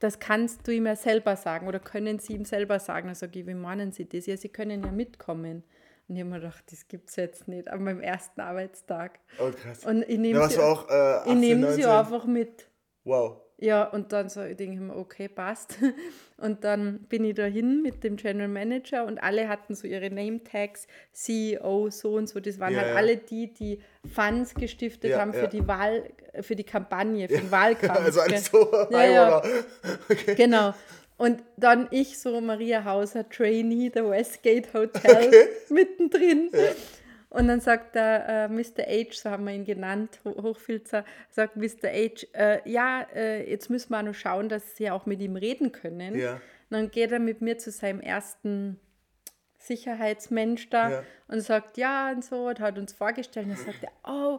das 0.00 0.18
kannst 0.18 0.66
du 0.66 0.72
ihm 0.72 0.86
ja 0.86 0.96
selber 0.96 1.36
sagen 1.36 1.68
oder 1.68 1.78
können 1.78 2.18
Sie 2.18 2.34
ihm 2.34 2.44
selber 2.44 2.78
sagen. 2.78 3.06
Dann 3.06 3.14
sage 3.14 3.38
ich, 3.40 3.46
wie 3.46 3.54
meinen 3.54 3.92
Sie 3.92 4.08
das? 4.08 4.26
Ja, 4.26 4.36
Sie 4.36 4.48
können 4.48 4.82
ja 4.82 4.90
mitkommen. 4.90 5.62
Und 6.08 6.16
ich 6.16 6.20
habe 6.20 6.30
mir 6.30 6.40
gedacht, 6.40 6.64
das 6.70 6.86
gibt 6.88 7.08
es 7.08 7.16
jetzt 7.16 7.48
nicht 7.48 7.68
an 7.68 7.82
meinem 7.82 8.00
ersten 8.00 8.40
Arbeitstag. 8.40 9.20
Oh, 9.38 9.50
krass. 9.50 9.84
Und 9.84 10.02
ich 10.08 10.18
nehme 10.18 10.46
sie, 10.48 10.58
auch 10.58 10.88
äh, 10.90 10.92
18, 10.92 11.32
ich 11.32 11.38
nehme 11.38 11.60
19. 11.62 11.82
sie 11.82 11.88
einfach 11.88 12.26
mit. 12.26 12.68
Wow. 13.04 13.38
Ja, 13.56 13.84
und 13.84 14.12
dann 14.12 14.28
so, 14.28 14.42
ich 14.42 14.56
denke 14.56 14.80
mir, 14.80 14.96
okay, 14.96 15.28
passt. 15.28 15.78
Und 16.36 16.64
dann 16.64 17.04
bin 17.04 17.24
ich 17.24 17.34
dahin 17.36 17.80
mit 17.82 18.02
dem 18.02 18.16
General 18.16 18.48
Manager 18.48 19.06
und 19.06 19.18
alle 19.22 19.48
hatten 19.48 19.76
so 19.76 19.86
ihre 19.86 20.10
Name-Tags, 20.10 20.88
CEO, 21.12 21.88
so 21.90 22.14
und 22.14 22.28
so. 22.28 22.40
Das 22.40 22.58
waren 22.58 22.72
Ja, 22.72 22.80
halt 22.80 22.88
ja. 22.90 22.94
alle 22.96 23.16
die, 23.16 23.54
die 23.54 23.78
Funds 24.12 24.52
gestiftet 24.54 25.12
Ja, 25.12 25.20
haben 25.20 25.32
für 25.32 25.46
die 25.46 25.66
Wahl, 25.68 26.10
für 26.40 26.56
die 26.56 26.64
Kampagne, 26.64 27.28
für 27.28 27.36
den 27.38 27.50
Wahlkampf. 27.52 28.00
Also 28.00 28.20
alles 28.20 28.46
so 28.46 28.68
Ja, 28.90 29.04
ja. 29.04 29.42
Okay. 30.10 30.34
Genau. 30.34 30.74
Und 31.16 31.42
dann 31.56 31.88
ich 31.90 32.18
so 32.18 32.40
Maria 32.40 32.84
Hauser, 32.84 33.28
Trainee 33.28 33.90
der 33.90 34.08
Westgate 34.10 34.72
Hotel, 34.74 35.28
Okay. 35.28 35.46
mittendrin. 35.70 36.50
Und 37.30 37.48
dann 37.48 37.60
sagt 37.60 37.94
der 37.94 38.28
äh, 38.28 38.48
Mr. 38.48 38.82
H, 38.86 39.12
so 39.12 39.30
haben 39.30 39.44
wir 39.44 39.52
ihn 39.54 39.64
genannt, 39.64 40.20
Ho- 40.24 40.40
Hochfilzer, 40.42 41.04
sagt 41.30 41.56
Mr. 41.56 41.88
H, 41.88 42.26
äh, 42.32 42.60
ja, 42.70 43.06
äh, 43.14 43.48
jetzt 43.50 43.70
müssen 43.70 43.90
wir 43.90 43.98
auch 43.98 44.02
noch 44.02 44.14
schauen, 44.14 44.48
dass 44.48 44.76
sie 44.76 44.90
auch 44.90 45.06
mit 45.06 45.20
ihm 45.20 45.36
reden 45.36 45.72
können. 45.72 46.16
Ja. 46.18 46.34
Und 46.34 46.40
dann 46.70 46.90
geht 46.90 47.10
er 47.12 47.18
mit 47.20 47.40
mir 47.40 47.58
zu 47.58 47.70
seinem 47.70 48.00
ersten 48.00 48.78
Sicherheitsmensch 49.66 50.68
da 50.70 50.90
Ja. 50.90 51.02
und 51.28 51.40
sagt 51.40 51.76
ja 51.78 52.10
und 52.12 52.24
so 52.24 52.48
und 52.48 52.60
hat 52.60 52.78
uns 52.78 52.92
vorgestellt. 52.92 53.46
Und 53.46 53.58
sagt 53.58 53.82
er, 53.82 53.92
oh, 54.04 54.38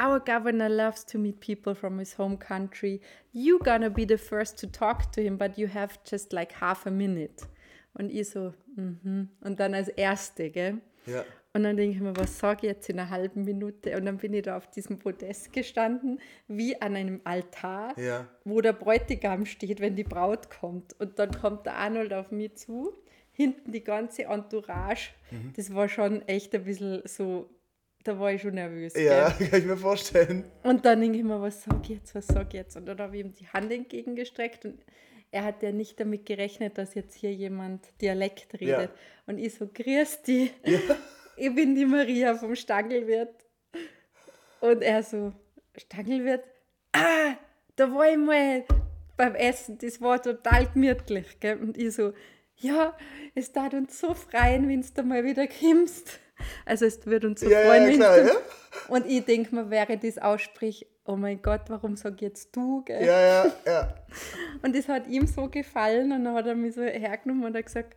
our 0.00 0.20
governor 0.20 0.68
loves 0.68 1.04
to 1.06 1.18
meet 1.18 1.40
people 1.40 1.74
from 1.74 1.98
his 1.98 2.16
home 2.18 2.36
country. 2.38 3.00
You 3.32 3.58
gonna 3.58 3.88
be 3.88 4.06
the 4.08 4.18
first 4.18 4.58
to 4.60 4.66
talk 4.66 5.10
to 5.12 5.20
him, 5.20 5.38
but 5.38 5.56
you 5.56 5.68
have 5.72 5.98
just 6.06 6.32
like 6.32 6.60
half 6.60 6.86
a 6.86 6.90
minute. 6.90 7.46
Und 7.94 8.10
ich 8.10 8.30
so, 8.30 8.54
mhm. 8.76 9.28
Und 9.40 9.60
dann 9.60 9.74
als 9.74 9.88
Erste, 9.88 10.50
gell? 10.50 10.78
Ja. 11.06 11.24
Und 11.54 11.64
dann 11.64 11.76
denke 11.76 11.94
ich 11.96 12.00
mir, 12.00 12.16
was 12.16 12.38
sage 12.38 12.60
ich 12.66 12.72
jetzt 12.72 12.88
in 12.88 12.98
einer 12.98 13.10
halben 13.10 13.44
Minute? 13.44 13.94
Und 13.98 14.06
dann 14.06 14.16
bin 14.16 14.32
ich 14.32 14.40
da 14.42 14.56
auf 14.56 14.70
diesem 14.70 14.98
Podest 14.98 15.52
gestanden, 15.52 16.18
wie 16.48 16.80
an 16.80 16.96
einem 16.96 17.20
Altar, 17.24 17.92
Ja. 17.98 18.26
wo 18.44 18.62
der 18.62 18.72
Bräutigam 18.72 19.44
steht, 19.44 19.80
wenn 19.80 19.94
die 19.94 20.04
Braut 20.04 20.48
kommt. 20.48 20.98
Und 20.98 21.18
dann 21.18 21.30
kommt 21.38 21.66
der 21.66 21.74
Arnold 21.76 22.14
auf 22.14 22.30
mich 22.30 22.54
zu, 22.54 22.94
hinten 23.32 23.72
die 23.72 23.82
ganze 23.82 24.24
Entourage. 24.24 25.10
Mhm. 25.30 25.52
Das 25.56 25.74
war 25.74 25.88
schon 25.88 26.26
echt 26.28 26.54
ein 26.54 26.64
bisschen 26.64 27.02
so, 27.04 27.48
da 28.04 28.18
war 28.18 28.32
ich 28.32 28.42
schon 28.42 28.54
nervös. 28.54 28.94
Ja, 28.94 29.30
Gell? 29.30 29.48
kann 29.50 29.60
ich 29.60 29.66
mir 29.66 29.76
vorstellen. 29.76 30.44
Und 30.62 30.84
dann 30.84 31.00
denke 31.00 31.18
ich 31.18 31.24
mir, 31.24 31.40
was 31.40 31.64
sag 31.64 31.82
ich 31.84 31.96
jetzt, 31.96 32.14
was 32.14 32.26
sag 32.26 32.48
ich 32.48 32.54
jetzt? 32.54 32.76
Und 32.76 32.86
dann 32.86 32.98
habe 32.98 33.16
ich 33.16 33.24
ihm 33.24 33.34
die 33.34 33.48
Hand 33.48 33.72
entgegengestreckt 33.72 34.64
und 34.64 34.84
er 35.30 35.44
hat 35.44 35.62
ja 35.62 35.72
nicht 35.72 35.98
damit 35.98 36.26
gerechnet, 36.26 36.76
dass 36.76 36.94
jetzt 36.94 37.14
hier 37.14 37.32
jemand 37.32 37.88
Dialekt 38.00 38.52
redet. 38.54 38.90
Ja. 38.90 38.96
Und 39.26 39.38
ich 39.38 39.54
so, 39.54 39.66
grüß 39.66 40.22
die, 40.22 40.50
ich 41.36 41.54
bin 41.54 41.74
die 41.74 41.86
Maria 41.86 42.34
vom 42.34 42.54
Stangelwirt. 42.54 43.34
Und 44.60 44.82
er 44.82 45.02
so, 45.02 45.32
Stangelwirt, 45.76 46.44
ah, 46.92 47.34
da 47.76 47.92
war 47.92 48.10
ich 48.10 48.18
mal 48.18 48.64
beim 49.16 49.34
Essen, 49.34 49.78
das 49.78 50.00
war 50.00 50.22
total 50.22 50.66
gemütlich. 50.66 51.40
Gell? 51.40 51.56
Und 51.56 51.78
ich 51.78 51.94
so, 51.94 52.12
ja, 52.62 52.96
es 53.34 53.52
tat 53.52 53.74
uns 53.74 53.98
so 53.98 54.14
freuen, 54.14 54.68
wenn 54.68 54.84
du 54.94 55.02
mal 55.02 55.24
wieder 55.24 55.46
kommst. 55.46 56.20
Also 56.64 56.86
es 56.86 57.04
wird 57.06 57.24
uns 57.24 57.40
so 57.40 57.48
Ja, 57.48 57.60
freuen, 57.60 57.90
ja, 57.90 57.96
klar, 57.96 58.18
du 58.18 58.26
ja. 58.26 58.34
und 58.88 59.06
ich 59.06 59.24
denke 59.24 59.54
mir, 59.54 59.70
während 59.70 60.02
ich 60.02 60.14
das 60.14 60.22
aussprich, 60.22 60.86
oh 61.04 61.16
mein 61.16 61.40
Gott, 61.42 61.62
warum 61.68 61.96
sag 61.96 62.20
jetzt 62.20 62.54
du? 62.56 62.82
Gell? 62.84 63.04
Ja, 63.04 63.20
ja, 63.20 63.52
ja. 63.66 63.94
Und 64.62 64.74
das 64.76 64.88
hat 64.88 65.06
ihm 65.06 65.26
so 65.26 65.48
gefallen 65.48 66.12
und 66.12 66.24
dann 66.24 66.34
hat 66.34 66.46
er 66.46 66.54
mich 66.54 66.74
so 66.74 66.82
hergenommen 66.82 67.44
und 67.44 67.56
hat 67.56 67.66
gesagt, 67.66 67.96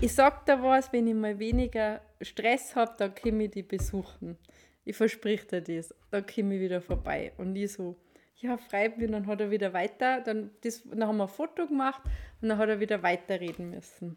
ich 0.00 0.14
sag 0.14 0.44
dir 0.46 0.62
was, 0.62 0.92
wenn 0.92 1.06
ich 1.06 1.14
mal 1.14 1.38
weniger 1.38 2.00
Stress 2.20 2.74
habe, 2.76 2.94
dann 2.98 3.14
komme 3.14 3.44
ich 3.44 3.50
die 3.52 3.62
besuchen. 3.62 4.36
Ich 4.84 4.96
versprich 4.96 5.46
dir 5.46 5.62
das, 5.62 5.94
dann 6.10 6.26
komme 6.26 6.56
ich 6.56 6.60
wieder 6.60 6.80
vorbei. 6.80 7.32
Und 7.38 7.56
ich 7.56 7.72
so, 7.72 7.96
ja, 8.36 8.56
freut 8.56 8.98
mich. 8.98 9.10
Dann 9.10 9.26
hat 9.26 9.40
er 9.40 9.50
wieder 9.50 9.72
weiter, 9.72 10.20
dann, 10.20 10.50
das, 10.62 10.82
dann 10.84 11.06
haben 11.06 11.16
wir 11.16 11.24
ein 11.24 11.28
Foto 11.28 11.66
gemacht 11.66 12.02
und 12.40 12.48
dann 12.48 12.58
hat 12.58 12.68
er 12.68 12.80
wieder 12.80 13.02
weiterreden 13.02 13.70
müssen. 13.70 14.16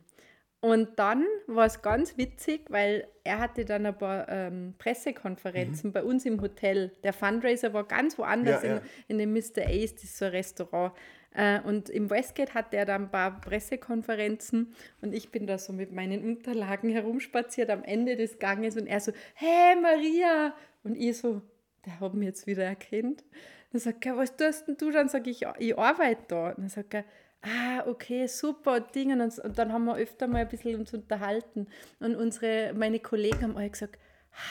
Und 0.60 0.98
dann 0.98 1.24
war 1.46 1.68
es 1.68 1.84
ganz 1.84 2.18
witzig, 2.18 2.66
weil 2.70 3.08
er 3.24 3.38
hatte 3.38 3.64
dann 3.64 3.86
ein 3.86 3.98
paar 3.98 4.28
ähm, 4.28 4.74
Pressekonferenzen 4.80 5.92
bei 5.92 6.04
uns 6.04 6.26
im 6.26 6.42
Hotel. 6.42 6.92
Der 7.04 7.14
Fundraiser 7.14 7.74
war 7.74 7.84
ganz 7.84 8.18
woanders 8.18 8.64
Ja, 8.64 8.70
ja. 8.70 8.82
In, 9.08 9.20
in 9.20 9.34
dem 9.34 9.34
Mr. 9.34 9.68
Ace, 9.68 9.94
das 9.94 10.04
ist 10.06 10.18
so 10.18 10.26
ein 10.26 10.32
Restaurant. 10.32 10.94
Äh, 11.36 11.62
und 11.62 11.90
im 11.90 12.10
Westgate 12.10 12.56
hatte 12.56 12.76
er 12.76 12.86
dann 12.86 13.04
ein 13.04 13.12
paar 13.12 13.40
Pressekonferenzen 13.40 14.74
und 15.02 15.14
ich 15.14 15.30
bin 15.30 15.46
da 15.46 15.60
so 15.60 15.72
mit 15.72 15.92
meinen 15.92 16.24
Unterlagen 16.24 16.90
herumspaziert 16.90 17.70
am 17.70 17.84
Ende 17.84 18.16
des 18.16 18.40
Ganges 18.40 18.76
und 18.76 18.88
er 18.88 19.00
so, 19.00 19.12
hey 19.36 19.76
Maria! 19.80 20.56
Und 20.84 20.96
ich 20.96 21.18
so, 21.18 21.44
der 21.86 22.00
hat 22.00 22.16
mich 22.16 22.26
jetzt 22.26 22.48
wieder 22.48 22.64
erkannt. 22.64 23.24
Dann 23.72 23.82
sagt 23.82 24.06
er, 24.06 24.18
was 24.18 24.36
tust 24.36 24.68
denn 24.68 24.78
du? 24.78 24.92
Dann 24.92 25.10
sage 25.10 25.30
ich, 25.30 25.46
ich 25.60 25.78
arbeite 25.78 26.24
da. 26.28 26.50
Und 26.50 26.60
dann 26.60 26.70
sagt 26.70 26.94
er, 26.94 27.06
ah, 27.42 27.86
okay, 27.88 28.28
super, 28.28 28.80
Ding. 28.80 29.20
Und, 29.20 29.42
dann 29.58 29.74
haben 29.74 29.86
wir 29.86 29.98
öfter 29.98 30.28
mal 30.28 30.40
ein 30.40 30.48
bisschen 30.48 30.80
uns 30.80 30.94
unterhalten. 30.94 31.68
Und 32.00 32.16
unsere, 32.16 32.74
meine 32.74 33.00
Kollegen 33.00 33.42
haben 33.42 33.58
alle 33.58 33.70
gesagt, 33.70 33.98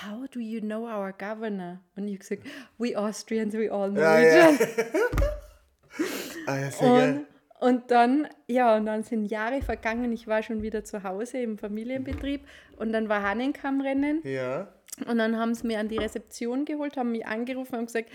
how 0.02 0.28
do 0.28 0.40
you 0.40 0.60
know 0.60 0.84
our 0.84 1.12
governor? 1.12 1.80
Und 1.96 2.08
ich 2.08 2.18
gesagt, 2.18 2.42
we 2.78 2.96
Austrians, 2.96 3.54
we 3.54 3.70
all 3.72 3.96
ja. 3.96 4.50
other. 4.50 4.58
Ah, 6.46 6.58
ja, 6.58 6.70
sehr 6.70 6.88
geil. 6.88 7.26
Und, 7.58 7.68
und 7.68 7.90
dann, 7.90 8.28
ja, 8.46 8.76
und 8.76 8.86
dann 8.86 9.02
sind 9.02 9.24
Jahre 9.26 9.62
vergangen. 9.62 10.12
Ich 10.12 10.26
war 10.26 10.42
schon 10.42 10.62
wieder 10.62 10.84
zu 10.84 11.02
Hause 11.02 11.38
im 11.38 11.58
Familienbetrieb 11.58 12.46
und 12.76 12.92
dann 12.92 13.08
war 13.08 13.22
Hahnenkammrennen 13.22 14.20
Ja. 14.24 14.68
und 15.08 15.18
dann 15.18 15.36
haben 15.38 15.54
sie 15.54 15.66
mir 15.66 15.80
an 15.80 15.88
die 15.88 15.96
Rezeption 15.96 16.64
geholt, 16.66 16.96
haben 16.96 17.12
mich 17.12 17.26
angerufen 17.26 17.76
und 17.76 17.86
gesagt, 17.86 18.10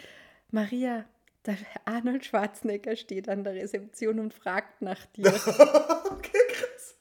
Maria, 0.51 1.05
der 1.45 1.57
Arnold 1.85 2.25
Schwarzenegger 2.25 2.95
steht 2.95 3.27
an 3.29 3.43
der 3.43 3.55
Rezeption 3.55 4.19
und 4.19 4.33
fragt 4.33 4.81
nach 4.81 5.05
dir. 5.07 5.33
Okay, 6.11 6.37
krass. 6.49 6.95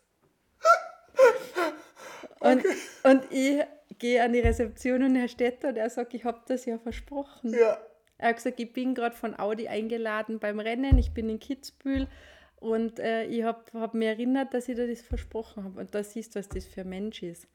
Und, 2.39 2.65
und 3.03 3.33
ich 3.33 3.61
gehe 3.99 4.23
an 4.23 4.33
die 4.33 4.41
Rezeption 4.41 5.03
und 5.03 5.17
er 5.17 5.29
steht 5.29 5.63
da 5.63 5.69
und 5.69 5.77
er 5.77 5.91
sagt, 5.91 6.15
ich 6.15 6.25
habe 6.25 6.41
das 6.47 6.65
ja 6.65 6.79
versprochen. 6.79 7.53
Ja. 7.53 7.79
Er 8.19 8.29
hat 8.31 8.37
gesagt, 8.37 8.61
ich 8.61 8.73
bin 8.73 8.95
gerade 8.95 9.15
von 9.15 9.39
Audi 9.39 9.69
eingeladen 9.69 10.39
beim 10.39 10.59
Rennen, 10.61 10.97
ich 10.97 11.13
bin 11.13 11.29
in 11.29 11.39
Kitzbühel 11.39 12.09
und 12.57 12.99
äh, 12.99 13.25
ich 13.25 13.43
habe 13.43 13.65
hab 13.75 13.95
mir 13.95 14.11
erinnert, 14.11 14.55
dass 14.55 14.69
ich 14.69 14.77
dir 14.77 14.87
das 14.87 15.03
versprochen 15.03 15.65
habe. 15.65 15.81
Und 15.81 15.95
da 15.95 16.03
siehst 16.03 16.35
du, 16.35 16.39
was 16.39 16.49
das 16.49 16.67
für 16.67 16.83
ein 16.83 16.89
Mensch 16.89 17.23
ist. 17.23 17.47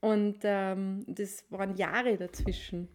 Und 0.00 0.38
ähm, 0.42 1.04
das 1.06 1.44
waren 1.50 1.76
Jahre 1.76 2.16
dazwischen. 2.16 2.88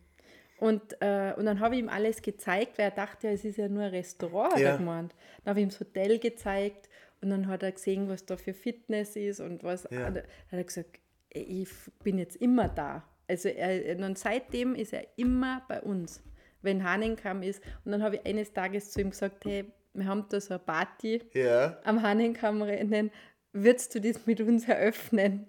Und, 0.63 0.95
äh, 1.01 1.33
und 1.35 1.45
dann 1.45 1.59
habe 1.59 1.75
ich 1.75 1.81
ihm 1.81 1.89
alles 1.89 2.21
gezeigt, 2.21 2.77
weil 2.77 2.85
er 2.85 2.91
dachte, 2.91 3.27
ja, 3.27 3.33
es 3.33 3.43
ist 3.43 3.57
ja 3.57 3.67
nur 3.67 3.83
ein 3.83 3.89
Restaurant, 3.89 4.53
hat 4.53 4.61
Ja. 4.61 4.69
er 4.71 4.77
gemeint. 4.77 5.13
Dann 5.43 5.49
habe 5.51 5.59
ich 5.59 5.63
ihm 5.65 5.69
das 5.69 5.79
Hotel 5.81 6.19
gezeigt 6.19 6.89
und 7.21 7.29
dann 7.31 7.47
hat 7.47 7.63
er 7.63 7.73
gesehen, 7.73 8.07
was 8.07 8.25
da 8.25 8.37
für 8.37 8.53
Fitness 8.53 9.15
ist 9.17 9.41
und 9.41 9.63
was. 9.63 9.83
Ja. 9.91 10.09
Dann 10.09 10.17
hat 10.23 10.23
er 10.51 10.63
gesagt, 10.63 10.99
ich 11.29 11.67
bin 12.03 12.17
jetzt 12.17 12.37
immer 12.37 12.69
da. 12.69 13.03
Also 13.27 13.49
er, 13.49 13.97
und 14.05 14.17
seitdem 14.17 14.75
ist 14.75 14.93
er 14.93 15.05
immer 15.17 15.63
bei 15.67 15.81
uns, 15.81 16.21
wenn 16.61 16.83
Hahnenkamm 16.83 17.43
ist. 17.43 17.61
Und 17.83 17.91
dann 17.91 18.01
habe 18.01 18.15
ich 18.17 18.25
eines 18.25 18.53
Tages 18.53 18.91
zu 18.91 19.01
ihm 19.01 19.09
gesagt, 19.09 19.43
hey, 19.45 19.65
wir 19.93 20.05
haben 20.05 20.25
da 20.29 20.39
so 20.39 20.53
eine 20.53 20.59
Party 20.59 21.21
Ja. 21.33 21.77
am 21.83 22.01
Hahnenkammrennen, 22.01 23.11
würdest 23.51 23.95
du 23.95 23.99
das 24.01 24.25
mit 24.25 24.39
uns 24.39 24.67
eröffnen? 24.67 25.47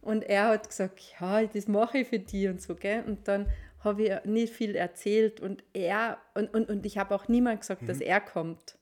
Und 0.00 0.22
er 0.24 0.48
hat 0.48 0.68
gesagt, 0.68 1.00
ja, 1.20 1.44
das 1.44 1.68
mache 1.68 1.98
ich 1.98 2.08
für 2.08 2.18
die 2.18 2.48
und 2.48 2.62
so, 2.62 2.74
gell? 2.74 3.04
Und 3.06 3.28
dann 3.28 3.46
habe 3.80 4.02
ich 4.02 4.24
nicht 4.24 4.52
viel 4.52 4.74
erzählt 4.76 5.40
und 5.40 5.62
er, 5.72 6.18
und, 6.34 6.52
und, 6.54 6.68
und 6.68 6.84
ich 6.86 6.98
habe 6.98 7.14
auch 7.14 7.28
niemand 7.28 7.60
gesagt, 7.60 7.82
Mhm. 7.82 7.86
dass 7.86 8.00
er 8.00 8.20
kommt. 8.20 8.76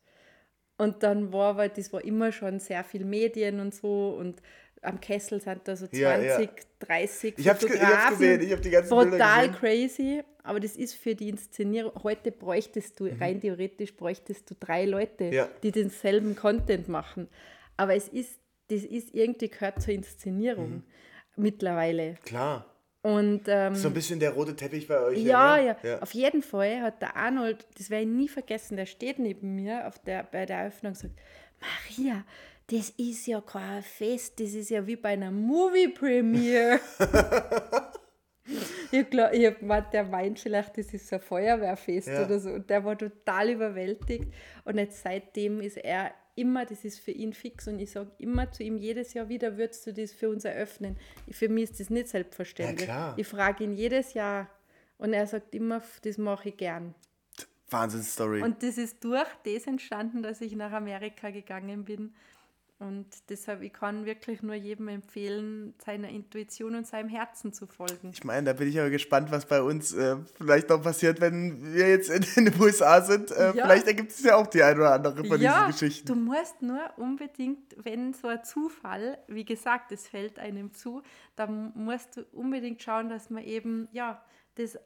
Und 0.79 1.03
dann 1.03 1.33
war, 1.33 1.57
weil 1.57 1.71
das 1.71 1.93
war 1.93 2.05
immer 2.05 2.33
schon 2.33 2.59
sehr 2.61 2.85
viel 2.85 3.05
Medien 3.05 3.61
und 3.61 3.75
so 3.75 4.11
und 4.19 4.43
am 4.83 5.01
Kessel 5.01 5.41
sind 5.41 5.63
da 5.65 5.75
so 5.75 5.87
20, 5.87 6.01
Ja, 6.01 6.21
ja. 6.41 6.49
30 6.81 7.35
Ich 7.39 7.49
hab's 7.49 7.61
ge- 7.61 7.75
ich 7.75 7.81
hab's 7.81 7.91
Fotografen. 7.93 8.19
gesehen, 8.19 8.41
ich 8.43 8.53
hab 8.53 8.63
die 8.63 8.71
ganzen 8.71 8.91
Total 8.91 9.53
crazy. 9.53 10.23
aber 10.43 10.61
das 10.61 10.77
ist 10.77 10.95
für 10.95 11.15
die 11.15 11.31
Inszenierung, 11.31 11.93
heute 12.05 12.31
bräuchtest 12.31 13.01
du, 13.01 13.05
mhm. 13.05 13.19
rein 13.21 13.41
theoretisch 13.41 13.97
bräuchtest 13.97 14.51
du 14.51 14.55
drei 14.61 14.85
Leute, 14.85 15.25
ja. 15.25 15.49
die 15.63 15.73
denselben 15.73 16.37
Content 16.37 16.89
machen. 16.89 17.29
Aber 17.79 17.95
es 17.97 18.07
ist, 18.09 18.39
das 18.69 18.85
ist 18.85 19.15
irgendwie 19.15 19.49
gehört 19.49 19.81
zur 19.83 19.95
Inszenierung 19.95 20.71
mhm. 20.71 20.83
mittlerweile. 21.37 22.15
Klar. 22.25 22.67
Und, 23.07 23.43
ähm, 23.47 23.77
so 23.77 23.87
ein 23.87 23.95
bisschen 23.95 24.19
der 24.19 24.33
rote 24.33 24.57
Teppich 24.57 24.89
bei 24.89 24.99
euch. 24.99 25.19
Ja, 25.19 25.59
ja, 25.59 25.77
ja. 25.85 26.03
Auf 26.03 26.13
jeden 26.13 26.43
Fall 26.43 26.81
hat 26.83 27.01
der 27.01 27.15
Arnold, 27.15 27.65
das 27.79 27.89
werde 27.89 28.03
ich 28.03 28.11
nie 28.11 28.27
vergessen, 28.27 28.77
der 28.77 28.87
steht 28.87 29.21
neben 29.21 29.55
mir 29.55 29.87
auf 29.87 30.01
der, 30.01 30.25
bei 30.25 30.45
der 30.45 30.59
Eröffnung 30.59 30.91
und 30.91 30.99
sagt, 30.99 31.15
Maria, 31.61 32.25
das 32.67 32.91
ist 32.97 33.29
ja 33.29 33.41
kein 33.41 33.85
Fest, 33.85 34.41
das 34.41 34.55
ist 34.55 34.71
ja 34.71 34.85
wie 34.89 34.97
bei 34.97 35.11
einer 35.11 35.31
Movie-Premiere. 35.31 36.81
ich 38.91 39.09
glaube, 39.09 39.37
ich 39.37 39.47
hab 39.47 39.91
der 39.93 40.05
meint 40.05 40.41
vielleicht, 40.41 40.77
das 40.77 40.93
ist 40.93 41.13
ein 41.13 41.21
Feuerwehrfest 41.21 42.09
ja. 42.09 42.25
oder 42.25 42.41
so. 42.41 42.51
Und 42.51 42.69
der 42.69 42.85
war 42.85 42.99
total 42.99 43.51
überwältigt. 43.51 44.35
Und 44.65 44.79
jetzt 44.79 45.01
seitdem 45.01 45.61
ist 45.61 45.77
er 45.77 46.11
immer, 46.37 46.64
das 46.64 46.84
ist 46.84 47.01
für 47.01 47.11
ihn 47.11 47.32
fix. 47.32 47.66
Und 47.66 47.80
ich 47.80 47.91
sage 47.91 48.11
immer 48.18 48.51
zu 48.53 48.62
ihm, 48.62 48.76
jedes 48.76 49.14
Jahr 49.14 49.28
wieder 49.28 49.57
würdest 49.57 49.87
du 49.87 49.93
das 49.93 50.12
für 50.12 50.28
uns 50.28 50.45
eröffnen. 50.45 50.97
Für 51.30 51.49
mich 51.49 51.70
ist 51.70 51.80
das 51.80 51.91
nicht 51.91 52.09
selbstverständlich. 52.09 52.89
Ja, 52.89 53.14
ich 53.16 53.26
frage 53.26 53.64
ihn 53.64 53.72
jedes 53.72 54.14
Jahr 54.14 54.49
und 54.99 55.12
er 55.12 55.26
sagt 55.26 55.55
immer, 55.55 55.82
das 56.03 56.18
mache 56.18 56.51
ich 56.51 56.57
gern. 56.57 56.95
Wahnsinnsstory. 57.70 58.43
Und 58.43 58.62
das 58.62 58.78
ist 58.78 59.03
durch 59.03 59.28
das 59.45 59.66
entstanden, 59.66 60.22
dass 60.22 60.41
ich 60.41 60.55
nach 60.55 60.72
Amerika 60.72 61.30
gegangen 61.30 61.84
bin 61.84 62.14
und 62.79 63.07
deshalb, 63.31 63.62
ich 63.62 63.72
kann 63.72 64.05
wirklich 64.05 64.43
nur 64.43 64.55
jedem 64.55 64.89
empfehlen, 64.89 65.72
seiner 65.83 66.11
Intuition 66.11 66.74
und 66.74 66.87
seinem 66.87 67.09
Herzen 67.09 67.55
zu 67.55 67.66
folgen. 67.66 68.11
Ich 68.12 68.22
meine, 68.22 68.45
da 68.45 68.53
bin 68.53 68.68
ich 68.68 68.79
aber 68.79 68.91
gespannt, 68.91 69.31
was 69.31 69.47
bei 69.47 69.62
uns 69.62 69.95
äh, 69.95 70.16
vielleicht 70.37 70.68
noch 70.68 70.83
passiert, 70.83 71.18
wenn 71.22 71.72
wir 71.72 71.89
jetzt 71.89 72.11
in, 72.11 72.22
in 72.37 72.53
den 72.53 72.61
USA 72.61 73.01
sind. 73.01 73.31
Äh, 73.31 73.55
ja. 73.57 73.64
Vielleicht 73.64 73.87
ergibt 73.87 74.11
es 74.11 74.22
ja 74.22 74.37
auch 74.37 74.47
die 74.47 74.62
eine 74.62 74.81
oder 74.81 74.93
andere 74.93 75.24
von 75.24 75.41
ja, 75.41 75.66
diesen 75.66 75.72
Geschichten. 75.72 76.07
Du 76.07 76.14
musst 76.16 76.61
nur 76.61 76.81
unbedingt, 76.99 77.74
wenn 77.83 78.12
so 78.12 78.29
ein 78.29 78.45
Zufall, 78.45 79.16
wie 79.27 79.47
gesagt, 79.47 79.91
es 79.93 80.07
fällt 80.07 80.39
einem 80.39 80.74
zu, 80.74 81.03
dann 81.35 81.72
musst 81.74 82.18
du 82.18 82.27
unbedingt 82.33 82.83
schauen, 82.83 83.09
dass 83.09 83.31
man 83.31 83.43
eben, 83.43 83.89
ja, 83.93 84.22
das, 84.57 84.79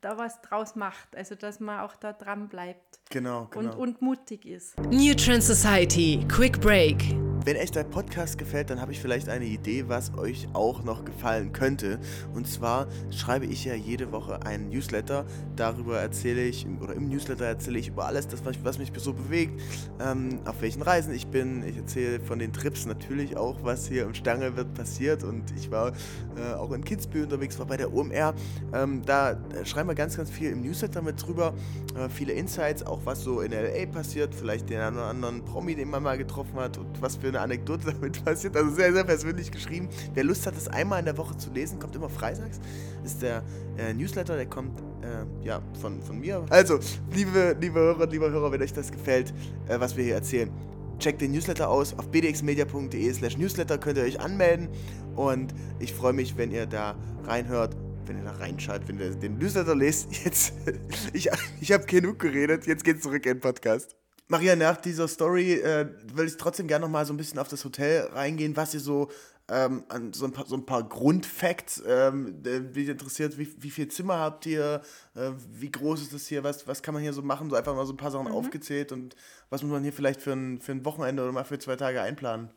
da 0.00 0.16
was 0.16 0.40
draus 0.42 0.76
macht. 0.76 1.16
Also, 1.16 1.34
dass 1.34 1.58
man 1.58 1.80
auch 1.80 1.96
da 1.96 2.12
dran 2.12 2.48
bleibt. 2.48 3.00
Genau, 3.10 3.46
genau. 3.50 3.72
Und, 3.72 3.78
und 3.78 4.02
mutig 4.02 4.46
ist. 4.46 4.78
New 4.78 5.14
Trend 5.14 5.42
Society, 5.42 6.24
Quick 6.28 6.60
Break. 6.60 7.31
Wenn 7.44 7.56
euch 7.56 7.72
der 7.72 7.82
Podcast 7.82 8.38
gefällt, 8.38 8.70
dann 8.70 8.80
habe 8.80 8.92
ich 8.92 9.00
vielleicht 9.00 9.28
eine 9.28 9.46
Idee, 9.46 9.88
was 9.88 10.16
euch 10.16 10.46
auch 10.52 10.84
noch 10.84 11.04
gefallen 11.04 11.52
könnte. 11.52 11.98
Und 12.34 12.46
zwar 12.46 12.86
schreibe 13.10 13.46
ich 13.46 13.64
ja 13.64 13.74
jede 13.74 14.12
Woche 14.12 14.46
einen 14.46 14.68
Newsletter. 14.68 15.26
Darüber 15.56 15.98
erzähle 15.98 16.44
ich, 16.44 16.64
oder 16.80 16.94
im 16.94 17.08
Newsletter 17.08 17.46
erzähle 17.46 17.80
ich 17.80 17.88
über 17.88 18.06
alles, 18.06 18.28
das, 18.28 18.42
was 18.44 18.78
mich 18.78 18.92
so 18.96 19.12
bewegt, 19.12 19.60
ähm, 20.00 20.38
auf 20.44 20.62
welchen 20.62 20.82
Reisen 20.82 21.12
ich 21.12 21.26
bin. 21.26 21.66
Ich 21.66 21.76
erzähle 21.76 22.20
von 22.20 22.38
den 22.38 22.52
Trips 22.52 22.86
natürlich 22.86 23.36
auch, 23.36 23.56
was 23.64 23.88
hier 23.88 24.04
im 24.04 24.14
Stange 24.14 24.56
wird 24.56 24.72
passiert. 24.74 25.24
Und 25.24 25.42
ich 25.56 25.68
war 25.72 25.94
äh, 26.36 26.54
auch 26.54 26.70
in 26.70 26.84
Kitzbühel 26.84 27.24
unterwegs, 27.24 27.58
war 27.58 27.66
bei 27.66 27.76
der 27.76 27.92
OMR. 27.92 28.34
Ähm, 28.72 29.02
da 29.04 29.36
schreiben 29.64 29.88
wir 29.88 29.96
ganz, 29.96 30.16
ganz 30.16 30.30
viel 30.30 30.52
im 30.52 30.62
Newsletter 30.62 31.02
mit 31.02 31.20
drüber. 31.20 31.54
Äh, 31.96 32.08
viele 32.08 32.34
Insights, 32.34 32.84
auch 32.84 33.00
was 33.04 33.24
so 33.24 33.40
in 33.40 33.50
LA 33.50 33.86
passiert, 33.90 34.32
vielleicht 34.32 34.70
den 34.70 34.78
einen 34.78 34.96
oder 34.96 35.06
anderen 35.06 35.44
Promi, 35.44 35.74
den 35.74 35.90
man 35.90 36.04
mal 36.04 36.16
getroffen 36.16 36.54
hat 36.54 36.78
und 36.78 37.02
was 37.02 37.16
für 37.16 37.31
eine 37.34 37.40
Anekdote 37.40 37.92
damit 37.92 38.24
passiert. 38.24 38.56
Also 38.56 38.70
sehr, 38.70 38.92
sehr 38.92 39.04
persönlich 39.04 39.50
geschrieben. 39.50 39.88
Wer 40.14 40.24
Lust 40.24 40.46
hat, 40.46 40.56
das 40.56 40.68
einmal 40.68 41.00
in 41.00 41.06
der 41.06 41.16
Woche 41.16 41.36
zu 41.36 41.50
lesen, 41.50 41.78
kommt 41.78 41.96
immer 41.96 42.08
freitags. 42.08 42.60
Ist 43.04 43.22
der 43.22 43.42
äh, 43.76 43.92
Newsletter, 43.94 44.36
der 44.36 44.46
kommt 44.46 44.78
äh, 45.02 45.46
ja, 45.46 45.60
von, 45.80 46.02
von 46.02 46.20
mir. 46.20 46.44
Also, 46.50 46.78
liebe, 47.12 47.56
liebe 47.60 47.80
Hörer, 47.80 48.06
liebe 48.06 48.30
Hörer, 48.30 48.52
wenn 48.52 48.62
euch 48.62 48.72
das 48.72 48.92
gefällt, 48.92 49.32
äh, 49.68 49.80
was 49.80 49.96
wir 49.96 50.04
hier 50.04 50.14
erzählen, 50.14 50.50
checkt 50.98 51.20
den 51.20 51.32
Newsletter 51.32 51.68
aus. 51.68 51.98
Auf 51.98 52.08
bdxmedia.de 52.08 53.12
slash 53.12 53.36
newsletter 53.36 53.78
könnt 53.78 53.98
ihr 53.98 54.04
euch 54.04 54.20
anmelden. 54.20 54.68
Und 55.16 55.54
ich 55.78 55.92
freue 55.92 56.12
mich, 56.12 56.36
wenn 56.36 56.50
ihr 56.50 56.66
da 56.66 56.96
reinhört 57.24 57.76
wenn 58.06 58.18
ihr 58.18 58.24
da 58.24 58.32
reinschaut, 58.32 58.82
wenn 58.88 58.98
ihr 58.98 59.10
den 59.10 59.38
Newsletter 59.38 59.74
lest. 59.74 60.08
Jetzt, 60.24 60.54
ich, 61.12 61.30
ich 61.60 61.72
habe 61.72 61.84
genug 61.86 62.18
geredet, 62.18 62.66
jetzt 62.66 62.84
geht's 62.84 63.02
zurück 63.02 63.24
in 63.26 63.34
den 63.34 63.40
Podcast. 63.40 63.96
Maria, 64.28 64.56
nach 64.56 64.76
dieser 64.76 65.08
Story 65.08 65.54
äh, 65.54 65.88
will 66.14 66.26
ich 66.26 66.36
trotzdem 66.36 66.66
gerne 66.66 66.86
noch 66.86 66.90
mal 66.90 67.04
so 67.04 67.12
ein 67.12 67.16
bisschen 67.16 67.38
auf 67.38 67.48
das 67.48 67.64
Hotel 67.64 68.06
reingehen, 68.12 68.56
was 68.56 68.72
ihr 68.74 68.80
so 68.80 69.10
ähm, 69.48 69.84
an 69.88 70.12
so 70.12 70.24
ein 70.24 70.32
paar, 70.32 70.46
so 70.46 70.56
ein 70.56 70.64
paar 70.64 70.82
Grundfacts, 70.82 71.82
ähm, 71.86 72.42
mich 72.74 72.88
interessiert, 72.88 73.36
wie, 73.38 73.48
wie 73.62 73.70
viele 73.70 73.88
Zimmer 73.88 74.18
habt 74.18 74.46
ihr, 74.46 74.80
äh, 75.14 75.30
wie 75.50 75.70
groß 75.70 76.02
ist 76.02 76.14
das 76.14 76.26
hier, 76.26 76.44
was, 76.44 76.66
was 76.66 76.82
kann 76.82 76.94
man 76.94 77.02
hier 77.02 77.12
so 77.12 77.22
machen, 77.22 77.50
so 77.50 77.56
einfach 77.56 77.74
mal 77.74 77.84
so 77.84 77.92
ein 77.92 77.96
paar 77.98 78.10
Sachen 78.10 78.28
mhm. 78.28 78.34
aufgezählt 78.34 78.92
und 78.92 79.16
was 79.50 79.62
muss 79.62 79.72
man 79.72 79.82
hier 79.82 79.92
vielleicht 79.92 80.22
für 80.22 80.32
ein, 80.32 80.60
für 80.60 80.72
ein 80.72 80.84
Wochenende 80.84 81.22
oder 81.22 81.32
mal 81.32 81.44
für 81.44 81.58
zwei 81.58 81.76
Tage 81.76 82.00
einplanen? 82.00 82.50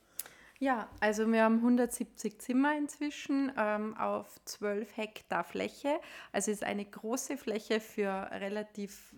Ja, 0.60 0.88
also 1.02 1.30
wir 1.30 1.44
haben 1.44 1.58
170 1.58 2.40
Zimmer 2.40 2.78
inzwischen 2.78 3.52
ähm, 3.58 3.98
auf 3.98 4.28
12 4.46 4.96
Hektar 4.96 5.44
Fläche. 5.44 6.00
Also 6.32 6.50
es 6.52 6.60
ist 6.60 6.64
eine 6.64 6.86
große 6.86 7.36
Fläche 7.36 7.82
für 7.82 8.30
relativ 8.32 9.14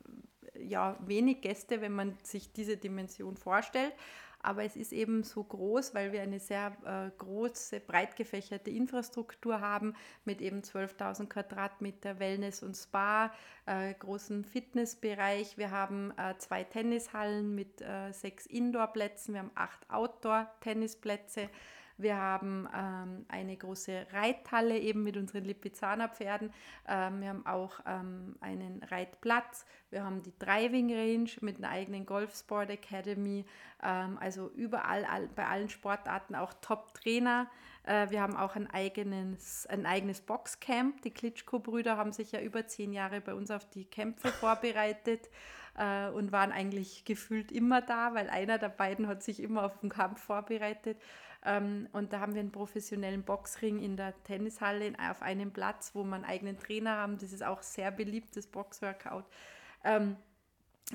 ja, 0.62 0.98
wenig 1.06 1.42
Gäste, 1.42 1.82
wenn 1.82 1.94
man 1.94 2.18
sich 2.24 2.52
diese 2.52 2.78
Dimension 2.78 3.38
vorstellt. 3.38 3.94
Aber 4.40 4.64
es 4.64 4.76
ist 4.76 4.94
eben 4.94 5.24
so 5.24 5.44
groß, 5.44 5.96
weil 5.96 6.12
wir 6.12 6.22
eine 6.22 6.40
sehr 6.40 6.78
äh, 6.86 7.12
große, 7.18 7.80
breit 7.80 8.16
gefächerte 8.16 8.70
Infrastruktur 8.70 9.62
haben 9.62 9.96
mit 10.26 10.42
eben 10.42 10.62
12.000 10.62 11.28
Quadratmeter 11.28 12.20
Wellness 12.20 12.62
und 12.62 12.76
Spa, 12.76 13.34
äh, 13.66 13.94
großen 13.96 14.46
Fitnessbereich. 14.46 15.58
Wir 15.58 15.72
haben 15.72 16.14
äh, 16.18 16.38
zwei 16.38 16.64
Tennishallen 16.64 17.56
mit 17.56 17.82
äh, 17.82 18.12
sechs 18.12 18.46
Indoorplätzen. 18.46 19.34
Wir 19.34 19.42
haben 19.42 19.52
acht 19.56 19.90
Outdoor-Tennisplätze. 19.90 21.50
Wir 21.98 22.18
haben 22.18 22.68
ähm, 22.76 23.26
eine 23.28 23.58
große 23.58 24.08
Reithalle 24.12 24.78
eben 24.78 25.04
mit 25.04 25.18
unseren 25.18 25.44
Lipizzaner-Pferden. 25.46 26.54
Ähm, 26.88 27.22
wir 27.22 27.30
haben 27.30 27.46
auch 27.46 27.80
ähm, 27.86 28.36
einen 28.40 28.84
Reitplatz. 28.84 29.66
Wir 29.90 30.04
haben 30.04 30.22
die 30.22 30.38
Driving 30.38 30.94
Range 30.94 31.30
mit 31.42 31.58
einer 31.58 31.70
eigenen 31.70 32.06
Golfsport 32.06 32.70
Academy. 32.70 33.46
Ähm, 33.82 34.18
also 34.20 34.52
überall, 34.56 35.06
all, 35.06 35.28
bei 35.28 35.48
allen 35.48 35.70
Sportarten 35.70 36.36
auch 36.36 36.54
Top-Trainer. 36.62 37.50
Äh, 37.84 38.12
wir 38.12 38.22
haben 38.22 38.36
auch 38.36 38.56
ein 38.56 38.70
eigenes, 38.70 39.66
ein 39.68 39.86
eigenes 39.86 40.22
Boxcamp. 40.22 41.02
Die 41.02 41.12
Klitschko-Brüder 41.12 41.98
haben 41.98 42.12
sich 42.12 42.32
ja 42.32 42.42
über 42.42 42.68
zehn 42.68 42.94
Jahre 42.94 43.22
bei 43.22 43.34
uns 43.34 43.50
auf 43.50 43.68
die 43.70 43.86
Kämpfe 43.86 44.28
vorbereitet 44.28 45.30
äh, 45.78 46.10
und 46.10 46.32
waren 46.32 46.52
eigentlich 46.52 47.06
gefühlt 47.06 47.52
immer 47.52 47.82
da, 47.82 48.14
weil 48.14 48.30
einer 48.30 48.58
der 48.58 48.70
beiden 48.70 49.08
hat 49.08 49.24
sich 49.24 49.42
immer 49.42 49.64
auf 49.64 49.80
den 49.80 49.90
Kampf 49.90 50.22
vorbereitet. 50.22 50.98
Ähm, 51.48 51.88
und 51.94 52.12
da 52.12 52.20
haben 52.20 52.34
wir 52.34 52.42
einen 52.42 52.52
professionellen 52.52 53.24
Boxring 53.24 53.82
in 53.82 53.96
der 53.96 54.14
Tennishalle 54.26 54.94
auf 55.10 55.22
einem 55.22 55.52
Platz, 55.52 55.92
wo 55.94 56.04
wir 56.04 56.16
einen 56.16 56.26
eigenen 56.26 56.60
Trainer 56.60 56.98
haben. 56.98 57.18
Das 57.18 57.32
ist 57.32 57.44
auch 57.44 57.64
sehr 57.64 57.90
beliebtes 57.90 58.48
Boxworkout. 58.48 59.24
Ähm, 59.86 60.18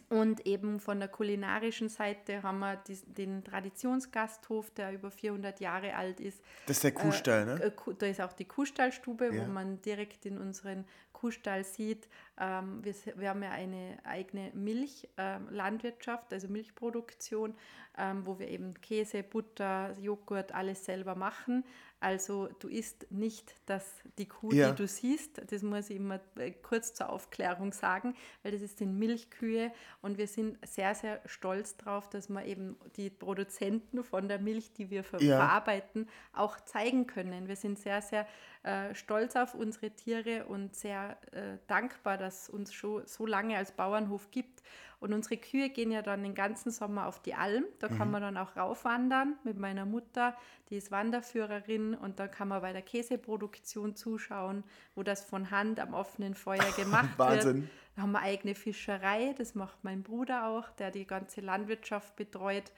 und 0.08 0.46
eben 0.46 0.80
von 0.80 1.00
der 1.00 1.08
kulinarischen 1.08 1.88
Seite 1.88 2.42
haben 2.42 2.60
wir 2.60 2.82
den 3.06 3.44
Traditionsgasthof, 3.44 4.70
der 4.70 4.92
über 4.92 5.10
400 5.10 5.60
Jahre 5.60 5.94
alt 5.94 6.20
ist. 6.20 6.42
Das 6.66 6.78
ist 6.78 6.84
der 6.84 6.92
Kuhstall, 6.92 7.44
ne? 7.44 7.62
Äh, 7.62 7.94
da 7.98 8.06
ist 8.06 8.20
auch 8.20 8.32
die 8.32 8.46
Kuhstallstube, 8.46 9.34
ja. 9.34 9.42
wo 9.42 9.50
man 9.50 9.80
direkt 9.82 10.24
in 10.24 10.38
unseren 10.38 10.86
Kuhstall 11.12 11.64
sieht. 11.64 12.08
Ähm, 12.38 12.82
wir, 12.82 12.94
wir, 13.16 13.28
haben 13.28 13.42
ja 13.42 13.50
eine 13.50 13.98
eigene 14.04 14.50
Milchlandwirtschaft, 14.54 16.32
also 16.32 16.48
Milchproduktion, 16.48 17.54
ähm, 17.98 18.24
wo 18.24 18.38
wir 18.38 18.48
eben 18.48 18.74
Käse, 18.80 19.22
Butter, 19.22 19.96
Joghurt, 19.98 20.52
alles 20.52 20.84
selber 20.84 21.14
machen. 21.14 21.64
Also 22.02 22.48
du 22.58 22.66
isst 22.66 23.06
nicht 23.10 23.54
das, 23.66 23.86
die 24.18 24.26
Kuh, 24.26 24.50
ja. 24.50 24.70
die 24.70 24.76
du 24.76 24.88
siehst. 24.88 25.40
Das 25.52 25.62
muss 25.62 25.88
ich 25.88 25.96
immer 25.96 26.18
äh, 26.36 26.50
kurz 26.50 26.94
zur 26.94 27.10
Aufklärung 27.10 27.72
sagen, 27.72 28.16
weil 28.42 28.50
das 28.50 28.60
ist 28.60 28.78
sind 28.78 28.98
Milchkühe 28.98 29.70
und 30.00 30.18
wir 30.18 30.26
sind 30.26 30.58
sehr, 30.66 30.96
sehr 30.96 31.20
stolz 31.26 31.76
darauf, 31.76 32.10
dass 32.10 32.28
wir 32.28 32.44
eben 32.44 32.76
die 32.96 33.08
Produzenten 33.08 34.02
von 34.02 34.26
der 34.26 34.40
Milch, 34.40 34.72
die 34.72 34.90
wir 34.90 35.04
ver 35.04 35.22
ja. 35.22 35.36
verarbeiten, 35.36 36.08
auch 36.32 36.58
zeigen 36.60 37.06
können. 37.06 37.46
Wir 37.46 37.56
sind 37.56 37.78
sehr, 37.78 38.02
sehr 38.02 38.26
äh, 38.64 38.94
stolz 38.96 39.36
auf 39.36 39.54
unsere 39.54 39.90
Tiere 39.92 40.46
und 40.46 40.74
sehr 40.74 41.18
äh, 41.32 41.58
dankbar, 41.68 42.18
dass 42.18 42.31
es 42.32 42.48
uns 42.48 42.72
schon 42.72 43.06
so 43.06 43.26
lange 43.26 43.56
als 43.56 43.72
Bauernhof 43.72 44.30
gibt. 44.30 44.62
Und 45.02 45.12
unsere 45.12 45.36
Kühe 45.36 45.68
gehen 45.68 45.90
ja 45.90 46.00
dann 46.00 46.22
den 46.22 46.34
ganzen 46.34 46.70
Sommer 46.70 47.08
auf 47.08 47.20
die 47.20 47.34
Alm. 47.34 47.64
Da 47.80 47.88
mhm. 47.88 47.98
kann 47.98 48.10
man 48.12 48.22
dann 48.22 48.36
auch 48.36 48.56
raufwandern 48.56 49.34
mit 49.42 49.58
meiner 49.58 49.84
Mutter. 49.84 50.36
Die 50.70 50.76
ist 50.76 50.92
Wanderführerin 50.92 51.94
und 51.94 52.20
da 52.20 52.28
kann 52.28 52.46
man 52.46 52.62
bei 52.62 52.72
der 52.72 52.82
Käseproduktion 52.82 53.96
zuschauen, 53.96 54.62
wo 54.94 55.02
das 55.02 55.24
von 55.24 55.50
Hand 55.50 55.80
am 55.80 55.92
offenen 55.92 56.34
Feuer 56.34 56.70
gemacht 56.76 57.18
Wahnsinn. 57.18 57.62
wird. 57.62 57.70
Da 57.96 58.02
haben 58.02 58.12
wir 58.12 58.20
eigene 58.20 58.54
Fischerei. 58.54 59.34
Das 59.36 59.56
macht 59.56 59.82
mein 59.82 60.04
Bruder 60.04 60.46
auch, 60.46 60.70
der 60.70 60.92
die 60.92 61.06
ganze 61.06 61.40
Landwirtschaft 61.40 62.14
betreut. 62.14 62.70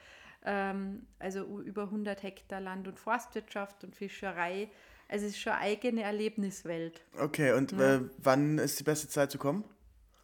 Ähm, 0.43 1.05
also 1.19 1.43
über 1.61 1.83
100 1.83 2.23
Hektar 2.23 2.59
Land- 2.59 2.87
und 2.87 2.99
Forstwirtschaft 2.99 3.83
und 3.83 3.95
Fischerei 3.95 4.69
es 5.07 5.23
ist 5.23 5.39
schon 5.39 5.53
eine 5.53 5.61
eigene 5.61 6.03
Erlebniswelt. 6.03 7.01
Okay, 7.17 7.53
und 7.53 7.71
ja. 7.73 7.95
äh, 7.95 8.01
wann 8.17 8.57
ist 8.57 8.79
die 8.79 8.83
beste 8.83 9.07
Zeit 9.07 9.31
zu 9.31 9.37
kommen? 9.37 9.63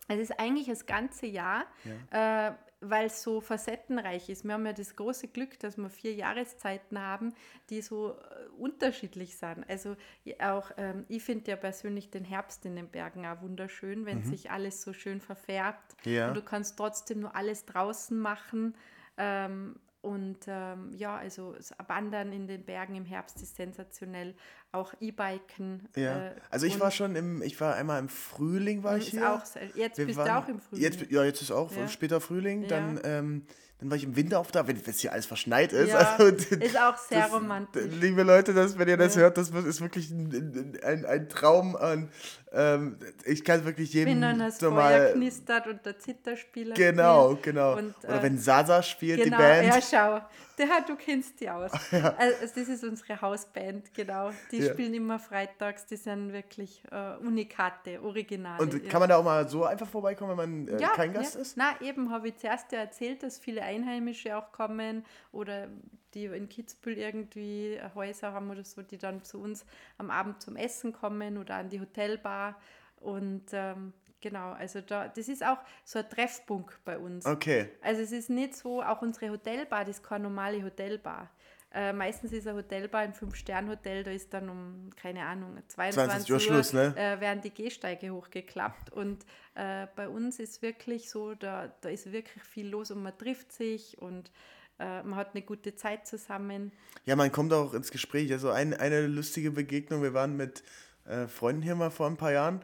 Es 0.07 0.19
ist 0.19 0.39
eigentlich 0.39 0.67
das 0.67 0.85
ganze 0.85 1.25
Jahr, 1.25 1.65
ja. 2.11 2.49
äh, 2.49 2.53
weil 2.81 3.05
es 3.05 3.21
so 3.21 3.39
facettenreich 3.39 4.27
ist. 4.27 4.43
Wir 4.43 4.53
haben 4.53 4.65
ja 4.65 4.73
das 4.73 4.95
große 4.95 5.27
Glück, 5.27 5.59
dass 5.59 5.77
wir 5.77 5.89
vier 5.89 6.13
Jahreszeiten 6.13 6.99
haben, 6.99 7.33
die 7.69 7.81
so 7.81 8.13
äh, 8.13 8.49
unterschiedlich 8.57 9.37
sind. 9.37 9.63
Also 9.69 9.95
auch, 10.39 10.71
ähm, 10.77 11.05
ich 11.07 11.23
finde 11.23 11.51
ja 11.51 11.57
persönlich 11.57 12.09
den 12.09 12.25
Herbst 12.25 12.65
in 12.65 12.75
den 12.75 12.89
Bergen 12.89 13.25
auch 13.25 13.41
wunderschön, 13.41 14.05
wenn 14.05 14.19
mhm. 14.19 14.25
sich 14.25 14.51
alles 14.51 14.81
so 14.81 14.93
schön 14.93 15.21
verfärbt. 15.21 15.95
Ja. 16.03 16.29
Und 16.29 16.37
du 16.37 16.41
kannst 16.41 16.77
trotzdem 16.77 17.19
nur 17.19 17.35
alles 17.35 17.65
draußen 17.65 18.19
machen. 18.19 18.75
Ähm, 19.17 19.75
und 20.01 20.39
ähm, 20.47 20.91
ja, 20.95 21.15
also 21.17 21.55
Wandern 21.87 22.33
in 22.33 22.47
den 22.47 22.63
Bergen 22.63 22.95
im 22.95 23.05
Herbst 23.05 23.41
ist 23.41 23.55
sensationell. 23.55 24.33
Auch 24.71 24.93
E-Biken. 24.99 25.87
Ja. 25.95 26.29
Äh, 26.29 26.35
also 26.49 26.65
ich 26.65 26.79
war 26.79 26.89
schon 26.89 27.15
im, 27.15 27.41
ich 27.43 27.59
war 27.61 27.75
einmal 27.75 27.99
im 27.99 28.09
Frühling 28.09 28.83
war 28.83 28.97
ich 28.97 29.09
hier. 29.09 29.33
Auch, 29.33 29.43
jetzt 29.75 29.97
Wir 29.99 30.07
bist 30.07 30.17
waren, 30.17 30.27
du 30.27 30.37
auch 30.37 30.47
im 30.47 30.59
Frühling. 30.59 30.83
Jetzt, 30.83 31.11
ja, 31.11 31.23
jetzt 31.23 31.41
ist 31.41 31.51
auch 31.51 31.71
ja. 31.75 31.87
später 31.87 32.19
Frühling. 32.19 32.67
Dann 32.67 32.99
ähm, 33.03 33.45
dann 33.81 33.89
war 33.89 33.97
ich 33.97 34.03
im 34.03 34.15
Winter 34.15 34.39
auf 34.39 34.51
da, 34.51 34.67
wenn 34.67 34.79
es 34.85 34.99
hier 34.99 35.11
alles 35.11 35.25
verschneit 35.25 35.73
ist. 35.73 35.89
Ja, 35.89 36.15
also, 36.15 36.25
ist 36.55 36.79
auch 36.79 36.97
sehr 36.97 37.21
das, 37.21 37.33
romantisch. 37.33 37.91
Liebe 37.99 38.21
Leute, 38.21 38.53
das, 38.53 38.77
wenn 38.77 38.87
ihr 38.87 38.95
das 38.95 39.15
ja. 39.15 39.21
hört, 39.21 39.39
das 39.39 39.49
ist 39.49 39.81
wirklich 39.81 40.11
ein, 40.11 40.77
ein, 40.85 41.03
ein 41.03 41.29
Traum 41.29 41.75
an. 41.75 42.11
Ähm, 42.53 42.97
ich 43.25 43.43
kann 43.43 43.65
wirklich 43.65 43.91
jedem 43.93 44.21
wenn 44.21 44.37
das 44.37 44.59
so 44.59 44.69
Feuer 44.69 44.75
mal, 44.75 45.13
knistert 45.13 45.65
und 45.65 45.83
der 45.83 45.97
Zitterspieler 45.97 46.75
Genau, 46.75 47.31
spielt. 47.31 47.43
genau. 47.43 47.77
Und, 47.77 47.95
Oder 48.03 48.19
äh, 48.19 48.23
wenn 48.23 48.37
Sasa 48.37 48.83
spielt, 48.83 49.23
genau, 49.23 49.37
die 49.37 49.41
Band. 49.41 49.67
Ja, 49.67 49.81
schau. 49.81 50.21
Der, 50.57 50.81
du 50.87 50.95
kennst 50.95 51.39
die 51.39 51.49
aus. 51.49 51.71
Ja. 51.91 52.15
Also, 52.17 52.35
das 52.55 52.69
ist 52.69 52.83
unsere 52.83 53.21
Hausband, 53.21 53.93
genau. 53.93 54.31
Die 54.51 54.59
ja. 54.59 54.71
spielen 54.71 54.93
immer 54.93 55.19
freitags, 55.19 55.85
die 55.85 55.97
sind 55.97 56.31
wirklich 56.31 56.83
äh, 56.89 57.17
Unikate, 57.17 58.01
Originale. 58.01 58.61
Und 58.61 58.89
kann 58.89 59.01
man 59.01 59.09
da 59.09 59.17
auch 59.17 59.23
mal 59.23 59.47
so 59.47 59.65
einfach 59.65 59.87
vorbeikommen, 59.87 60.37
wenn 60.37 60.67
man 60.67 60.79
äh, 60.79 60.81
kein 60.95 61.13
Gast 61.13 61.35
ist? 61.35 61.57
Na, 61.57 61.79
eben 61.81 62.11
habe 62.11 62.29
ich 62.29 62.37
zuerst 62.37 62.71
ja 62.71 62.79
erzählt, 62.79 63.23
dass 63.23 63.39
viele 63.39 63.61
Einheimische 63.61 64.37
auch 64.37 64.51
kommen 64.51 65.05
oder 65.31 65.67
die 66.13 66.25
in 66.25 66.49
Kitzbühel 66.49 66.97
irgendwie 66.97 67.79
Häuser 67.95 68.33
haben 68.33 68.49
oder 68.49 68.63
so, 68.63 68.81
die 68.81 68.97
dann 68.97 69.23
zu 69.23 69.39
uns 69.39 69.65
am 69.97 70.09
Abend 70.09 70.41
zum 70.41 70.55
Essen 70.55 70.93
kommen 70.93 71.37
oder 71.37 71.55
an 71.55 71.69
die 71.69 71.79
Hotelbar. 71.79 72.57
Und 72.97 73.45
ähm, 73.53 73.93
genau, 74.21 74.51
also 74.51 74.81
da, 74.81 75.07
das 75.07 75.27
ist 75.27 75.43
auch 75.43 75.57
so 75.83 75.99
ein 75.99 76.09
Treffpunkt 76.09 76.83
bei 76.85 76.97
uns. 76.97 77.25
Okay. 77.25 77.69
Also 77.81 78.01
es 78.01 78.11
ist 78.11 78.29
nicht 78.29 78.55
so, 78.55 78.81
auch 78.81 79.01
unsere 79.01 79.31
Hotelbar, 79.31 79.85
das 79.85 79.97
ist 79.97 80.03
keine 80.03 80.23
normale 80.23 80.63
Hotelbar. 80.63 81.29
Äh, 81.73 81.93
meistens 81.93 82.33
ist 82.33 82.47
ein 82.47 82.55
Hotelbar 82.55 83.01
ein 83.01 83.13
Fünf-Stern-Hotel, 83.13 84.03
da 84.03 84.11
ist 84.11 84.33
dann 84.33 84.49
um, 84.49 84.89
keine 85.01 85.25
Ahnung, 85.25 85.57
22 85.69 86.29
Uhr, 86.29 86.35
Uhr 86.35 86.39
Schluss, 86.41 86.73
ne? 86.73 86.93
äh, 86.97 87.21
werden 87.21 87.41
die 87.41 87.49
Gehsteige 87.49 88.11
hochgeklappt. 88.11 88.91
Und 88.91 89.25
äh, 89.55 89.87
bei 89.95 90.09
uns 90.09 90.39
ist 90.39 90.61
wirklich 90.61 91.09
so, 91.09 91.33
da, 91.33 91.73
da 91.79 91.89
ist 91.89 92.11
wirklich 92.11 92.43
viel 92.43 92.67
los 92.67 92.91
und 92.91 93.01
man 93.01 93.17
trifft 93.17 93.53
sich 93.53 93.97
und 93.99 94.31
äh, 94.79 95.01
man 95.03 95.15
hat 95.15 95.33
eine 95.33 95.43
gute 95.43 95.73
Zeit 95.75 96.07
zusammen. 96.07 96.73
Ja, 97.05 97.15
man 97.15 97.31
kommt 97.31 97.53
auch 97.53 97.73
ins 97.73 97.91
Gespräch. 97.91 98.33
Also 98.33 98.49
ein, 98.49 98.73
eine 98.73 99.07
lustige 99.07 99.51
Begegnung, 99.51 100.03
wir 100.03 100.13
waren 100.13 100.35
mit 100.35 100.63
äh, 101.05 101.27
Freunden 101.27 101.61
hier 101.61 101.75
mal 101.75 101.89
vor 101.89 102.07
ein 102.07 102.17
paar 102.17 102.33
Jahren 102.33 102.61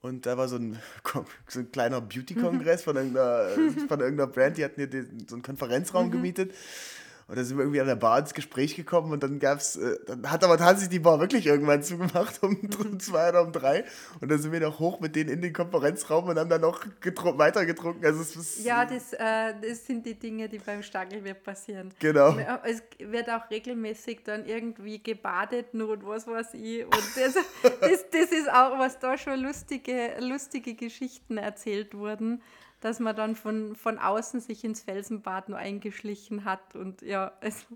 und 0.00 0.26
da 0.26 0.36
war 0.36 0.48
so 0.48 0.56
ein, 0.56 0.78
so 1.48 1.60
ein 1.60 1.72
kleiner 1.72 2.00
Beauty-Kongress 2.00 2.82
von, 2.82 2.96
irgendeiner, 2.96 3.48
von 3.88 4.00
irgendeiner 4.00 4.26
Brand, 4.26 4.56
die 4.56 4.64
hatten 4.64 4.76
hier 4.76 4.88
den, 4.88 5.26
so 5.28 5.34
einen 5.34 5.42
Konferenzraum 5.42 6.06
mhm. 6.06 6.12
gemietet. 6.12 6.54
Und 7.28 7.36
da 7.36 7.44
sind 7.44 7.58
wir 7.58 7.64
irgendwie 7.64 7.82
an 7.82 7.86
der 7.86 7.96
Bar 7.96 8.20
ins 8.20 8.32
Gespräch 8.32 8.74
gekommen 8.74 9.12
und 9.12 9.22
dann 9.22 9.38
gab's, 9.38 9.76
äh, 9.76 9.98
dann 10.06 10.30
hat 10.30 10.42
aber 10.42 10.56
tatsächlich 10.56 10.88
die 10.88 10.98
Bar 10.98 11.20
wirklich 11.20 11.44
irgendwann 11.44 11.82
zugemacht 11.82 12.42
um, 12.42 12.58
um 12.80 12.98
zwei 12.98 13.28
oder 13.28 13.42
um 13.42 13.52
drei. 13.52 13.84
Und 14.20 14.30
dann 14.30 14.38
sind 14.38 14.50
wir 14.50 14.60
noch 14.60 14.78
hoch 14.78 14.98
mit 15.00 15.14
denen 15.14 15.28
in 15.28 15.42
den 15.42 15.52
Konferenzraum 15.52 16.24
und 16.24 16.38
haben 16.38 16.48
dann 16.48 16.62
noch 16.62 16.86
weiter 17.36 17.66
getrunken. 17.66 18.02
Also 18.02 18.22
es 18.22 18.34
ist, 18.34 18.64
ja, 18.64 18.86
das, 18.86 19.12
äh, 19.12 19.54
das 19.60 19.84
sind 19.84 20.06
die 20.06 20.18
Dinge, 20.18 20.48
die 20.48 20.58
beim 20.58 20.82
Stagelwirt 20.82 21.42
passieren. 21.42 21.92
Genau. 21.98 22.34
Es 22.64 22.82
wird 22.98 23.28
auch 23.28 23.50
regelmäßig 23.50 24.24
dann 24.24 24.46
irgendwie 24.46 25.02
gebadet 25.02 25.74
nur 25.74 25.90
und 25.90 26.06
was 26.06 26.26
weiß 26.26 26.54
ich. 26.54 26.86
Und 26.86 26.94
das, 27.14 27.34
das, 27.62 28.06
das 28.10 28.32
ist 28.32 28.50
auch, 28.50 28.78
was 28.78 28.98
da 29.00 29.18
schon 29.18 29.38
lustige, 29.38 30.14
lustige 30.20 30.74
Geschichten 30.74 31.36
erzählt 31.36 31.94
wurden 31.94 32.40
dass 32.80 33.00
man 33.00 33.16
dann 33.16 33.34
von, 33.34 33.74
von 33.74 33.98
außen 33.98 34.40
sich 34.40 34.64
ins 34.64 34.82
Felsenbad 34.82 35.48
nur 35.48 35.58
eingeschlichen 35.58 36.44
hat 36.44 36.74
und 36.74 37.02
ja, 37.02 37.32
also, 37.40 37.66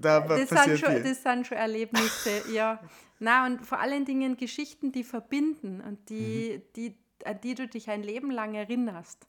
da 0.00 0.20
das, 0.20 0.48
sind 0.48 0.78
schon, 0.78 1.02
das 1.02 1.22
sind 1.22 1.46
schon 1.46 1.58
Erlebnisse, 1.58 2.42
ja. 2.52 2.80
Na, 3.18 3.46
und 3.46 3.66
vor 3.66 3.80
allen 3.80 4.04
Dingen 4.04 4.36
Geschichten, 4.36 4.92
die 4.92 5.04
verbinden 5.04 5.80
und 5.80 6.08
die, 6.08 6.58
mhm. 6.58 6.72
die, 6.76 6.98
an 7.24 7.40
die 7.40 7.54
du 7.54 7.66
dich 7.66 7.90
ein 7.90 8.02
Leben 8.02 8.30
lang 8.30 8.54
erinnerst. 8.54 9.26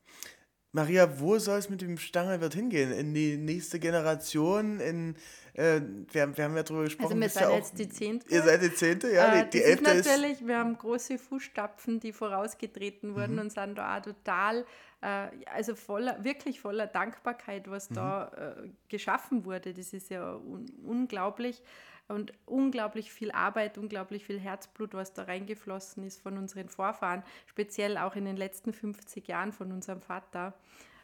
Maria, 0.72 1.20
wo 1.20 1.40
soll 1.40 1.58
es 1.58 1.70
mit 1.70 1.82
dem 1.82 1.98
Stangelwirt 1.98 2.54
hingehen? 2.54 2.92
In 2.92 3.16
die 3.16 3.38
nächste 3.38 3.80
Generation? 3.80 4.80
In, 4.80 5.16
äh, 5.54 5.82
wir, 6.12 6.38
wir 6.38 6.44
haben 6.44 6.56
ja 6.56 6.62
darüber 6.62 6.84
gesprochen. 6.84 7.14
Also 7.14 7.22
wir 7.22 7.30
sind 7.30 7.42
ja 7.42 7.56
jetzt 7.56 7.80
die 7.80 7.90
Zehnte. 7.90 8.30
Ihr 8.30 8.44
seid 8.44 8.62
die 8.62 8.74
Zehnte, 8.74 9.12
ja. 9.12 9.34
Äh, 9.34 9.46
die, 9.46 9.58
die 9.58 9.64
Elfte 9.64 9.92
ist 9.92 10.06
natürlich, 10.06 10.46
wir 10.46 10.60
haben 10.60 10.78
große 10.78 11.18
Fußstapfen, 11.18 12.00
die 12.00 12.14
vorausgetreten 12.14 13.16
wurden 13.16 13.34
mhm. 13.34 13.40
und 13.40 13.52
sind 13.52 13.80
da 13.80 13.98
auch 13.98 14.02
total 14.04 14.64
also 15.02 15.76
voller, 15.76 16.24
wirklich 16.24 16.60
voller 16.60 16.88
Dankbarkeit, 16.88 17.70
was 17.70 17.90
mhm. 17.90 17.96
da 17.96 18.28
äh, 18.28 18.70
geschaffen 18.90 19.46
wurde. 19.46 19.74
Das 19.74 19.94
ist 19.94 20.10
ja 20.10 20.36
un 20.36 20.66
unglaublich 20.84 21.62
und 22.10 22.34
unglaublich 22.46 23.12
viel 23.12 23.32
Arbeit, 23.32 23.78
unglaublich 23.78 24.26
viel 24.26 24.40
Herzblut, 24.40 24.94
was 24.94 25.14
da 25.14 25.24
reingeflossen 25.24 26.04
ist 26.04 26.20
von 26.22 26.38
unseren 26.38 26.68
Vorfahren, 26.68 27.24
speziell 27.46 27.98
auch 27.98 28.16
in 28.16 28.26
den 28.26 28.36
letzten 28.36 28.74
50 28.74 29.28
Jahren 29.28 29.54
von 29.54 29.72
unserem 29.72 30.02
Vater 30.02 30.54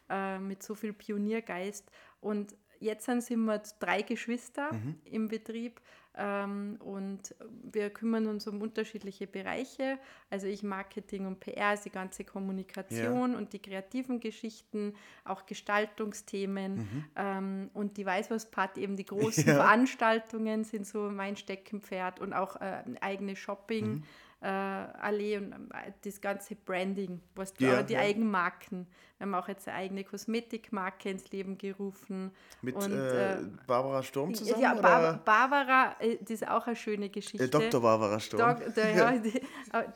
äh, 0.10 0.40
mit 0.40 0.64
so 0.64 0.74
viel 0.76 0.94
Pioniergeist. 0.94 1.90
Und 2.22 2.56
jetzt 2.80 3.06
sind 3.06 3.46
wir 3.46 3.62
drei 3.80 4.02
Geschwister 4.02 4.74
mhm. 4.74 5.00
im 5.06 5.28
Betrieb 5.28 5.80
und 6.18 7.36
wir 7.72 7.90
kümmern 7.90 8.28
uns 8.28 8.48
um 8.48 8.62
unterschiedliche 8.62 9.28
Bereiche. 9.28 10.00
Also 10.30 10.48
ich 10.48 10.64
Marketing 10.64 11.26
und 11.26 11.40
PR, 11.40 11.68
also 11.70 11.84
die 11.84 11.90
ganze 11.90 12.24
Kommunikation 12.24 13.34
ja. 13.34 13.38
und 13.38 13.54
die 13.54 13.60
kreativen 13.60 14.20
Geschichten, 14.20 14.94
auch 15.26 15.46
Gestaltungsthemen 15.46 16.78
mhm. 16.78 17.06
ähm, 17.16 17.70
und 17.74 17.98
die 17.98 18.06
Weißwurstparty, 18.06 18.82
eben 18.82 18.96
die 18.96 19.06
großen 19.06 19.46
ja. 19.46 19.56
Veranstaltungen 19.56 20.64
sind 20.64 20.88
so 20.88 21.10
mein 21.10 21.36
Steckenpferd 21.36 22.20
und 22.20 22.34
auch 22.34 22.56
äh, 22.62 22.84
eigene 23.02 23.36
Shopping. 23.36 23.86
Mhm 23.86 24.04
äh, 24.46 24.48
Allee 24.48 25.38
und 25.38 25.52
äh, 25.54 25.92
das 26.04 26.22
ganze 26.22 26.56
Branding, 26.56 27.20
was 27.34 27.54
ja, 27.58 27.82
die 27.82 27.94
ja. 27.94 28.02
Eigenmarken. 28.02 28.86
Wir 29.18 29.26
haben 29.26 29.34
auch 29.34 29.48
jetzt 29.48 29.68
eine 29.68 29.78
eigene 29.78 30.04
Kosmetikmarke 30.04 31.10
ins 31.10 31.32
Leben 31.32 31.58
gerufen. 31.58 32.32
Mit 32.62 32.76
und, 32.76 32.92
äh, 32.92 33.38
Barbara 33.66 34.04
Sturm 34.04 34.36
zusammen? 34.36 34.62
Ja, 34.62 34.76
Bar 34.76 35.22
Barbara, 35.26 35.96
äh, 36.00 36.18
das 36.22 36.42
ist 36.42 36.48
auch 36.48 36.68
eine 36.68 36.76
schöne 36.76 37.10
Geschichte. 37.10 37.46
Äh, 37.46 37.50
Dr. 37.50 37.82
Barbara 37.82 38.20
Sturm. 38.20 38.60
Dok 38.60 38.78
ja, 38.78 39.12
die, 39.18 39.42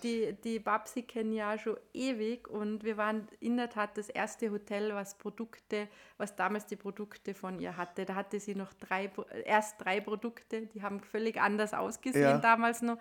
die, 0.02 0.34
die 0.42 0.60
Babsi 0.60 1.04
kennen 1.04 1.34
ja 1.34 1.58
schon 1.60 1.78
ewig 1.94 2.48
und 2.48 2.84
wir 2.84 2.98
waren 2.98 3.28
in 3.40 3.58
der 3.58 3.70
Tat 3.70 3.98
das 3.98 4.10
erste 4.10 4.50
Hotel, 4.50 4.96
was 4.96 5.16
Produkte, 5.16 5.90
was 6.18 6.36
damals 6.36 6.66
die 6.66 6.78
Produkte 6.78 7.36
von 7.36 7.60
ihr 7.60 7.78
hatte. 7.78 8.06
Da 8.06 8.16
hatte 8.16 8.40
sie 8.40 8.56
noch 8.56 8.74
drei, 8.74 9.12
erst 9.46 9.80
drei 9.80 10.00
Produkte, 10.00 10.66
die 10.68 10.82
haben 10.82 11.02
völlig 11.02 11.40
anders 11.40 11.74
ausgesehen 11.74 12.42
damals 12.42 12.82
noch. 12.82 12.98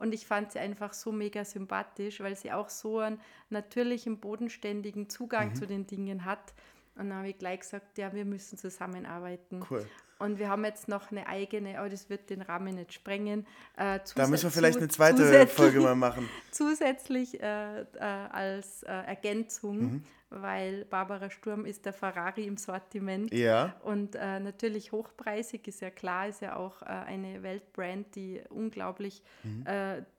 Und 0.00 0.14
ich 0.14 0.26
fand 0.26 0.52
sie 0.52 0.58
einfach 0.58 0.94
so 0.94 1.12
mega 1.12 1.44
sympathisch, 1.44 2.20
weil 2.20 2.34
sie 2.34 2.50
auch 2.52 2.70
so 2.70 2.98
einen 2.98 3.20
natürlichen, 3.50 4.18
bodenständigen 4.18 5.10
Zugang 5.10 5.50
mhm. 5.50 5.54
zu 5.54 5.66
den 5.66 5.86
Dingen 5.86 6.24
hat. 6.24 6.54
Und 6.96 7.10
dann 7.10 7.18
habe 7.18 7.28
ich 7.28 7.38
gleich 7.38 7.60
gesagt, 7.60 7.98
ja, 7.98 8.12
wir 8.12 8.24
müssen 8.24 8.56
zusammenarbeiten. 8.58 9.62
Cool. 9.70 9.86
Und 10.18 10.38
wir 10.38 10.48
haben 10.48 10.64
jetzt 10.64 10.88
noch 10.88 11.10
eine 11.10 11.26
eigene, 11.26 11.78
aber 11.78 11.88
das 11.88 12.10
wird 12.10 12.28
den 12.28 12.42
Rahmen 12.42 12.74
nicht 12.74 12.92
sprengen. 12.92 13.46
Äh, 13.76 14.00
da 14.14 14.26
müssen 14.26 14.44
wir 14.44 14.50
vielleicht 14.50 14.78
eine 14.78 14.88
zweite 14.88 15.46
Folge 15.46 15.80
mal 15.80 15.94
machen. 15.94 16.28
Zusätzlich 16.50 17.42
äh, 17.42 17.80
äh, 17.80 17.84
als 17.98 18.82
äh, 18.82 18.88
Ergänzung, 18.88 19.78
mhm. 19.78 20.04
Weil 20.30 20.84
Barbara 20.86 21.30
Sturm 21.30 21.64
ist 21.64 21.84
der 21.84 21.92
Ferrari 21.92 22.46
im 22.46 22.56
Sortiment. 22.56 23.32
Ja. 23.32 23.76
Und 23.82 24.14
äh, 24.14 24.40
natürlich 24.40 24.92
hochpreisig, 24.92 25.66
ist 25.68 25.82
ja 25.82 25.90
klar, 25.90 26.28
ist 26.28 26.40
ja 26.40 26.56
auch 26.56 26.82
äh, 26.82 26.86
eine 26.86 27.42
Weltbrand, 27.42 28.14
die 28.14 28.40
unglaublich 28.48 29.22
mhm. 29.42 29.64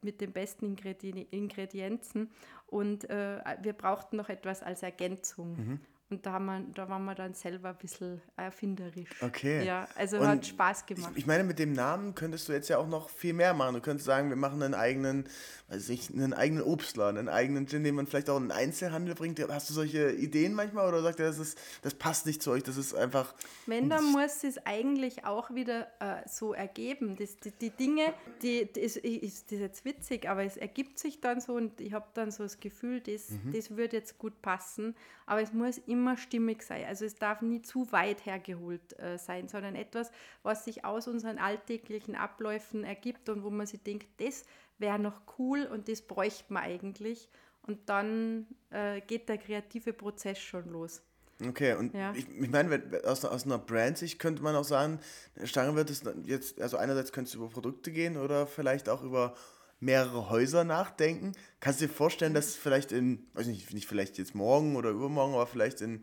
mit 0.02 0.22
den 0.22 0.32
besten 0.32 0.66
Ingredi 0.66 1.28
Ingredienzen. 1.32 2.30
Und 2.68 3.04
wir 3.04 3.74
brauchten 3.74 4.16
noch 4.16 4.30
etwas 4.30 4.64
als 4.64 4.84
Ergänzung. 4.84 5.58
Mhm. 5.58 5.80
Und 6.12 6.26
da, 6.26 6.34
haben 6.34 6.46
wir, 6.46 6.60
da 6.76 6.90
waren 6.90 7.06
wir 7.06 7.16
dann 7.16 7.34
selber 7.34 7.70
ein 7.70 7.78
bisschen 7.78 8.22
erfinderisch. 8.36 9.10
Okay. 9.22 9.66
Ja, 9.66 9.88
also 9.96 10.18
Und 10.18 10.28
hat 10.28 10.46
Spaß 10.46 10.86
gemacht. 10.86 11.12
Ich, 11.14 11.20
ich 11.20 11.26
meine, 11.26 11.44
mit 11.46 11.58
dem 11.58 11.72
Namen 11.74 12.14
könntest 12.16 12.50
du 12.50 12.54
jetzt 12.54 12.68
ja 12.68 12.78
auch 12.78 12.88
noch 12.88 13.10
viel 13.10 13.34
mehr 13.34 13.54
machen. 13.54 13.76
Du 13.76 13.82
könntest 13.82 14.06
sagen, 14.06 14.30
wir 14.30 14.36
machen 14.36 14.62
einen 14.62 14.74
eigenen, 14.74 15.30
weiß 15.70 15.88
ich, 15.90 16.10
einen 16.12 16.34
eigenen 16.34 16.64
Obstladen, 16.64 17.18
einen 17.18 17.30
eigenen 17.30 17.66
Gin, 17.68 17.84
den 17.86 17.96
man 17.96 18.08
vielleicht 18.08 18.30
auch 18.30 18.38
in 18.38 18.44
den 18.44 18.52
Einzelhandel 18.52 19.16
bringt. 19.16 19.40
Hast 19.48 19.70
du 19.70 19.74
solche 19.74 20.12
Ideen 20.12 20.54
manchmal 20.54 20.88
oder 20.88 21.02
sagt 21.02 21.22
er, 21.22 21.28
das, 21.28 21.40
ist, 21.40 21.58
das 21.82 21.94
passt 21.94 22.26
nicht 22.26 22.44
zu 22.44 22.52
euch, 22.52 22.64
das 22.64 22.76
ist 22.76 22.94
einfach. 22.94 23.34
Wenn, 23.66 23.90
dann 23.90 24.04
muss 24.12 24.44
es 24.44 24.58
eigentlich 24.66 25.24
auch 25.26 25.56
wieder 25.56 25.88
äh, 26.02 26.28
so 26.28 26.54
ergeben. 26.54 27.16
Das, 27.16 27.38
die, 27.38 27.52
die 27.52 27.70
Dinge, 27.70 28.14
die, 28.42 28.68
das 28.74 28.98
ist, 28.98 29.46
das 29.46 29.52
ist 29.54 29.60
jetzt 29.62 29.86
witzig, 29.86 30.28
aber 30.30 30.44
es 30.44 30.58
ergibt 30.58 31.00
sich 31.00 31.22
dann 31.22 31.40
so 31.40 31.54
und 31.54 31.80
ich 31.80 31.94
habe 31.94 32.08
dann 32.16 32.32
so 32.32 32.44
das 32.44 32.60
Gefühl, 32.60 33.00
das, 33.00 33.30
Mhm. 33.30 33.54
das 33.54 33.78
würde 33.78 33.96
jetzt 33.96 34.18
gut 34.18 34.42
passen. 34.42 34.94
Aber 35.26 35.42
es 35.42 35.54
muss 35.54 35.78
immer 35.88 36.01
stimmig 36.18 36.64
sein. 36.64 36.86
Also 36.86 37.06
es 37.06 37.16
darf 37.16 37.42
nie 37.42 37.62
zu 37.62 37.92
weit 37.92 38.26
hergeholt 38.26 39.00
äh, 39.00 39.18
sein, 39.18 39.48
sondern 39.48 39.76
etwas, 39.76 40.12
was 40.44 40.66
sich 40.66 40.86
aus 40.86 41.08
unseren 41.08 41.38
alltäglichen 41.38 42.16
Abläufen 42.16 42.84
ergibt 42.84 43.30
und 43.30 43.44
wo 43.44 43.50
man 43.50 43.68
sich 43.68 43.82
denkt, 43.84 44.08
das 44.18 44.44
wäre 44.78 45.00
noch 45.00 45.22
cool 45.38 45.64
und 45.66 45.88
das 45.88 46.02
bräuchte 46.02 46.52
man 46.54 46.64
eigentlich. 46.64 47.30
Und 47.68 47.90
dann 47.90 48.48
äh, 48.72 49.02
geht 49.02 49.30
der 49.30 49.38
kreative 49.38 49.94
Prozess 49.94 50.40
schon 50.40 50.70
los. 50.72 51.04
Okay, 51.48 51.74
und 51.74 51.94
Ja. 51.94 52.14
ich, 52.16 52.28
ich 52.30 52.50
meine, 52.50 52.82
aus, 53.06 53.26
aus 53.26 53.46
einer 53.46 53.58
Brand-Sicht 53.58 54.20
könnte 54.20 54.44
man 54.44 54.56
auch 54.56 54.64
sagen, 54.64 55.00
Stange 55.44 55.76
wird 55.76 55.90
es 55.90 56.04
jetzt, 56.26 56.62
also 56.62 56.78
einerseits 56.78 57.12
könnte 57.12 57.30
es 57.30 57.36
über 57.36 57.50
Produkte 57.50 57.92
gehen 57.92 58.18
oder 58.18 58.46
vielleicht 58.48 58.90
auch 58.90 59.04
über 59.04 59.36
mehrere 59.82 60.30
Häuser 60.30 60.64
nachdenken. 60.64 61.34
Kannst 61.60 61.82
du 61.82 61.88
dir 61.88 61.94
vorstellen, 61.94 62.34
dass 62.34 62.56
vielleicht 62.56 62.92
in, 62.92 63.28
weiß 63.34 63.48
nicht, 63.48 63.74
nicht 63.74 63.88
vielleicht 63.88 64.18
jetzt 64.18 64.36
morgen 64.36 64.76
oder 64.76 64.92
übermorgen, 64.92 65.34
aber 65.34 65.48
vielleicht 65.48 65.82
in 65.82 66.02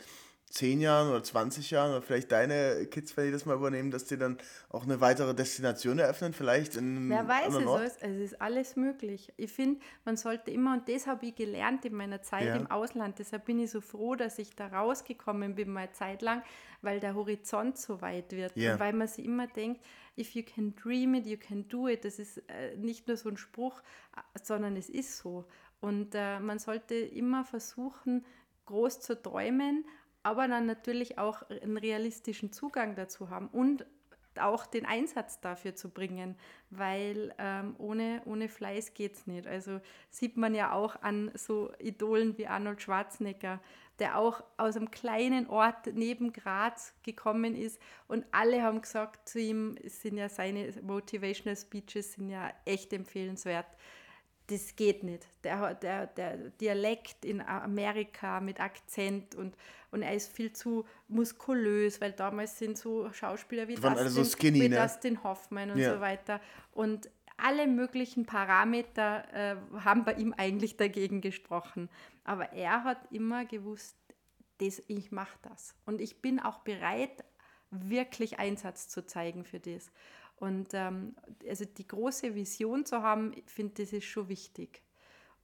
10 0.50 0.80
Jahren 0.80 1.10
oder 1.10 1.22
20 1.22 1.70
Jahren 1.70 1.90
oder 1.90 2.02
vielleicht 2.02 2.32
deine 2.32 2.86
Kids, 2.86 3.16
wenn 3.16 3.26
die 3.26 3.32
das 3.32 3.44
mal 3.46 3.54
übernehmen, 3.56 3.90
dass 3.90 4.04
die 4.06 4.16
dann 4.16 4.38
auch 4.70 4.84
eine 4.84 5.00
weitere 5.00 5.34
Destination 5.34 5.98
eröffnen, 5.98 6.32
vielleicht 6.32 6.76
in 6.76 7.08
Wer 7.10 7.28
weiß 7.28 7.54
es, 7.54 7.66
Ort? 7.66 7.80
alles, 7.80 7.96
es 8.00 8.20
ist 8.32 8.40
alles 8.40 8.76
möglich. 8.76 9.32
Ich 9.36 9.52
finde, 9.52 9.80
man 10.04 10.16
sollte 10.16 10.50
immer, 10.50 10.74
und 10.74 10.88
das 10.88 11.06
habe 11.06 11.26
ich 11.26 11.34
gelernt 11.34 11.84
in 11.84 11.94
meiner 11.94 12.22
Zeit 12.22 12.46
Ja. 12.46 12.56
im 12.56 12.70
Ausland, 12.70 13.18
deshalb 13.18 13.44
bin 13.44 13.58
ich 13.60 13.70
so 13.70 13.80
froh, 13.80 14.14
dass 14.14 14.38
ich 14.38 14.54
da 14.56 14.68
rausgekommen 14.68 15.54
bin, 15.54 15.70
mal 15.70 15.90
Zeit 15.92 16.22
lang, 16.22 16.42
weil 16.82 17.00
der 17.00 17.14
Horizont 17.14 17.76
so 17.78 18.00
weit 18.00 18.32
wird. 18.32 18.56
Ja. 18.56 18.72
Und 18.72 18.80
weil 18.80 18.92
man 18.92 19.08
sich 19.08 19.24
immer 19.24 19.46
denkt, 19.46 19.84
if 20.16 20.30
you 20.34 20.42
can 20.42 20.74
dream 20.74 21.14
it, 21.14 21.26
you 21.26 21.36
can 21.36 21.68
do 21.68 21.88
it. 21.88 22.04
Das 22.04 22.18
ist 22.18 22.38
äh, 22.48 22.76
nicht 22.76 23.06
nur 23.06 23.16
so 23.16 23.28
ein 23.28 23.36
Spruch, 23.36 23.80
äh, 24.16 24.38
sondern 24.42 24.76
es 24.76 24.88
ist 24.88 25.18
so. 25.18 25.44
Und 25.80 26.14
äh, 26.14 26.40
man 26.40 26.58
sollte 26.58 26.94
immer 26.94 27.44
versuchen, 27.44 28.24
groß 28.66 29.00
zu 29.00 29.20
träumen, 29.20 29.84
aber 30.28 30.46
dann 30.46 30.66
natürlich 30.66 31.16
auch 31.16 31.42
einen 31.48 31.78
realistischen 31.78 32.52
Zugang 32.52 32.94
dazu 32.94 33.30
haben 33.30 33.48
und 33.48 33.86
auch 34.38 34.66
den 34.66 34.84
Einsatz 34.84 35.40
dafür 35.40 35.74
zu 35.74 35.88
bringen, 35.88 36.36
weil 36.70 37.34
ähm, 37.38 37.74
ohne, 37.78 38.20
ohne 38.26 38.48
Fleiß 38.48 38.92
geht 38.92 39.14
es 39.14 39.26
nicht. 39.26 39.46
Also 39.46 39.80
sieht 40.10 40.36
man 40.36 40.54
ja 40.54 40.72
auch 40.72 41.00
an 41.02 41.30
so 41.34 41.72
Idolen 41.80 42.36
wie 42.36 42.46
Arnold 42.46 42.82
Schwarzenegger, 42.82 43.58
der 43.98 44.18
auch 44.18 44.44
aus 44.58 44.76
einem 44.76 44.90
kleinen 44.90 45.48
Ort 45.48 45.88
neben 45.94 46.32
Graz 46.32 46.94
gekommen 47.02 47.56
ist 47.56 47.80
und 48.06 48.26
alle 48.30 48.62
haben 48.62 48.82
gesagt 48.82 49.28
zu 49.28 49.40
ihm, 49.40 49.76
sind 49.84 50.18
ja 50.18 50.28
seine 50.28 50.72
Motivational 50.82 51.56
Speeches 51.56 52.12
sind 52.12 52.28
ja 52.28 52.52
echt 52.66 52.92
empfehlenswert 52.92 53.66
das 54.48 54.74
geht 54.76 55.02
nicht. 55.02 55.26
Der, 55.44 55.74
der, 55.74 56.06
der 56.06 56.36
Dialekt 56.50 57.24
in 57.24 57.40
Amerika 57.40 58.40
mit 58.40 58.60
Akzent 58.60 59.34
und, 59.34 59.54
und 59.90 60.02
er 60.02 60.14
ist 60.14 60.32
viel 60.32 60.52
zu 60.52 60.84
muskulös, 61.06 62.00
weil 62.00 62.12
damals 62.12 62.58
sind 62.58 62.76
so 62.78 63.12
Schauspieler 63.12 63.68
wie, 63.68 63.74
Dustin, 63.74 64.24
skinny, 64.24 64.60
wie 64.62 64.68
ne? 64.68 64.76
Dustin 64.80 65.22
Hoffman 65.22 65.70
und 65.70 65.78
Ja. 65.78 65.94
so 65.94 66.00
weiter. 66.00 66.40
Und 66.72 67.10
alle 67.36 67.66
möglichen 67.66 68.26
Parameter 68.26 69.24
äh, 69.32 69.56
haben 69.80 70.04
bei 70.04 70.14
ihm 70.14 70.34
eigentlich 70.36 70.76
dagegen 70.76 71.20
gesprochen. 71.20 71.88
Aber 72.24 72.52
er 72.52 72.84
hat 72.84 72.98
immer 73.12 73.44
gewusst, 73.44 73.96
das, 74.58 74.82
ich 74.88 75.12
mache 75.12 75.38
das. 75.42 75.74
Und 75.84 76.00
ich 76.00 76.20
bin 76.20 76.40
auch 76.40 76.60
bereit, 76.60 77.24
wirklich 77.70 78.38
Einsatz 78.38 78.88
zu 78.88 79.06
zeigen 79.06 79.44
für 79.44 79.60
das. 79.60 79.92
Und 80.40 80.68
ähm, 80.72 81.14
also 81.48 81.64
die 81.64 81.86
große 81.86 82.34
Vision 82.34 82.84
zu 82.84 83.02
haben, 83.02 83.32
ich 83.34 83.50
finde, 83.50 83.82
das 83.82 83.92
ist 83.92 84.04
schon 84.04 84.28
wichtig. 84.28 84.82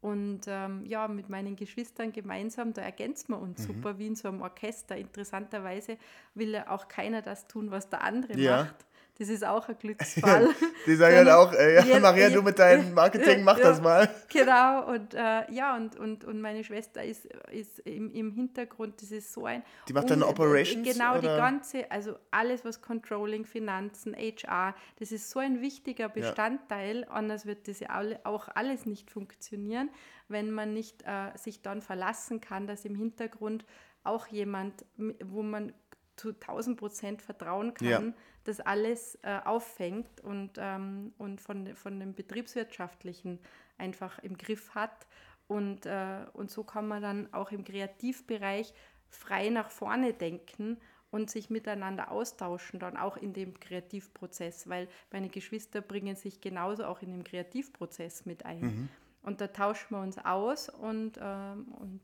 Und 0.00 0.42
ähm, 0.48 0.84
ja, 0.84 1.08
mit 1.08 1.30
meinen 1.30 1.56
Geschwistern 1.56 2.12
gemeinsam, 2.12 2.74
da 2.74 2.82
ergänzt 2.82 3.30
man 3.30 3.40
uns 3.40 3.64
super 3.64 3.98
wie 3.98 4.08
in 4.08 4.14
so 4.16 4.28
einem 4.28 4.42
Orchester. 4.42 4.96
Interessanterweise 4.96 5.96
will 6.34 6.50
ja 6.50 6.68
auch 6.68 6.88
keiner 6.88 7.22
das 7.22 7.48
tun, 7.48 7.70
was 7.70 7.88
der 7.88 8.02
andere 8.02 8.38
Ja. 8.38 8.64
macht. 8.64 8.86
Das 9.18 9.28
ist 9.28 9.44
auch 9.46 9.68
ein 9.68 9.78
Glücksfall. 9.78 10.48
Die 10.86 10.96
sagen 10.96 11.14
dann 11.24 11.28
auch, 11.28 11.52
äh, 11.52 11.76
ja, 11.76 11.84
Je- 11.84 12.00
Maria, 12.00 12.28
je- 12.28 12.34
du 12.34 12.42
mit 12.42 12.58
deinem 12.58 12.94
Marketing, 12.94 13.44
mach 13.44 13.56
Ja. 13.58 13.64
das 13.64 13.80
mal. 13.80 14.08
Genau, 14.28 14.88
und 14.90 15.14
äh, 15.14 15.50
ja, 15.52 15.76
und, 15.76 15.96
und, 15.96 16.24
und 16.24 16.40
meine 16.40 16.64
Schwester 16.64 17.04
ist, 17.04 17.26
ist 17.52 17.78
im, 17.80 18.10
im 18.12 18.32
Hintergrund, 18.32 19.00
das 19.00 19.12
ist 19.12 19.32
so 19.32 19.46
ein. 19.46 19.62
Die 19.88 19.92
macht 19.92 20.10
dann 20.10 20.22
Operations, 20.24 20.86
Genau, 20.92 21.12
oder? 21.12 21.20
die 21.20 21.26
ganze, 21.28 21.90
also 21.92 22.16
alles, 22.32 22.64
was 22.64 22.82
Controlling, 22.82 23.44
Finanzen, 23.44 24.16
HR, 24.16 24.74
das 24.98 25.12
ist 25.12 25.30
so 25.30 25.38
ein 25.38 25.60
wichtiger 25.60 26.08
Bestandteil, 26.08 27.04
anders 27.08 27.46
wird 27.46 27.68
das 27.68 27.78
ja 27.80 27.90
auch 28.24 28.48
alles 28.54 28.84
nicht 28.84 29.10
funktionieren, 29.12 29.90
wenn 30.28 30.50
man 30.50 30.74
nicht 30.74 31.02
äh, 31.02 31.30
sich 31.36 31.62
dann 31.62 31.82
verlassen 31.82 32.40
kann, 32.40 32.66
dass 32.66 32.84
im 32.84 32.96
Hintergrund 32.96 33.64
auch 34.02 34.26
jemand, 34.26 34.84
wo 35.24 35.42
man 35.42 35.72
zu 36.16 36.30
1000 36.32 36.76
Prozent 36.78 37.22
vertrauen 37.22 37.74
kann, 37.74 37.86
Ja. 37.88 38.02
das 38.44 38.60
alles 38.60 39.18
äh, 39.22 39.40
auffängt 39.44 40.20
und, 40.20 40.52
ähm, 40.58 41.12
und 41.18 41.40
von, 41.40 41.74
von 41.74 41.98
dem 42.00 42.14
Betriebswirtschaftlichen 42.14 43.38
einfach 43.78 44.18
im 44.20 44.36
Griff 44.38 44.74
hat. 44.74 45.06
Und, 45.46 45.86
äh, 45.86 46.20
und 46.32 46.50
so 46.50 46.64
kann 46.64 46.88
man 46.88 47.02
dann 47.02 47.32
auch 47.32 47.50
im 47.52 47.64
Kreativbereich 47.64 48.72
frei 49.08 49.50
nach 49.50 49.70
vorne 49.70 50.12
denken 50.12 50.78
und 51.10 51.30
sich 51.30 51.48
miteinander 51.50 52.10
austauschen, 52.10 52.80
dann 52.80 52.96
auch 52.96 53.16
in 53.16 53.32
dem 53.32 53.60
Kreativprozess, 53.60 54.68
weil 54.68 54.88
meine 55.12 55.28
Geschwister 55.28 55.80
bringen 55.80 56.16
sich 56.16 56.40
genauso 56.40 56.84
auch 56.86 57.02
in 57.02 57.10
den 57.12 57.22
Kreativprozess 57.24 58.26
mit 58.26 58.44
ein. 58.44 58.88
Und 59.22 59.40
da 59.40 59.46
tauschen 59.46 59.94
wir 59.94 60.00
uns 60.02 60.18
aus 60.18 60.68
und, 60.68 61.18
ähm, 61.22 61.68
und 61.78 62.02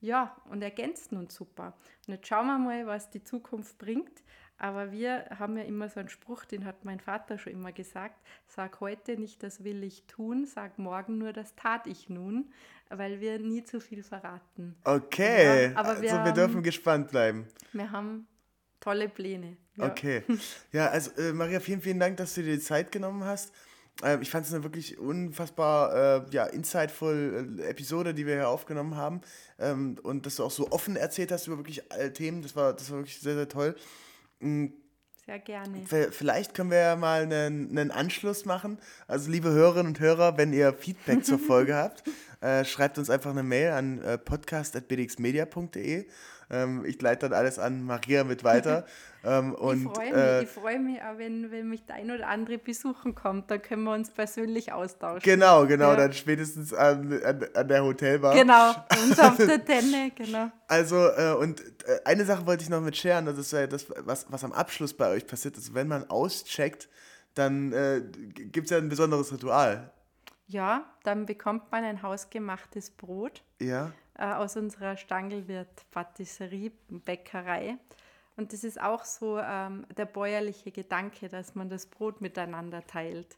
ja, 0.00 0.36
und 0.50 0.62
ergänzen 0.62 1.16
uns 1.18 1.34
super. 1.34 1.74
Und 2.06 2.14
jetzt 2.14 2.26
schauen 2.28 2.46
wir 2.46 2.58
mal, 2.58 2.86
was 2.86 3.10
die 3.10 3.22
Zukunft 3.22 3.78
bringt. 3.78 4.22
Aber 4.60 4.90
wir 4.90 5.26
haben 5.38 5.56
ja 5.56 5.62
immer 5.62 5.88
so 5.88 6.00
einen 6.00 6.08
Spruch, 6.08 6.44
den 6.44 6.64
hat 6.64 6.84
mein 6.84 6.98
Vater 6.98 7.38
schon 7.38 7.52
immer 7.52 7.70
gesagt: 7.70 8.16
Sag 8.48 8.80
heute 8.80 9.16
nicht, 9.16 9.42
das 9.44 9.62
will 9.62 9.84
ich 9.84 10.02
tun, 10.08 10.46
sag 10.46 10.78
morgen 10.80 11.16
nur, 11.18 11.32
das 11.32 11.54
tat 11.54 11.86
ich 11.86 12.08
nun, 12.08 12.52
weil 12.88 13.20
wir 13.20 13.38
nie 13.38 13.62
zu 13.62 13.80
viel 13.80 14.02
verraten. 14.02 14.74
Okay, 14.82 15.70
Ja, 15.70 15.76
aber 15.78 15.90
also 15.90 16.02
wir 16.02 16.10
wir 16.10 16.18
haben- 16.18 16.34
dürfen 16.34 16.62
gespannt 16.64 17.08
bleiben. 17.12 17.46
Wir 17.72 17.90
haben 17.92 18.26
tolle 18.80 19.08
Pläne. 19.08 19.56
Ja. 19.76 19.86
Okay. 19.86 20.22
Ja, 20.72 20.88
also 20.88 21.12
äh, 21.20 21.32
Maria, 21.32 21.60
vielen, 21.60 21.80
vielen 21.80 22.00
Dank, 22.00 22.16
dass 22.16 22.34
du 22.34 22.42
dir 22.42 22.54
die 22.56 22.60
Zeit 22.60 22.90
genommen 22.90 23.22
hast. 23.22 23.52
Ähm, 24.02 24.22
ich 24.22 24.30
fand 24.30 24.46
es 24.46 24.52
eine 24.52 24.62
wirklich 24.62 24.98
unfassbar 24.98 26.26
äh, 26.26 26.30
ja, 26.30 26.44
insightful 26.44 27.58
äh, 27.58 27.62
Episode, 27.68 28.14
die 28.14 28.26
wir 28.26 28.34
hier 28.34 28.48
aufgenommen 28.48 28.96
haben. 28.96 29.20
Ähm, 29.58 29.98
und 30.02 30.26
dass 30.26 30.36
du 30.36 30.44
auch 30.44 30.50
so 30.50 30.70
offen 30.70 30.96
erzählt 30.96 31.32
hast 31.32 31.46
über 31.46 31.58
wirklich 31.58 31.90
alle 31.90 32.12
Themen. 32.12 32.42
Das 32.42 32.54
war, 32.54 32.72
das 32.72 32.90
war 32.90 32.98
wirklich 32.98 33.20
sehr, 33.20 33.34
sehr 33.34 33.48
toll. 33.48 33.74
Sehr 35.28 35.40
gerne. 35.40 35.84
Vielleicht 36.10 36.54
können 36.54 36.70
wir 36.70 36.78
ja 36.78 36.96
mal 36.96 37.22
einen, 37.22 37.70
einen 37.70 37.90
Anschluss 37.90 38.46
machen. 38.46 38.78
Also 39.06 39.30
liebe 39.30 39.50
Hörerinnen 39.50 39.88
und 39.88 40.00
Hörer, 40.00 40.38
wenn 40.38 40.54
ihr 40.54 40.72
Feedback 40.72 41.22
zur 41.22 41.38
Folge 41.46 41.74
habt, 41.74 42.02
äh, 42.40 42.64
schreibt 42.64 42.96
uns 42.96 43.10
einfach 43.10 43.32
eine 43.32 43.42
Mail 43.42 43.72
an 43.72 44.00
äh, 44.00 44.16
podcast.bdxmedia.de. 44.16 46.06
Ähm, 46.50 46.84
ich 46.86 47.00
leite 47.00 47.28
dann 47.28 47.38
alles 47.38 47.58
an 47.58 47.84
Maria 47.84 48.24
mit 48.24 48.44
weiter. 48.44 48.86
Ähm, 49.24 49.52
und, 49.54 49.82
ich 49.82 49.92
freue 49.92 50.12
mich, 50.12 50.16
äh, 50.16 50.42
ich 50.44 50.48
freu 50.48 50.78
mich 50.78 51.02
auch, 51.02 51.18
wenn, 51.18 51.50
wenn 51.50 51.68
mich 51.68 51.84
der 51.84 51.96
ein 51.96 52.10
oder 52.10 52.28
andere 52.28 52.56
besuchen 52.56 53.16
kommt, 53.16 53.50
dann 53.50 53.60
können 53.60 53.82
wir 53.82 53.92
uns 53.92 54.10
persönlich 54.10 54.72
austauschen. 54.72 55.22
Genau, 55.24 55.66
genau, 55.66 55.90
Ja. 55.90 55.96
dann 55.96 56.12
spätestens 56.12 56.72
an, 56.72 57.20
an, 57.24 57.44
an 57.52 57.68
der 57.68 57.82
Hotelbar. 57.82 58.34
Genau, 58.36 58.70
uns 59.02 59.18
auf 59.18 59.36
der 59.36 59.64
Tenne, 59.64 60.12
genau. 60.14 60.52
Also, 60.68 61.08
äh, 61.08 61.34
und 61.34 61.60
äh, 61.86 61.98
eine 62.04 62.24
Sache 62.24 62.46
wollte 62.46 62.62
ich 62.62 62.70
noch 62.70 62.80
mit 62.80 62.96
scheren, 62.96 63.26
das 63.26 63.38
ist 63.38 63.52
ja 63.52 63.66
das, 63.66 63.86
was, 64.04 64.26
was 64.30 64.44
am 64.44 64.52
Abschluss 64.52 64.94
bei 64.94 65.10
euch 65.10 65.26
passiert 65.26 65.58
ist. 65.58 65.74
Wenn 65.74 65.88
man 65.88 66.08
auscheckt, 66.08 66.88
dann 67.34 67.72
äh, 67.72 68.00
gibt 68.34 68.66
es 68.66 68.70
ja 68.70 68.78
ein 68.78 68.88
besonderes 68.88 69.32
Ritual. 69.32 69.90
Ja, 70.46 70.86
dann 71.02 71.26
bekommt 71.26 71.70
man 71.72 71.84
ein 71.84 72.02
hausgemachtes 72.02 72.90
Brot 72.90 73.42
Ja. 73.60 73.90
Äh, 74.18 74.24
aus 74.24 74.56
unserer 74.56 74.96
Stangelwirt 74.96 75.90
Patisserie, 75.90 76.72
Bäckerei. 76.88 77.78
Und 78.36 78.52
das 78.52 78.62
ist 78.62 78.80
auch 78.80 79.04
so 79.04 79.38
ähm, 79.38 79.86
der 79.96 80.06
bäuerliche 80.06 80.70
Gedanke, 80.70 81.28
dass 81.28 81.54
man 81.54 81.68
das 81.68 81.86
Brot 81.86 82.20
miteinander 82.20 82.86
teilt. 82.86 83.36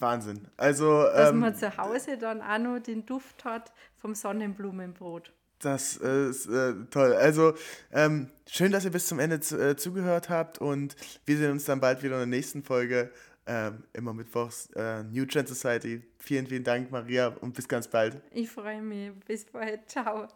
Wahnsinn. 0.00 0.48
Also, 0.56 1.02
Dass 1.02 1.30
ähm, 1.30 1.40
man 1.40 1.54
zu 1.54 1.76
Hause 1.76 2.18
dann 2.18 2.40
auch 2.40 2.58
noch 2.58 2.78
den 2.80 3.04
Duft 3.04 3.44
hat 3.44 3.72
vom 3.98 4.14
Sonnenblumenbrot. 4.14 5.32
Das 5.60 5.98
ist 5.98 6.46
äh, 6.46 6.72
toll. 6.90 7.12
Also, 7.12 7.52
ähm, 7.92 8.30
schön, 8.48 8.72
dass 8.72 8.84
ihr 8.86 8.90
bis 8.90 9.06
zum 9.06 9.18
Ende 9.18 9.40
zu, 9.40 9.58
äh, 9.58 9.76
zugehört 9.76 10.30
habt 10.30 10.58
und 10.58 10.96
wir 11.26 11.36
sehen 11.36 11.52
uns 11.52 11.66
dann 11.66 11.80
bald 11.80 12.02
wieder 12.02 12.14
in 12.14 12.30
der 12.30 12.38
nächsten 12.38 12.62
Folge. 12.62 13.10
Ähm, 13.46 13.84
immer 13.92 14.12
mittwochs, 14.12 14.68
äh, 14.76 15.02
New 15.02 15.24
Trend 15.26 15.48
Society. 15.48 16.02
Vielen, 16.18 16.46
vielen 16.46 16.64
Dank, 16.64 16.90
Maria, 16.90 17.28
und 17.28 17.54
bis 17.54 17.66
ganz 17.66 17.88
bald. 17.88 18.20
Ich 18.32 18.50
freue 18.50 18.82
mich. 18.82 19.12
Bis 19.26 19.44
bald. 19.44 19.88
Ciao. 19.88 20.28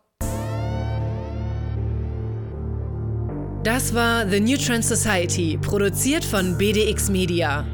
Das 3.62 3.94
war 3.94 4.28
The 4.28 4.40
New 4.40 4.58
Trend 4.58 4.84
Society, 4.84 5.58
produziert 5.58 6.24
von 6.24 6.58
BDX 6.58 7.08
Media. 7.08 7.66